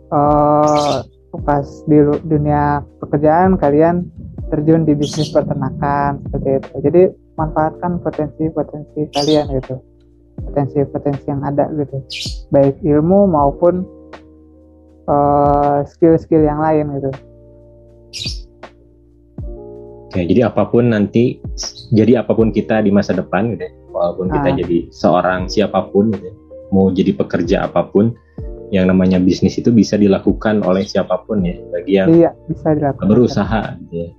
eh 0.09 0.97
pas 1.45 1.65
di 1.85 1.97
dunia 2.25 2.81
pekerjaan 3.01 3.57
kalian 3.57 4.05
terjun 4.49 4.81
di 4.85 4.97
bisnis 4.97 5.29
peternakan 5.29 6.21
seperti 6.25 6.49
itu. 6.57 6.69
Jadi 6.89 7.01
manfaatkan 7.37 8.01
potensi-potensi 8.01 9.13
kalian 9.13 9.45
gitu. 9.61 9.77
Potensi-potensi 10.41 11.25
yang 11.29 11.45
ada 11.45 11.69
gitu. 11.69 12.01
Baik 12.49 12.81
ilmu 12.81 13.29
maupun 13.29 13.85
skill-skill 15.85 16.45
yang 16.45 16.61
lain 16.61 16.97
gitu 16.97 17.09
Oke, 20.09 20.25
jadi 20.25 20.49
apa 20.49 20.65
pun 20.65 20.89
nanti, 20.89 21.37
jadi 21.93 22.25
apa 22.25 22.33
pun 22.33 22.49
kita 22.49 22.81
di 22.81 22.89
masa 22.89 23.13
depan 23.13 23.53
gitu 23.53 23.61
ya, 23.61 23.71
walaupun 23.93 24.25
kita 24.27 24.49
Ah. 24.49 24.55
jadi 24.57 24.77
seorang 24.89 25.45
siapa 25.45 25.85
pun 25.87 26.09
gitu 26.09 26.25
ya, 26.25 26.35
mau 26.69 26.89
jadi 26.89 27.13
pekerja 27.13 27.57
apa 27.69 27.85
pun, 27.85 28.17
yang 28.69 28.85
namanya 28.85 29.17
bisnis 29.17 29.57
itu 29.57 29.69
bisa 29.69 29.97
dilakukan 29.97 30.61
oleh 30.61 30.81
siapa 30.81 31.21
pun 31.23 31.45
ya, 31.45 31.57
bagi 31.69 31.93
yang 31.95 32.09
iya 32.09 32.33
bisa 32.45 32.73
dilakukan 32.73 33.05
berusaha 33.05 33.61
gitu 33.85 33.95
ya. 33.95 34.09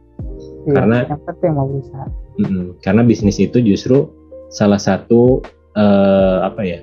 Iya, 0.61 0.73
karena- 0.73 1.05
yang 1.07 1.23
penting 1.25 1.53
mau 1.55 1.67
berusaha 1.67 2.07
Mm-mm. 2.39 2.67
Karena 2.81 3.03
bisnis 3.03 3.37
itu 3.37 3.59
justru 3.61 4.09
salah 4.49 4.79
satu 4.79 5.43
eh, 5.71 6.39
apa 6.41 6.63
ya 6.63 6.83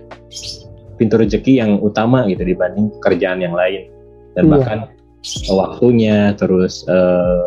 pintu 0.95 1.19
rezeki 1.19 1.59
yang 1.59 1.71
utama 1.79 2.23
gitu 2.25 2.39
dibanding 2.41 2.87
pekerjaan 2.99 3.39
yang 3.39 3.51
lain 3.51 3.91
dan 4.33 4.43
Iya. 4.43 4.51
bahkan 4.51 4.77
waktunya 5.49 6.31
terus 6.35 6.83
eh, 6.87 7.41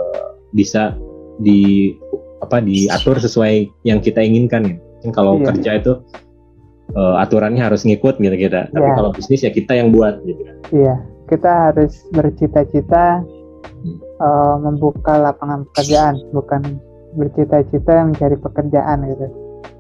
bisa 0.53 0.95
di 1.39 1.95
apa 2.41 2.61
diatur 2.61 3.17
sesuai 3.17 3.69
yang 3.85 4.01
kita 4.01 4.21
inginkan 4.21 4.65
gitu. 4.67 4.81
Kan 5.01 5.11
kalau 5.13 5.41
Iya. 5.41 5.47
kerja 5.53 5.71
itu 5.81 5.93
eh, 6.91 7.15
aturannya 7.23 7.63
harus 7.63 7.87
ngikut 7.87 8.19
gitu 8.19 8.37
kita. 8.37 8.67
Tapi 8.69 8.83
Iya. 8.83 8.97
kalau 8.99 9.11
bisnis 9.15 9.41
ya 9.41 9.51
kita 9.51 9.79
yang 9.79 9.95
buat 9.95 10.19
gitu 10.27 10.43
kan. 10.43 10.57
Iya, 10.75 10.95
kita 11.31 11.51
harus 11.71 11.95
bercita-cita 12.11 13.23
Hmm. 13.81 13.97
eh, 13.97 14.57
membuka 14.61 15.17
lapangan 15.17 15.65
pekerjaan, 15.73 16.19
bukan 16.33 16.61
bercita-cita 17.17 18.05
mencari 18.05 18.37
pekerjaan 18.37 19.07
gitu. 19.09 19.27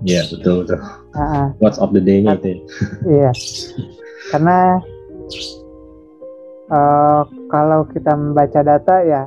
Iya 0.01 0.23
betul 0.33 0.55
betul. 0.65 0.79
Ah, 1.13 1.21
ah, 1.21 1.47
What's 1.61 1.77
of 1.77 1.93
the 1.93 2.01
day-nya 2.01 2.41
itu. 2.41 2.49
ya. 2.49 2.57
iya, 3.05 3.31
karena 4.33 4.81
eh, 6.71 7.23
kalau 7.51 7.85
kita 7.91 8.15
membaca 8.15 8.61
data 8.63 8.97
ya 9.03 9.23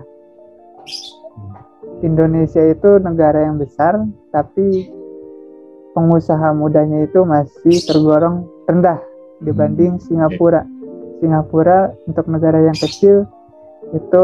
Indonesia 2.04 2.60
itu 2.68 3.00
negara 3.00 3.48
yang 3.48 3.56
besar, 3.56 3.96
tapi 4.36 4.91
pengusaha 5.96 6.52
mudanya 6.52 7.08
itu 7.08 7.24
masih 7.24 7.80
tergolong 7.88 8.44
rendah 8.68 9.00
dibanding 9.39 10.04
Singapura. 10.04 10.68
Singapura 11.24 11.96
untuk 12.04 12.28
negara 12.28 12.60
yang 12.68 12.76
kecil 12.76 13.24
itu 13.96 14.24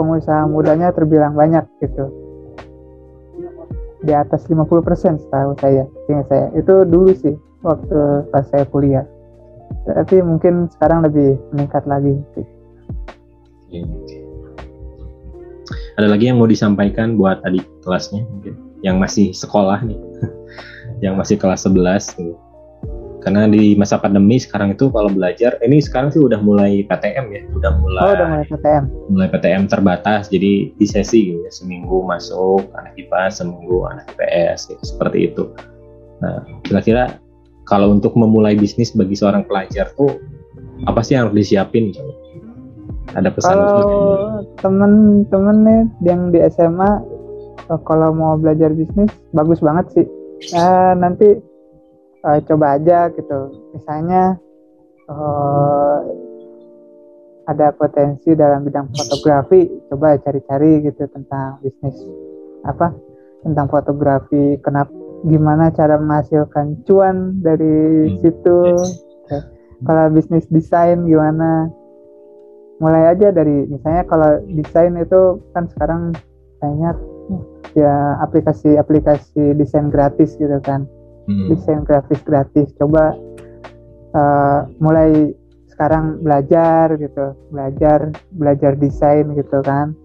pengusaha 0.00 0.48
mudanya 0.48 0.96
terbilang 0.96 1.36
banyak 1.36 1.68
gitu. 1.84 2.08
Di 4.00 4.12
atas 4.16 4.48
50% 4.48 5.20
setahu 5.20 5.52
saya, 5.60 5.84
seingat 6.08 6.26
saya. 6.32 6.46
Itu 6.56 6.88
dulu 6.88 7.12
sih 7.12 7.36
waktu 7.60 8.28
pas 8.32 8.48
saya 8.48 8.64
kuliah. 8.68 9.04
Tapi 9.84 10.16
mungkin 10.24 10.70
sekarang 10.78 11.04
lebih 11.04 11.36
meningkat 11.52 11.84
lagi. 11.84 12.14
Oke. 12.14 12.42
Ada 15.94 16.10
lagi 16.10 16.26
yang 16.26 16.42
mau 16.42 16.50
disampaikan 16.50 17.14
buat 17.14 17.38
adik 17.46 17.62
kelasnya 17.86 18.26
mungkin 18.26 18.54
yang 18.82 18.98
masih 18.98 19.30
sekolah 19.32 19.80
nih, 19.86 19.96
yang 21.04 21.14
masih 21.16 21.38
kelas 21.38 21.64
11 21.64 22.18
gitu. 22.18 22.34
Karena 23.24 23.48
di 23.48 23.72
masa 23.72 23.96
pandemi 23.96 24.36
sekarang 24.36 24.76
itu 24.76 24.92
kalau 24.92 25.08
belajar, 25.08 25.56
ini 25.64 25.80
sekarang 25.80 26.12
sih 26.12 26.20
udah 26.20 26.36
mulai 26.44 26.84
PTM 26.84 27.32
ya, 27.32 27.40
udah 27.56 27.72
mulai 27.80 28.00
Oh, 28.04 28.12
udah 28.12 28.26
mulai 28.28 28.44
PTM. 28.44 28.84
mulai 29.08 29.28
PTM 29.32 29.62
terbatas, 29.64 30.28
jadi 30.28 30.68
di 30.76 30.84
sesi 30.84 31.32
gitu 31.32 31.40
ya, 31.40 31.48
seminggu 31.48 32.04
masuk 32.04 32.68
anak 32.76 32.92
IPA, 33.00 33.32
seminggu 33.32 33.88
anak 33.88 34.12
IPS, 34.12 34.68
gitu, 34.76 34.82
seperti 34.84 35.32
itu. 35.32 35.48
Nah, 36.20 36.44
kira-kira 36.68 37.16
kalau 37.64 37.92
untuk 37.92 38.12
memulai 38.16 38.56
bisnis 38.56 38.92
bagi 38.92 39.16
seorang 39.16 39.44
pelajar 39.48 39.92
tuh 39.96 40.20
apa 40.84 41.00
sih 41.00 41.16
yang 41.16 41.28
harus 41.28 41.36
disiapin? 41.40 41.94
Ada 43.14 43.30
pesan 43.30 43.54
kalau 43.54 43.88
temen-temen 44.58 45.56
nih 45.62 45.82
yang 46.08 46.20
di 46.34 46.40
SMA 46.50 46.90
eh, 47.70 47.80
kalau 47.86 48.10
mau 48.12 48.34
belajar 48.36 48.72
bisnis 48.74 49.12
bagus 49.32 49.60
banget 49.62 49.86
sih. 49.94 50.06
Uh, 50.52 50.92
nanti 50.98 51.40
uh, 52.26 52.38
coba 52.44 52.76
aja 52.76 53.08
gitu. 53.14 53.38
Misalnya 53.72 54.36
uh, 55.08 55.98
ada 57.48 57.72
potensi 57.76 58.32
dalam 58.36 58.64
bidang 58.64 58.92
fotografi 58.92 59.68
coba 59.88 60.20
cari-cari 60.20 60.84
gitu 60.84 61.06
tentang 61.08 61.62
bisnis. 61.64 61.96
Apa? 62.66 62.92
Tentang 63.44 63.68
fotografi 63.68 64.58
kenapa 64.60 65.03
gimana 65.24 65.72
cara 65.72 65.96
menghasilkan 65.96 66.84
cuan 66.84 67.40
dari 67.40 68.08
hmm. 68.12 68.16
situ. 68.20 68.58
Kalau 69.84 70.08
bisnis 70.12 70.48
desain 70.48 71.04
gimana? 71.04 71.68
Mulai 72.80 73.16
aja 73.16 73.32
dari 73.32 73.68
misalnya 73.68 74.04
kalau 74.08 74.40
desain 74.48 74.96
itu 74.96 75.40
kan 75.52 75.68
sekarang 75.72 76.16
kayaknya 76.60 76.90
ya 77.74 78.20
aplikasi-aplikasi 78.24 79.56
desain 79.56 79.88
gratis 79.88 80.36
gitu 80.36 80.60
kan. 80.64 80.88
Hmm. 81.24 81.48
desain 81.48 81.80
grafis 81.88 82.20
gratis. 82.20 82.68
Coba 82.76 83.16
uh, 84.12 84.68
mulai 84.76 85.32
sekarang 85.72 86.20
belajar 86.20 87.00
gitu. 87.00 87.32
Belajar 87.48 88.12
belajar 88.36 88.76
desain 88.76 89.32
gitu 89.32 89.64
kan. 89.64 89.96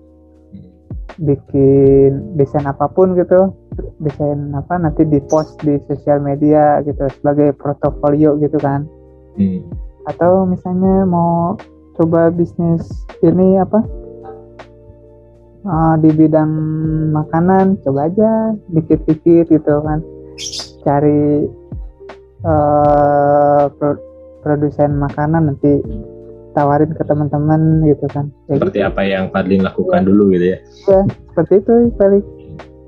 Bikin 1.20 2.36
desain 2.40 2.66
apa 2.68 2.88
pun 2.92 3.16
gitu. 3.16 3.52
Desain 4.04 4.52
apa 4.56 4.76
nanti 4.80 5.08
di 5.08 5.20
post 5.28 5.60
di 5.64 5.80
sosial 5.88 6.20
media 6.20 6.84
gitu 6.84 7.08
sebagai 7.20 7.56
portofolio 7.56 8.36
gitu 8.40 8.60
kan. 8.60 8.88
Hmm. 9.40 9.64
atau 10.10 10.44
misalnya 10.44 11.06
mau 11.06 11.54
coba 11.96 12.34
bisnis 12.34 12.82
ini 13.22 13.62
apa 13.62 13.80
uh, 15.64 15.96
di 16.02 16.10
bidang 16.12 16.50
makanan 17.14 17.78
coba 17.86 18.10
aja 18.10 18.56
dikit-dikit 18.74 19.48
gitu 19.52 19.74
kan. 19.86 20.00
Cari 20.84 21.46
uh, 22.48 23.68
pro 23.76 24.00
produsen 24.40 24.96
makanan 24.96 25.52
nanti 25.52 25.84
tawarin 26.58 26.92
ke 26.94 27.04
teman-teman 27.06 27.86
gitu 27.86 28.06
kan 28.10 28.32
seperti 28.50 28.82
gitu. 28.82 28.90
apa 28.90 29.02
yang 29.06 29.30
Fadlin 29.30 29.64
lakukan 29.64 30.02
ya. 30.04 30.08
dulu 30.08 30.24
gitu 30.34 30.46
ya 30.46 30.58
ya 30.90 31.02
seperti 31.32 31.54
itu 31.62 31.74
paling 31.96 32.26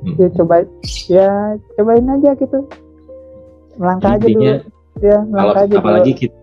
hmm. 0.05 0.15
ya 0.17 0.27
coba 0.37 0.55
ya 1.07 1.29
cobain 1.77 2.07
aja 2.09 2.31
gitu 2.37 2.59
melangkah 3.77 4.11
aja 4.17 4.27
dulu 4.27 4.43
ya 5.01 5.17
melangkah 5.29 5.63
kalau, 5.63 5.67
aja 5.69 5.75
apalagi 5.77 6.11
dulu. 6.11 6.21
kita 6.25 6.37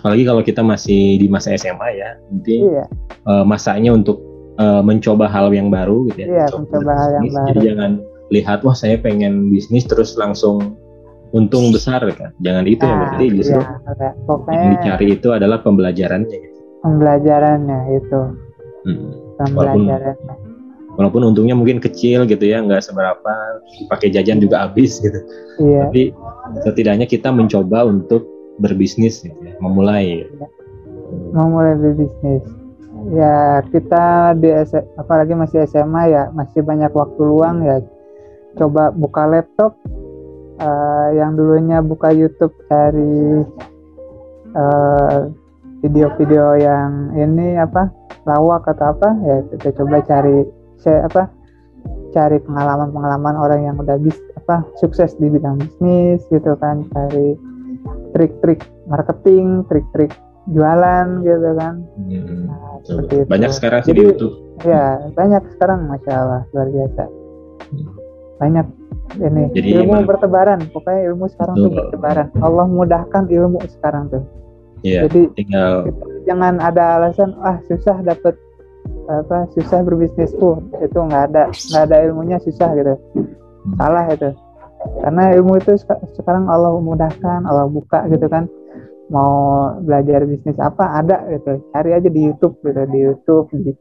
apalagi 0.00 0.22
kalau 0.24 0.42
kita 0.46 0.62
masih 0.62 1.02
di 1.18 1.26
masa 1.26 1.54
SMA 1.58 1.88
ya 1.98 2.10
nanti 2.30 2.56
iya. 2.62 2.84
uh, 3.26 3.44
masanya 3.44 3.90
untuk 3.92 4.22
uh, 4.56 4.82
mencoba 4.82 5.26
hal 5.26 5.50
yang 5.50 5.68
baru 5.68 6.06
gitu 6.10 6.24
ya 6.24 6.28
iya, 6.28 6.46
mencoba 6.50 6.92
hal 6.94 7.10
yang 7.18 7.26
baru 7.34 7.46
jadi 7.50 7.60
jangan 7.74 7.92
lihat 8.30 8.58
wah 8.62 8.76
saya 8.78 8.94
pengen 8.96 9.50
bisnis 9.50 9.84
terus 9.84 10.14
langsung 10.14 10.78
untung 11.30 11.70
besar 11.70 12.02
kan 12.14 12.34
jangan 12.42 12.64
itu 12.66 12.82
nah, 12.82 12.90
ya 12.90 12.96
berarti 12.98 13.26
justru 13.38 13.60
iya, 13.62 14.10
pokoknya 14.26 14.58
yang 14.58 14.70
dicari 14.78 15.06
itu 15.14 15.28
adalah 15.30 15.58
pembelajarannya 15.62 16.36
gitu. 16.36 16.58
pembelajarannya 16.82 17.78
itu 17.94 18.20
hmm. 18.86 19.10
pembelajarannya 19.38 20.14
walaupun, 20.18 20.96
walaupun 20.98 21.22
untungnya 21.30 21.54
mungkin 21.54 21.78
kecil 21.78 22.26
gitu 22.26 22.44
ya 22.44 22.58
nggak 22.62 22.82
seberapa 22.82 23.34
dipakai 23.78 24.10
jajan 24.10 24.42
juga 24.42 24.66
habis 24.66 24.98
gitu 24.98 25.20
iya. 25.62 25.86
tapi 25.86 26.10
setidaknya 26.66 27.06
kita 27.06 27.30
mencoba 27.30 27.86
untuk 27.86 28.26
berbisnis 28.60 29.24
gitu 29.24 29.34
ya, 29.40 29.54
memulai. 29.58 30.26
Ya. 30.28 30.46
Memulai 31.32 31.74
berbisnis. 31.78 32.44
Ya 33.16 33.64
kita 33.72 34.36
di 34.36 34.52
apalagi 35.00 35.32
masih 35.32 35.64
SMA 35.64 36.12
ya 36.12 36.28
masih 36.36 36.60
banyak 36.60 36.92
waktu 36.92 37.20
luang 37.24 37.64
ya 37.64 37.80
coba 38.60 38.92
buka 38.92 39.24
laptop 39.24 39.72
uh, 40.60 41.08
yang 41.16 41.34
dulunya 41.34 41.80
buka 41.80 42.12
YouTube 42.12 42.54
cari 42.68 43.44
video 44.50 45.32
video-video 45.80 46.46
yang 46.60 47.16
ini 47.16 47.56
apa 47.56 47.88
lawak 48.28 48.68
atau 48.68 48.92
apa 48.92 49.08
ya 49.24 49.36
kita 49.56 49.80
coba 49.80 50.04
cari 50.04 50.44
saya 50.76 51.08
apa 51.08 51.30
cari 52.12 52.36
pengalaman-pengalaman 52.42 53.34
orang 53.38 53.60
yang 53.64 53.76
udah 53.80 53.96
bis 53.96 54.18
apa 54.36 54.66
sukses 54.76 55.16
di 55.16 55.30
bidang 55.30 55.56
bisnis 55.56 56.20
gitu 56.28 56.52
kan 56.58 56.84
cari 56.92 57.38
trik-trik 58.12 58.60
marketing, 58.90 59.64
trik-trik 59.70 60.12
jualan 60.50 61.22
gitu 61.22 61.50
kan. 61.56 61.74
Hmm, 61.94 62.50
nah, 62.50 62.74
seperti 62.82 63.14
itu. 63.22 63.28
Banyak 63.30 63.50
sekarang 63.54 63.80
sih 63.86 63.94
di 63.94 64.02
YouTube. 64.02 64.34
Ya, 64.66 64.98
banyak 65.14 65.42
sekarang 65.56 65.88
masya 65.88 66.12
Allah 66.12 66.42
luar 66.52 66.68
biasa. 66.68 67.04
Banyak. 68.40 68.66
Ini 69.20 69.50
Jadi 69.52 69.68
ilmu 69.74 70.06
bertebaran, 70.06 70.70
pokoknya 70.70 71.00
ilmu 71.12 71.26
sekarang 71.34 71.54
betul. 71.58 71.66
tuh 71.66 71.76
bertebaran. 71.76 72.26
Allah 72.40 72.66
mudahkan 72.70 73.24
ilmu 73.26 73.58
sekarang 73.78 74.06
tuh. 74.08 74.22
Ya, 74.80 75.04
Jadi 75.04 75.28
tinggal 75.36 75.92
jangan 76.24 76.56
ada 76.56 76.96
alasan 76.96 77.36
ah 77.44 77.60
susah 77.68 78.00
dapat 78.00 78.32
apa 79.10 79.50
susah 79.52 79.82
berbisnis 79.84 80.32
pun 80.38 80.72
itu 80.80 80.96
nggak 80.96 81.34
ada 81.34 81.50
nggak 81.52 81.84
ada 81.90 81.96
ilmunya 82.06 82.38
susah 82.40 82.72
gitu. 82.78 82.94
Hmm. 82.96 83.76
salah 83.76 84.06
itu. 84.08 84.30
Karena 85.04 85.36
ilmu 85.36 85.60
itu 85.60 85.76
sekarang 86.16 86.48
Allah 86.48 86.72
mudahkan 86.80 87.44
Allah 87.44 87.68
buka 87.68 88.08
gitu 88.08 88.24
kan. 88.30 88.48
Mau 89.10 89.74
belajar 89.84 90.24
bisnis 90.24 90.56
apa 90.56 91.02
ada 91.02 91.26
gitu. 91.28 91.60
Cari 91.74 91.90
aja 91.92 92.08
di 92.08 92.20
YouTube 92.30 92.56
gitu 92.64 92.82
di 92.88 92.98
YouTube 93.04 93.46
di 93.52 93.72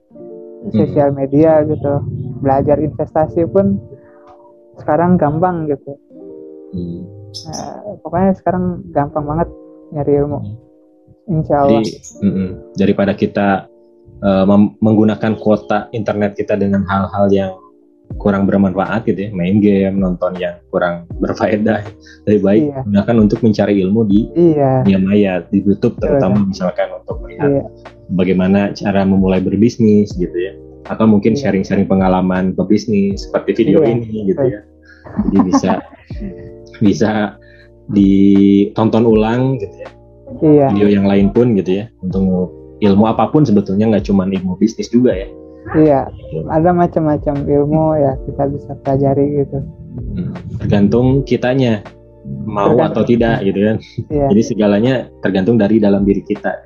sosial 0.76 1.16
media 1.16 1.64
gitu. 1.64 2.03
Belajar 2.43 2.82
investasi 2.82 3.47
pun 3.47 3.80
sekarang 4.82 5.19
gampang 5.19 5.67
gitu 5.67 5.95
hmm. 6.73 7.01
nah, 7.51 7.97
pokoknya 8.01 8.32
sekarang 8.39 8.63
gampang 8.89 9.25
banget 9.25 9.49
nyari 9.93 10.11
ilmu 10.23 10.39
hmm. 10.39 10.55
insya 11.30 11.55
Allah 11.65 11.82
Jadi, 11.84 11.91
mm 12.23 12.32
-mm, 12.32 12.49
daripada 12.75 13.13
kita 13.13 13.47
uh, 14.23 14.45
menggunakan 14.80 15.34
kuota 15.38 15.88
internet 15.91 16.36
kita 16.36 16.57
dengan 16.57 16.84
hal-hal 16.88 17.27
yang 17.32 17.53
kurang 18.17 18.49
bermanfaat 18.49 19.05
gitu 19.05 19.30
ya 19.30 19.32
main 19.36 19.61
game 19.61 20.01
nonton 20.01 20.34
yang 20.41 20.57
kurang 20.73 21.05
berfaedah 21.21 21.86
lebih 22.25 22.41
baik 22.41 22.63
iya. 22.73 22.82
gunakan 22.82 23.15
untuk 23.21 23.39
mencari 23.45 23.73
ilmu 23.86 24.01
di 24.09 24.19
iya. 24.34 24.82
dunia 24.82 24.99
maya 24.99 25.34
di 25.45 25.61
YouTube 25.61 26.01
terutama 26.01 26.41
iya. 26.41 26.47
misalkan 26.49 26.88
untuk 26.97 27.21
melihat 27.21 27.51
iya. 27.53 27.63
bagaimana 28.17 28.73
cara 28.73 29.05
memulai 29.05 29.43
berbisnis 29.43 30.09
gitu 30.17 30.34
ya 30.34 30.57
atau 30.89 31.05
mungkin 31.05 31.38
iya. 31.38 31.39
sharing-sharing 31.45 31.86
iya. 31.86 31.93
pengalaman 31.93 32.57
berbisnis 32.57 33.30
seperti 33.30 33.61
video 33.61 33.86
iya. 33.86 33.93
ini 33.93 34.34
gitu 34.34 34.41
ya 34.41 34.59
jadi 35.30 35.39
bisa 35.45 35.72
bisa 36.86 37.12
ditonton 37.89 39.03
ulang 39.05 39.57
gitu 39.57 39.76
ya 39.82 39.89
iya. 40.45 40.68
video 40.74 40.88
yang 41.01 41.05
lain 41.10 41.34
pun 41.34 41.57
gitu 41.57 41.84
ya 41.84 41.86
untuk 42.05 42.53
ilmu 42.80 43.05
apa 43.10 43.28
pun 43.34 43.43
sebetulnya 43.43 43.89
nggak 43.91 44.05
cuma 44.07 44.30
ilmu 44.30 44.55
bisnis 44.57 44.88
juga 44.89 45.14
ya 45.18 45.30
Iya, 45.76 46.10
ada 46.49 46.72
macam-macam 46.74 47.45
ilmu 47.45 47.93
ya 47.99 48.18
kita 48.26 48.43
bisa 48.49 48.72
pelajari 48.82 49.43
gitu. 49.43 49.60
Hmm, 50.16 50.32
tergantung 50.57 51.22
kitanya 51.28 51.84
mau 52.47 52.74
tergantung. 52.74 52.88
atau 52.89 53.03
tidak 53.05 53.36
gitu 53.45 53.60
kan. 53.68 53.78
Iya. 54.10 54.28
Jadi 54.34 54.41
segalanya 54.41 54.93
tergantung 55.22 55.62
dari 55.62 55.78
dalam 55.78 56.07
diri 56.07 56.26
kita. 56.26 56.66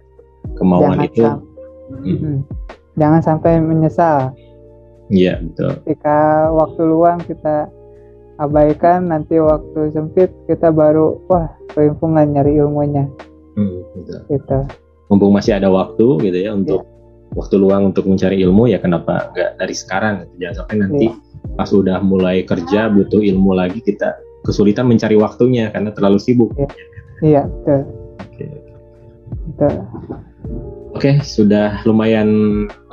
Kemauan 0.55 1.03
Jangan 1.03 1.07
itu. 1.09 1.23
hmm. 1.25 2.17
Hmm. 2.21 2.37
Jangan 2.95 3.21
sampai 3.25 3.51
menyesal. 3.59 4.31
Iya 5.11 5.41
betul. 5.41 5.71
Ketika 5.83 6.47
waktu 6.53 6.81
luang 6.87 7.19
kita 7.27 7.67
abaikan, 8.43 9.07
nanti 9.07 9.39
waktu 9.39 9.95
sempit 9.95 10.29
kita 10.51 10.69
baru 10.69 11.17
wah 11.31 11.47
kelimpungan 11.71 12.35
nyari 12.35 12.59
ilmunya. 12.59 13.07
Hmm, 13.55 13.79
betul. 13.95 14.19
Gitu. 14.27 14.59
Mumpung 15.07 15.31
masih 15.31 15.55
ada 15.55 15.71
waktu 15.71 16.05
gitu 16.27 16.37
ya 16.37 16.51
untuk. 16.51 16.83
Iya 16.83 16.93
waktu 17.33 17.55
luang 17.57 17.93
untuk 17.93 18.05
mencari 18.05 18.41
ilmu 18.45 18.69
ya 18.69 18.77
kenapa 18.77 19.33
nggak 19.33 19.57
dari 19.57 19.75
sekarang 19.75 20.25
gitu. 20.25 20.33
jangan 20.45 20.55
sampai 20.63 20.75
nanti 20.85 21.07
yeah. 21.09 21.55
pas 21.57 21.69
udah 21.73 21.97
mulai 22.05 22.45
kerja 22.45 22.89
butuh 22.93 23.21
ilmu 23.21 23.57
lagi 23.57 23.81
kita 23.81 24.17
kesulitan 24.45 24.85
mencari 24.85 25.17
waktunya 25.17 25.73
karena 25.73 25.89
terlalu 25.93 26.21
sibuk 26.21 26.53
iya 26.57 26.69
yeah. 27.21 27.45
betul 27.49 27.81
oke 28.21 28.45
okay. 29.57 29.73
Oke, 30.93 31.09
okay, 31.09 31.15
sudah 31.25 31.81
lumayan 31.89 32.29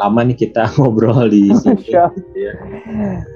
lama 0.01 0.21
nih 0.25 0.49
kita 0.49 0.69
ngobrol 0.81 1.29
di 1.29 1.53
sini. 1.61 1.93
ya. 1.93 2.09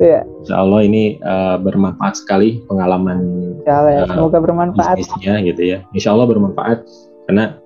Yeah. 0.00 0.24
Insya 0.40 0.56
Allah 0.56 0.80
ini 0.88 1.20
uh, 1.20 1.60
bermanfaat 1.60 2.16
sekali 2.16 2.64
pengalaman. 2.64 3.20
Insya 3.60 3.72
Allah 3.84 3.92
ya, 3.92 4.02
uh, 4.02 4.08
semoga 4.08 4.38
bermanfaat. 4.40 4.96
Bisnisnya 4.96 5.34
gitu 5.44 5.62
ya. 5.62 5.78
Insya 5.92 6.16
Allah 6.16 6.26
bermanfaat 6.32 6.80
karena 7.28 7.60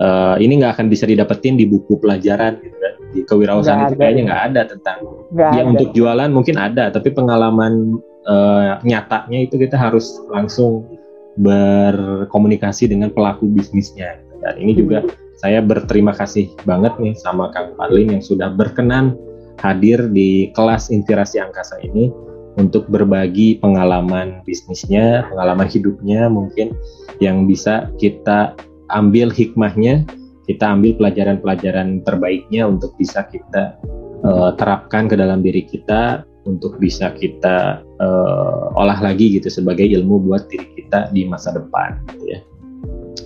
uh, 0.00 0.40
ini 0.40 0.64
nggak 0.64 0.80
akan 0.80 0.86
bisa 0.88 1.04
didapetin 1.04 1.60
di 1.60 1.68
buku 1.68 2.00
pelajaran 2.00 2.56
gitu 2.64 2.76
kan 2.80 2.94
di 3.12 3.20
kewirausahaan 3.28 3.92
itu 3.92 4.00
kayaknya 4.00 4.22
nggak 4.32 4.42
ada 4.52 4.60
tentang 4.72 4.98
gak 5.36 5.52
ya 5.52 5.62
ada. 5.64 5.68
untuk 5.68 5.88
jualan 5.92 6.30
mungkin 6.32 6.56
ada 6.56 6.88
tapi 6.88 7.12
pengalaman 7.12 8.00
uh, 8.24 8.80
nyatanya 8.88 9.38
itu 9.44 9.60
kita 9.60 9.76
harus 9.76 10.16
langsung 10.32 10.88
berkomunikasi 11.36 12.88
dengan 12.88 13.08
pelaku 13.12 13.48
bisnisnya. 13.48 14.20
Dan 14.42 14.58
ini 14.58 14.74
juga 14.74 15.06
saya 15.42 15.58
berterima 15.58 16.14
kasih 16.14 16.54
banget 16.62 16.94
nih 17.02 17.18
sama 17.18 17.50
Kang 17.50 17.74
Fadlin 17.74 18.14
yang 18.14 18.22
sudah 18.22 18.54
berkenan 18.54 19.18
hadir 19.58 19.98
di 20.14 20.54
kelas 20.54 20.88
Inspirasi 20.94 21.42
Angkasa 21.42 21.82
ini 21.82 22.14
untuk 22.62 22.86
berbagi 22.86 23.58
pengalaman 23.58 24.46
bisnisnya, 24.46 25.26
pengalaman 25.34 25.66
hidupnya 25.66 26.30
mungkin 26.30 26.70
yang 27.18 27.50
bisa 27.50 27.90
kita 27.98 28.54
ambil 28.94 29.34
hikmahnya, 29.34 30.06
kita 30.46 30.62
ambil 30.78 30.94
pelajaran-pelajaran 31.00 32.06
terbaiknya 32.06 32.62
untuk 32.70 32.94
bisa 32.94 33.26
kita 33.26 33.82
uh, 34.22 34.54
terapkan 34.54 35.10
ke 35.10 35.18
dalam 35.18 35.42
diri 35.42 35.66
kita 35.66 36.22
untuk 36.46 36.78
bisa 36.78 37.10
kita 37.18 37.82
uh, 37.98 38.78
olah 38.78 38.98
lagi 39.02 39.38
gitu 39.38 39.50
sebagai 39.50 39.86
ilmu 39.90 40.22
buat 40.22 40.46
diri 40.46 40.70
kita 40.78 41.10
di 41.10 41.26
masa 41.26 41.50
depan 41.56 41.98
gitu 42.14 42.24
ya. 42.30 42.38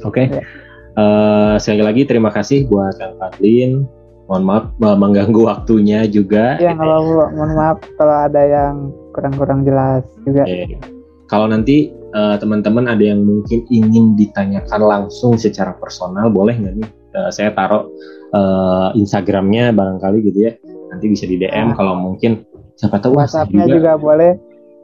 Oke. 0.06 0.32
Okay? 0.32 0.65
Uh, 0.96 1.60
sekali 1.60 1.84
lagi 1.84 2.02
terima 2.08 2.32
kasih 2.32 2.64
buat 2.72 2.96
Kang 2.96 3.20
Fadlin. 3.20 3.84
Mohon 4.26 4.42
maaf 4.42 4.64
mengganggu 4.98 5.40
waktunya 5.46 6.02
juga. 6.10 6.58
Ya, 6.58 6.74
kalau 6.74 7.30
mohon 7.30 7.52
maaf 7.54 7.78
kalau 7.94 8.26
ada 8.26 8.42
yang 8.42 8.90
kurang-kurang 9.14 9.62
jelas 9.62 10.02
juga. 10.26 10.42
Okay. 10.42 10.80
Kalau 11.30 11.46
nanti 11.46 11.94
uh, 12.16 12.34
teman-teman 12.40 12.90
ada 12.90 13.02
yang 13.02 13.22
mungkin 13.22 13.62
ingin 13.70 14.18
ditanyakan 14.18 14.82
langsung 14.82 15.38
secara 15.38 15.78
personal, 15.78 16.26
boleh 16.32 16.58
nggak 16.58 16.74
nih? 16.74 16.88
Uh, 17.14 17.30
saya 17.30 17.54
taruh 17.54 17.86
uh, 18.34 18.90
Instagramnya 18.98 19.70
barangkali 19.76 20.18
gitu 20.26 20.50
ya. 20.50 20.52
Nanti 20.90 21.06
bisa 21.06 21.28
di 21.28 21.38
DM 21.38 21.70
nah. 21.70 21.76
kalau 21.78 21.94
mungkin 21.94 22.42
siapa 22.74 22.98
tahu 22.98 23.20
WhatsAppnya 23.20 23.68
juga, 23.68 23.76
juga 23.78 23.92
boleh. 23.94 24.32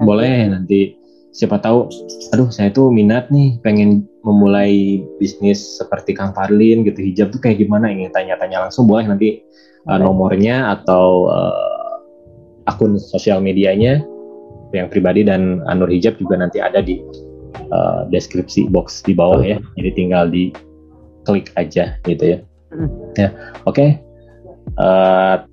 Boleh 0.03 0.51
nanti 0.51 1.02
siapa 1.33 1.57
tahu 1.59 1.89
aduh 2.37 2.53
saya 2.53 2.69
tuh 2.69 2.93
minat 2.93 3.33
nih 3.33 3.57
pengen 3.65 4.05
memulai 4.23 5.01
bisnis 5.17 5.81
seperti 5.81 6.13
Kang 6.13 6.37
Farlin 6.37 6.85
gitu 6.85 7.01
hijab 7.01 7.33
tuh 7.33 7.41
kayak 7.41 7.65
gimana 7.65 7.89
ingin 7.89 8.13
tanya-tanya 8.13 8.69
langsung 8.69 8.85
boleh 8.85 9.09
nanti 9.09 9.43
uh, 9.89 9.99
nomornya 9.99 10.77
atau 10.79 11.33
uh, 11.33 12.69
akun 12.71 13.01
sosial 13.01 13.43
medianya 13.43 14.05
yang 14.73 14.89
pribadi 14.89 15.27
dan 15.27 15.61
Anur 15.69 15.91
Hijab 15.93 16.17
juga 16.17 16.41
nanti 16.41 16.59
ada 16.59 16.81
di 16.81 17.01
uh, 17.73 18.09
deskripsi 18.09 18.73
box 18.73 19.05
di 19.05 19.13
bawah 19.13 19.45
ya. 19.45 19.61
Jadi 19.77 19.91
tinggal 19.93 20.33
di 20.33 20.51
klik 21.29 21.53
aja 21.61 21.97
gitu 22.09 22.25
ya. 22.25 22.39
Ya, 23.21 23.29
oke. 23.69 23.77
Okay. 23.77 23.91
Uh, 24.81 25.45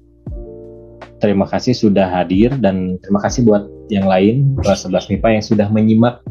terima 1.20 1.44
kasih 1.44 1.76
sudah 1.76 2.08
hadir 2.08 2.56
dan 2.64 2.96
terima 3.04 3.20
kasih 3.20 3.44
buat 3.44 3.68
yang 3.90 4.06
lain 4.06 4.56
kelas 4.62 4.86
11 4.86 5.18
MIPA 5.18 5.28
yang 5.42 5.44
sudah 5.46 5.68
menyimak 5.70 6.22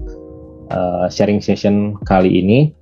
uh, 0.70 1.06
sharing 1.10 1.42
session 1.42 1.98
kali 2.06 2.40
ini. 2.40 2.72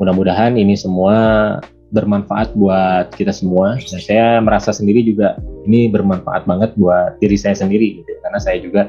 Mudah-mudahan 0.00 0.56
ini 0.56 0.72
semua 0.80 1.60
bermanfaat 1.92 2.54
buat 2.56 3.12
kita 3.14 3.34
semua. 3.34 3.76
Dan 3.76 4.00
saya 4.00 4.26
merasa 4.40 4.72
sendiri 4.72 5.04
juga 5.04 5.36
ini 5.68 5.90
bermanfaat 5.92 6.48
banget 6.48 6.72
buat 6.80 7.20
diri 7.20 7.36
saya 7.36 7.54
sendiri 7.54 8.00
gitu. 8.02 8.10
Karena 8.24 8.38
saya 8.40 8.58
juga 8.62 8.88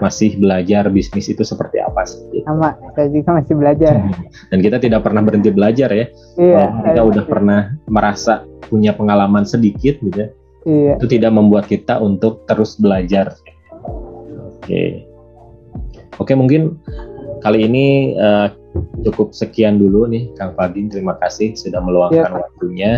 masih 0.00 0.40
belajar 0.40 0.88
bisnis 0.88 1.28
itu 1.28 1.44
seperti 1.44 1.78
apa 1.78 2.02
sih. 2.08 2.18
Gitu. 2.32 2.44
Sama, 2.48 2.74
saya 2.96 3.08
juga 3.12 3.30
masih 3.38 3.54
belajar. 3.54 3.94
Dan 4.50 4.58
kita 4.64 4.80
tidak 4.80 5.00
pernah 5.04 5.22
berhenti 5.22 5.52
belajar 5.52 5.92
ya. 5.92 6.06
Iya. 6.40 6.60
Kalau 6.66 6.82
kita 6.88 7.02
udah 7.04 7.24
pernah 7.28 7.60
merasa 7.86 8.42
punya 8.66 8.96
pengalaman 8.96 9.44
sedikit 9.44 10.00
gitu 10.00 10.16
ya. 10.16 10.28
Iya. 10.64 10.92
Itu 10.96 11.06
tidak 11.08 11.32
membuat 11.36 11.68
kita 11.68 12.00
untuk 12.00 12.48
terus 12.48 12.80
belajar. 12.80 13.36
Oke. 14.70 15.02
Oke, 16.22 16.32
mungkin 16.38 16.78
kali 17.42 17.66
ini 17.66 18.14
uh, 18.14 18.54
cukup 19.02 19.34
sekian 19.34 19.82
dulu 19.82 20.06
nih 20.06 20.30
Kang 20.38 20.54
Fadin 20.54 20.86
terima 20.86 21.18
kasih 21.18 21.58
sudah 21.58 21.82
meluangkan 21.82 22.30
ya, 22.30 22.38
waktunya. 22.38 22.92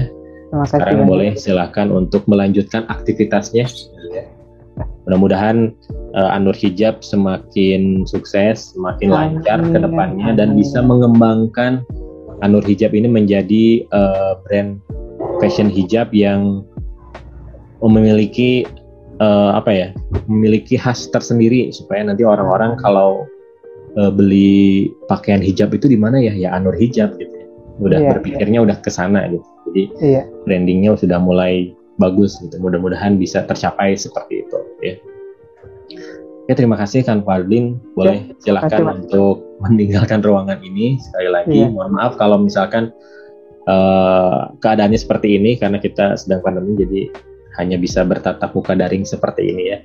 Terima 0.53 0.65
sekarang 0.69 0.99
kasih, 1.01 1.09
boleh 1.09 1.31
silahkan 1.39 1.89
untuk 1.89 2.29
melanjutkan 2.29 2.85
aktivitasnya. 2.93 3.65
Mudah-mudahan 5.09 5.73
uh, 6.13 6.37
Anur 6.37 6.55
Hijab 6.55 7.01
semakin 7.01 8.05
sukses 8.05 8.77
semakin 8.77 9.09
lancar 9.11 9.65
ke 9.65 9.79
depannya 9.81 10.37
dan 10.37 10.55
bisa 10.55 10.85
mengembangkan 10.85 11.83
Anur 12.45 12.63
Hijab 12.63 12.93
ini 12.93 13.09
menjadi 13.09 13.87
uh, 13.97 14.37
brand 14.45 14.83
fashion 15.41 15.73
hijab 15.73 16.11
yang 16.15 16.63
memiliki 17.83 18.63
uh, 19.21 19.59
apa 19.59 19.71
ya 19.73 19.89
memiliki 20.31 20.79
khas 20.81 21.11
tersendiri 21.13 21.69
supaya 21.75 22.07
nanti 22.07 22.25
orang-orang 22.25 22.79
kalau 22.81 23.27
uh, 23.99 24.13
beli 24.13 24.93
pakaian 25.11 25.43
hijab 25.43 25.75
itu 25.77 25.91
di 25.91 25.99
mana 25.99 26.21
ya? 26.23 26.33
Ya 26.33 26.55
Anur 26.57 26.77
Hijab 26.77 27.19
gitu 27.21 27.35
ya. 27.35 27.47
Udah 27.83 27.99
iya, 27.99 28.11
berpikirnya 28.17 28.59
iya. 28.63 28.67
udah 28.69 28.77
ke 28.81 28.91
sana 28.93 29.29
gitu. 29.29 29.49
Jadi 29.69 29.83
iya. 30.01 30.23
brandingnya 30.45 30.95
sudah 30.97 31.19
mulai 31.21 31.73
bagus 32.01 32.39
gitu. 32.41 32.57
Mudah-mudahan 32.61 33.21
bisa 33.21 33.45
tercapai 33.45 33.97
seperti 33.99 34.47
itu 34.47 34.59
ya. 34.81 34.95
Ya 36.51 36.55
terima 36.59 36.75
kasih 36.77 37.05
kan 37.07 37.23
Fardin. 37.23 37.81
Boleh 37.97 38.29
ya, 38.33 38.35
silakan 38.45 38.71
kasih, 38.71 38.85
untuk 39.09 39.37
meninggalkan 39.65 40.21
ruangan 40.25 40.59
ini 40.65 41.01
sekali 41.01 41.29
lagi. 41.29 41.59
Iya. 41.65 41.69
Mohon 41.73 41.91
maaf 41.97 42.13
kalau 42.19 42.37
misalkan 42.41 42.93
uh, 43.71 44.51
keadaannya 44.59 44.99
seperti 44.99 45.39
ini 45.39 45.57
karena 45.59 45.79
kita 45.79 46.19
sedang 46.19 46.43
pandemi 46.43 46.75
jadi 46.79 47.01
hanya 47.61 47.77
bisa 47.77 48.07
bertatap 48.07 48.53
muka 48.57 48.73
daring 48.73 49.05
seperti 49.05 49.53
ini 49.53 49.63
ya. 49.73 49.79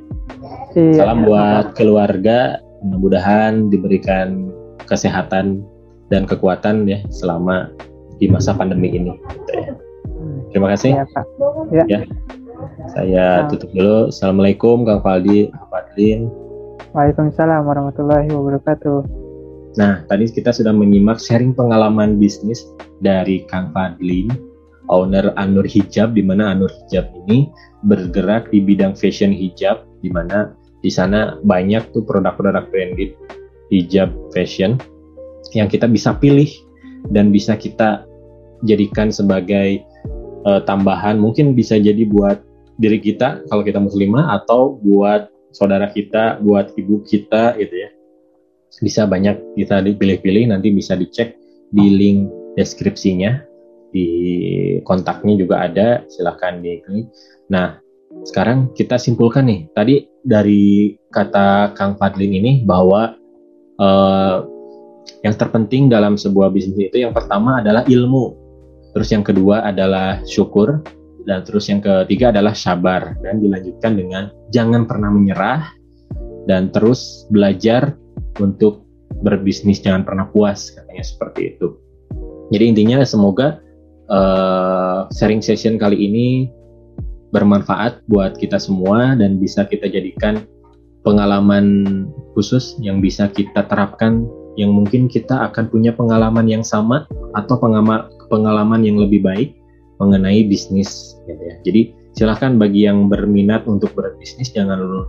Iya, 0.78 1.04
Salam 1.04 1.26
buat 1.28 1.74
keluarga 1.74 2.62
mudah-mudahan 2.86 3.74
diberikan 3.74 4.54
kesehatan 4.86 5.66
dan 6.08 6.24
kekuatan 6.24 6.88
ya 6.88 7.02
selama 7.12 7.74
di 8.22 8.30
masa 8.30 8.54
pandemi 8.56 8.94
ini. 8.94 9.14
Gitu 9.18 9.52
ya. 9.54 9.74
Terima 10.54 10.68
kasih. 10.74 10.92
Ya, 10.96 11.06
Pak. 11.12 11.26
Ya. 11.74 11.86
ya. 11.90 12.00
Saya 12.96 13.26
tutup 13.52 13.70
dulu. 13.76 14.10
Assalamualaikum 14.10 14.88
Kang 14.88 15.04
Faldi, 15.04 15.52
Fadlin. 15.70 16.32
Waalaikumsalam 16.96 17.68
warahmatullahi 17.68 18.32
wabarakatuh. 18.32 19.00
Nah, 19.78 20.02
tadi 20.10 20.26
kita 20.34 20.50
sudah 20.50 20.74
menyimak 20.74 21.22
sharing 21.22 21.54
pengalaman 21.54 22.18
bisnis 22.18 22.66
dari 23.04 23.46
Kang 23.46 23.70
Fadlin, 23.76 24.34
owner 24.88 25.36
Anur 25.36 25.68
Hijab, 25.68 26.16
di 26.16 26.24
mana 26.24 26.56
Anur 26.56 26.72
Hijab 26.72 27.12
ini 27.28 27.52
bergerak 27.86 28.50
di 28.50 28.64
bidang 28.64 28.98
fashion 28.98 29.30
hijab, 29.30 29.86
di 30.02 30.10
mana 30.10 30.56
di 30.82 30.90
sana 30.90 31.38
banyak 31.44 31.94
tuh 31.94 32.06
produk-produk 32.06 32.70
branded 32.70 33.14
hijab 33.74 34.14
fashion 34.32 34.80
yang 35.52 35.68
kita 35.68 35.88
bisa 35.90 36.16
pilih 36.16 36.48
dan 37.12 37.32
bisa 37.32 37.56
kita 37.56 38.08
jadikan 38.66 39.14
sebagai 39.14 39.84
uh, 40.48 40.62
tambahan 40.66 41.20
mungkin 41.20 41.54
bisa 41.54 41.78
jadi 41.78 42.08
buat 42.08 42.42
diri 42.78 43.02
kita 43.02 43.48
kalau 43.50 43.64
kita 43.66 43.82
muslimah 43.82 44.38
atau 44.44 44.78
buat 44.82 45.30
saudara 45.56 45.90
kita, 45.90 46.38
buat 46.46 46.74
ibu 46.78 47.02
kita 47.08 47.58
gitu 47.58 47.76
ya. 47.76 47.90
Bisa 48.78 49.10
banyak 49.10 49.58
kita 49.58 49.82
dipilih-pilih 49.82 50.54
nanti 50.54 50.70
bisa 50.70 50.94
dicek 50.94 51.34
di 51.74 51.88
link 51.90 52.30
deskripsinya 52.54 53.47
di 53.98 54.10
kontaknya 54.86 55.34
juga 55.34 55.66
ada 55.66 56.06
silahkan 56.06 56.62
diklik. 56.62 57.10
Nah 57.50 57.82
sekarang 58.30 58.72
kita 58.78 59.02
simpulkan 59.02 59.50
nih 59.50 59.66
tadi 59.74 60.06
dari 60.22 60.96
kata 61.10 61.74
Kang 61.74 61.98
Fadlin 61.98 62.38
ini 62.38 62.62
bahwa 62.62 63.18
uh, 63.82 64.38
yang 65.26 65.34
terpenting 65.34 65.90
dalam 65.90 66.20
sebuah 66.20 66.54
bisnis 66.54 66.94
itu 66.94 67.02
yang 67.02 67.16
pertama 67.16 67.64
adalah 67.64 67.82
ilmu, 67.90 68.36
terus 68.94 69.10
yang 69.10 69.26
kedua 69.26 69.66
adalah 69.66 70.22
syukur, 70.28 70.84
dan 71.28 71.44
terus 71.44 71.68
yang 71.68 71.84
ketiga 71.84 72.32
adalah 72.32 72.54
sabar 72.56 73.16
dan 73.24 73.44
dilanjutkan 73.44 74.00
dengan 74.00 74.30
jangan 74.52 74.88
pernah 74.88 75.12
menyerah 75.12 75.68
dan 76.48 76.72
terus 76.72 77.28
belajar 77.28 77.96
untuk 78.40 78.88
berbisnis 79.24 79.84
jangan 79.84 80.08
pernah 80.08 80.30
puas 80.32 80.72
katanya 80.72 81.04
seperti 81.04 81.56
itu. 81.56 81.76
Jadi 82.48 82.64
intinya 82.64 83.04
semoga 83.04 83.60
uh, 84.12 85.08
sharing 85.16 85.44
session 85.44 85.80
kali 85.80 85.96
ini 85.96 86.28
bermanfaat 87.32 88.04
buat 88.08 88.40
kita 88.40 88.58
semua 88.58 89.16
dan 89.20 89.40
bisa 89.40 89.68
kita 89.68 89.92
jadikan 89.92 90.48
pengalaman 91.04 92.08
khusus 92.36 92.76
yang 92.84 93.00
bisa 93.00 93.28
kita 93.32 93.64
terapkan 93.68 94.28
yang 94.58 94.74
mungkin 94.74 95.06
kita 95.06 95.52
akan 95.52 95.70
punya 95.70 95.94
pengalaman 95.94 96.50
yang 96.50 96.66
sama 96.66 97.06
atau 97.38 97.62
pengalaman 98.28 98.82
yang 98.82 98.98
lebih 98.98 99.22
baik 99.22 99.54
mengenai 100.02 100.46
bisnis 100.50 101.16
gitu 101.30 101.42
ya. 101.42 101.56
Jadi 101.62 101.82
silahkan 102.18 102.58
bagi 102.58 102.90
yang 102.90 103.06
berminat 103.06 103.70
untuk 103.70 103.94
berbisnis 103.94 104.50
jangan 104.50 105.06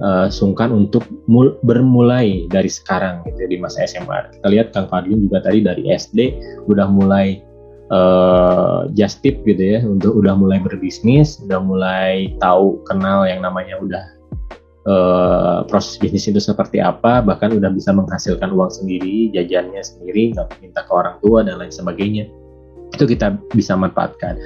uh, 0.00 0.28
sungkan 0.32 0.72
untuk 0.72 1.04
mul 1.28 1.60
bermulai 1.60 2.48
dari 2.48 2.72
sekarang 2.72 3.20
gitu 3.28 3.44
ya, 3.44 3.48
di 3.52 3.58
masa 3.60 3.84
SMA. 3.84 4.40
Kita 4.40 4.46
lihat 4.48 4.72
Kang 4.72 4.88
Fadlin 4.88 5.20
juga 5.20 5.44
tadi 5.44 5.60
dari 5.60 5.92
SD 5.92 6.18
udah 6.64 6.88
mulai 6.88 7.44
uh, 7.92 8.88
just 8.96 9.20
tip 9.20 9.44
gitu 9.44 9.60
ya 9.60 9.80
untuk 9.84 10.16
udah 10.16 10.34
mulai 10.34 10.58
berbisnis, 10.58 11.38
udah 11.44 11.60
mulai 11.60 12.32
tahu 12.40 12.80
kenal 12.88 13.28
yang 13.28 13.44
namanya 13.44 13.76
udah 13.78 14.04
uh, 14.88 15.58
proses 15.68 16.00
bisnis 16.00 16.26
itu 16.26 16.40
seperti 16.40 16.80
apa, 16.80 17.20
bahkan 17.20 17.52
udah 17.52 17.68
bisa 17.70 17.92
menghasilkan 17.92 18.50
uang 18.50 18.72
sendiri, 18.72 19.30
jajannya 19.36 19.84
sendiri, 19.84 20.32
nggak 20.32 20.58
minta 20.64 20.82
ke 20.82 20.92
orang 20.92 21.20
tua 21.20 21.44
dan 21.44 21.60
lain 21.60 21.70
sebagainya. 21.70 22.26
Itu 22.92 23.04
kita 23.08 23.36
bisa 23.52 23.76
manfaatkan. 23.76 24.36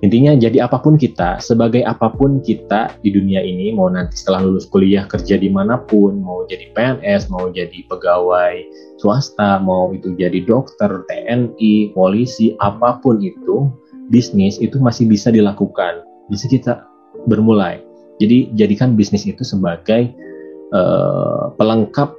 Intinya 0.00 0.32
jadi 0.32 0.64
apa 0.64 0.80
pun 0.80 0.96
kita, 0.96 1.44
sebagai 1.44 1.84
apa 1.84 2.08
pun 2.08 2.40
kita 2.40 2.96
di 3.04 3.12
dunia 3.12 3.44
ini, 3.44 3.68
mau 3.76 3.92
nanti 3.92 4.16
setelah 4.16 4.48
lulus 4.48 4.64
kuliah 4.64 5.04
kerja 5.04 5.36
di 5.36 5.52
mana 5.52 5.76
pun, 5.76 6.24
mau 6.24 6.48
jadi 6.48 6.72
PNS, 6.72 7.28
mau 7.28 7.52
jadi 7.52 7.84
pegawai 7.84 8.64
swasta, 8.96 9.60
mau 9.60 9.92
itu 9.92 10.16
jadi 10.16 10.40
dokter, 10.48 11.04
TNI, 11.04 11.92
polisi, 11.92 12.56
apa 12.64 12.96
pun 13.04 13.20
itu, 13.20 13.68
bisnis 14.08 14.56
itu 14.56 14.80
masih 14.80 15.04
bisa 15.04 15.28
dilakukan. 15.28 16.00
Bisa 16.32 16.48
kita 16.48 16.80
bermulai. 17.28 17.84
Jadi 18.24 18.56
jadikan 18.56 18.96
bisnis 18.96 19.28
itu 19.28 19.44
sebagai 19.44 20.12
uh, 20.72 21.52
pelengkap 21.60 22.16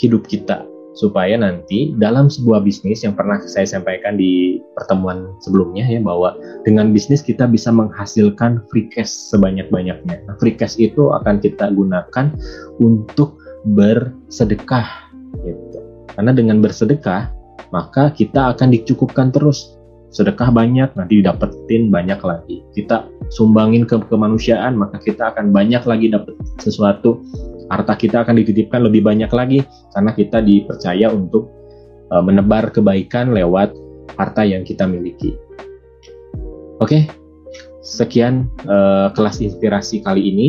hidup 0.00 0.24
kita 0.24 0.64
supaya 0.96 1.36
nanti 1.36 1.96
dalam 1.96 2.28
sebuah 2.28 2.60
bisnis 2.64 3.04
yang 3.04 3.16
pernah 3.16 3.40
saya 3.44 3.64
sampaikan 3.64 4.16
di 4.16 4.59
pertemuan 4.80 5.36
sebelumnya 5.44 5.84
ya 5.84 6.00
bahwa 6.00 6.32
dengan 6.64 6.88
bisnis 6.96 7.20
kita 7.20 7.44
bisa 7.44 7.68
menghasilkan 7.68 8.64
free 8.72 8.88
cash 8.88 9.12
sebanyak-banyaknya. 9.28 10.24
Nah, 10.24 10.34
free 10.40 10.56
cash 10.56 10.80
itu 10.80 11.12
akan 11.12 11.44
kita 11.44 11.68
gunakan 11.76 12.32
untuk 12.80 13.36
bersedekah 13.68 15.12
gitu. 15.44 15.78
Karena 16.16 16.32
dengan 16.32 16.64
bersedekah 16.64 17.28
maka 17.76 18.08
kita 18.16 18.56
akan 18.56 18.72
dicukupkan 18.72 19.28
terus. 19.28 19.76
Sedekah 20.10 20.50
banyak 20.50 20.90
nanti 20.98 21.22
didapetin 21.22 21.86
banyak 21.86 22.18
lagi. 22.26 22.66
Kita 22.74 23.06
sumbangin 23.30 23.86
ke 23.86 23.94
kemanusiaan 24.10 24.74
maka 24.74 24.98
kita 24.98 25.30
akan 25.30 25.54
banyak 25.54 25.86
lagi 25.86 26.10
dapat 26.10 26.34
sesuatu 26.58 27.22
harta 27.70 27.94
kita 27.94 28.26
akan 28.26 28.42
dititipkan 28.42 28.82
lebih 28.82 29.06
banyak 29.06 29.30
lagi 29.30 29.62
karena 29.94 30.10
kita 30.10 30.42
dipercaya 30.42 31.06
untuk 31.14 31.46
uh, 32.10 32.18
menebar 32.18 32.74
kebaikan 32.74 33.30
lewat 33.30 33.70
harta 34.20 34.44
yang 34.44 34.68
kita 34.68 34.84
miliki. 34.84 35.40
Oke, 36.84 37.08
sekian 37.80 38.52
uh, 38.68 39.08
kelas 39.16 39.40
inspirasi 39.40 40.04
kali 40.04 40.28
ini. 40.28 40.48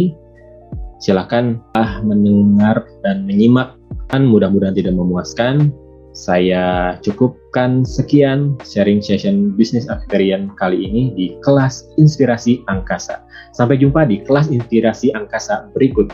Silakan 1.00 1.64
ah 1.80 2.04
mendengar 2.04 2.84
dan 3.02 3.24
menyimak. 3.24 3.80
Mudah-mudahan 4.12 4.76
tidak 4.76 4.92
memuaskan. 4.94 5.72
Saya 6.12 7.00
cukupkan 7.00 7.88
sekian 7.88 8.60
sharing 8.68 9.00
session 9.00 9.56
bisnis 9.56 9.88
Akitarian 9.88 10.52
kali 10.60 10.84
ini 10.84 11.16
di 11.16 11.28
kelas 11.40 11.88
Inspirasi 11.96 12.68
Angkasa. 12.68 13.24
Sampai 13.56 13.80
jumpa 13.80 14.04
di 14.04 14.20
kelas 14.20 14.52
Inspirasi 14.52 15.16
Angkasa 15.16 15.72
berikut. 15.72 16.12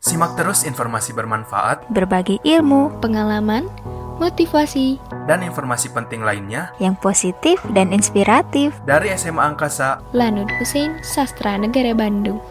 Simak 0.00 0.40
terus 0.40 0.64
informasi 0.64 1.12
bermanfaat, 1.12 1.92
berbagi 1.92 2.40
ilmu, 2.46 2.96
pengalaman, 3.04 3.68
motivasi, 4.18 4.98
dan 5.30 5.40
informasi 5.46 5.90
penting 5.94 6.22
lainnya 6.22 6.74
yang 6.82 6.98
positif 6.98 7.58
dan 7.72 7.94
inspiratif. 7.94 8.74
dari 8.84 9.14
SMA 9.14 9.40
Angkasa. 9.40 10.02
Lanud 10.12 10.50
Hussein 10.58 10.98
Sastra 11.00 11.56
Negara 11.56 11.94
Bandung. 11.94 12.42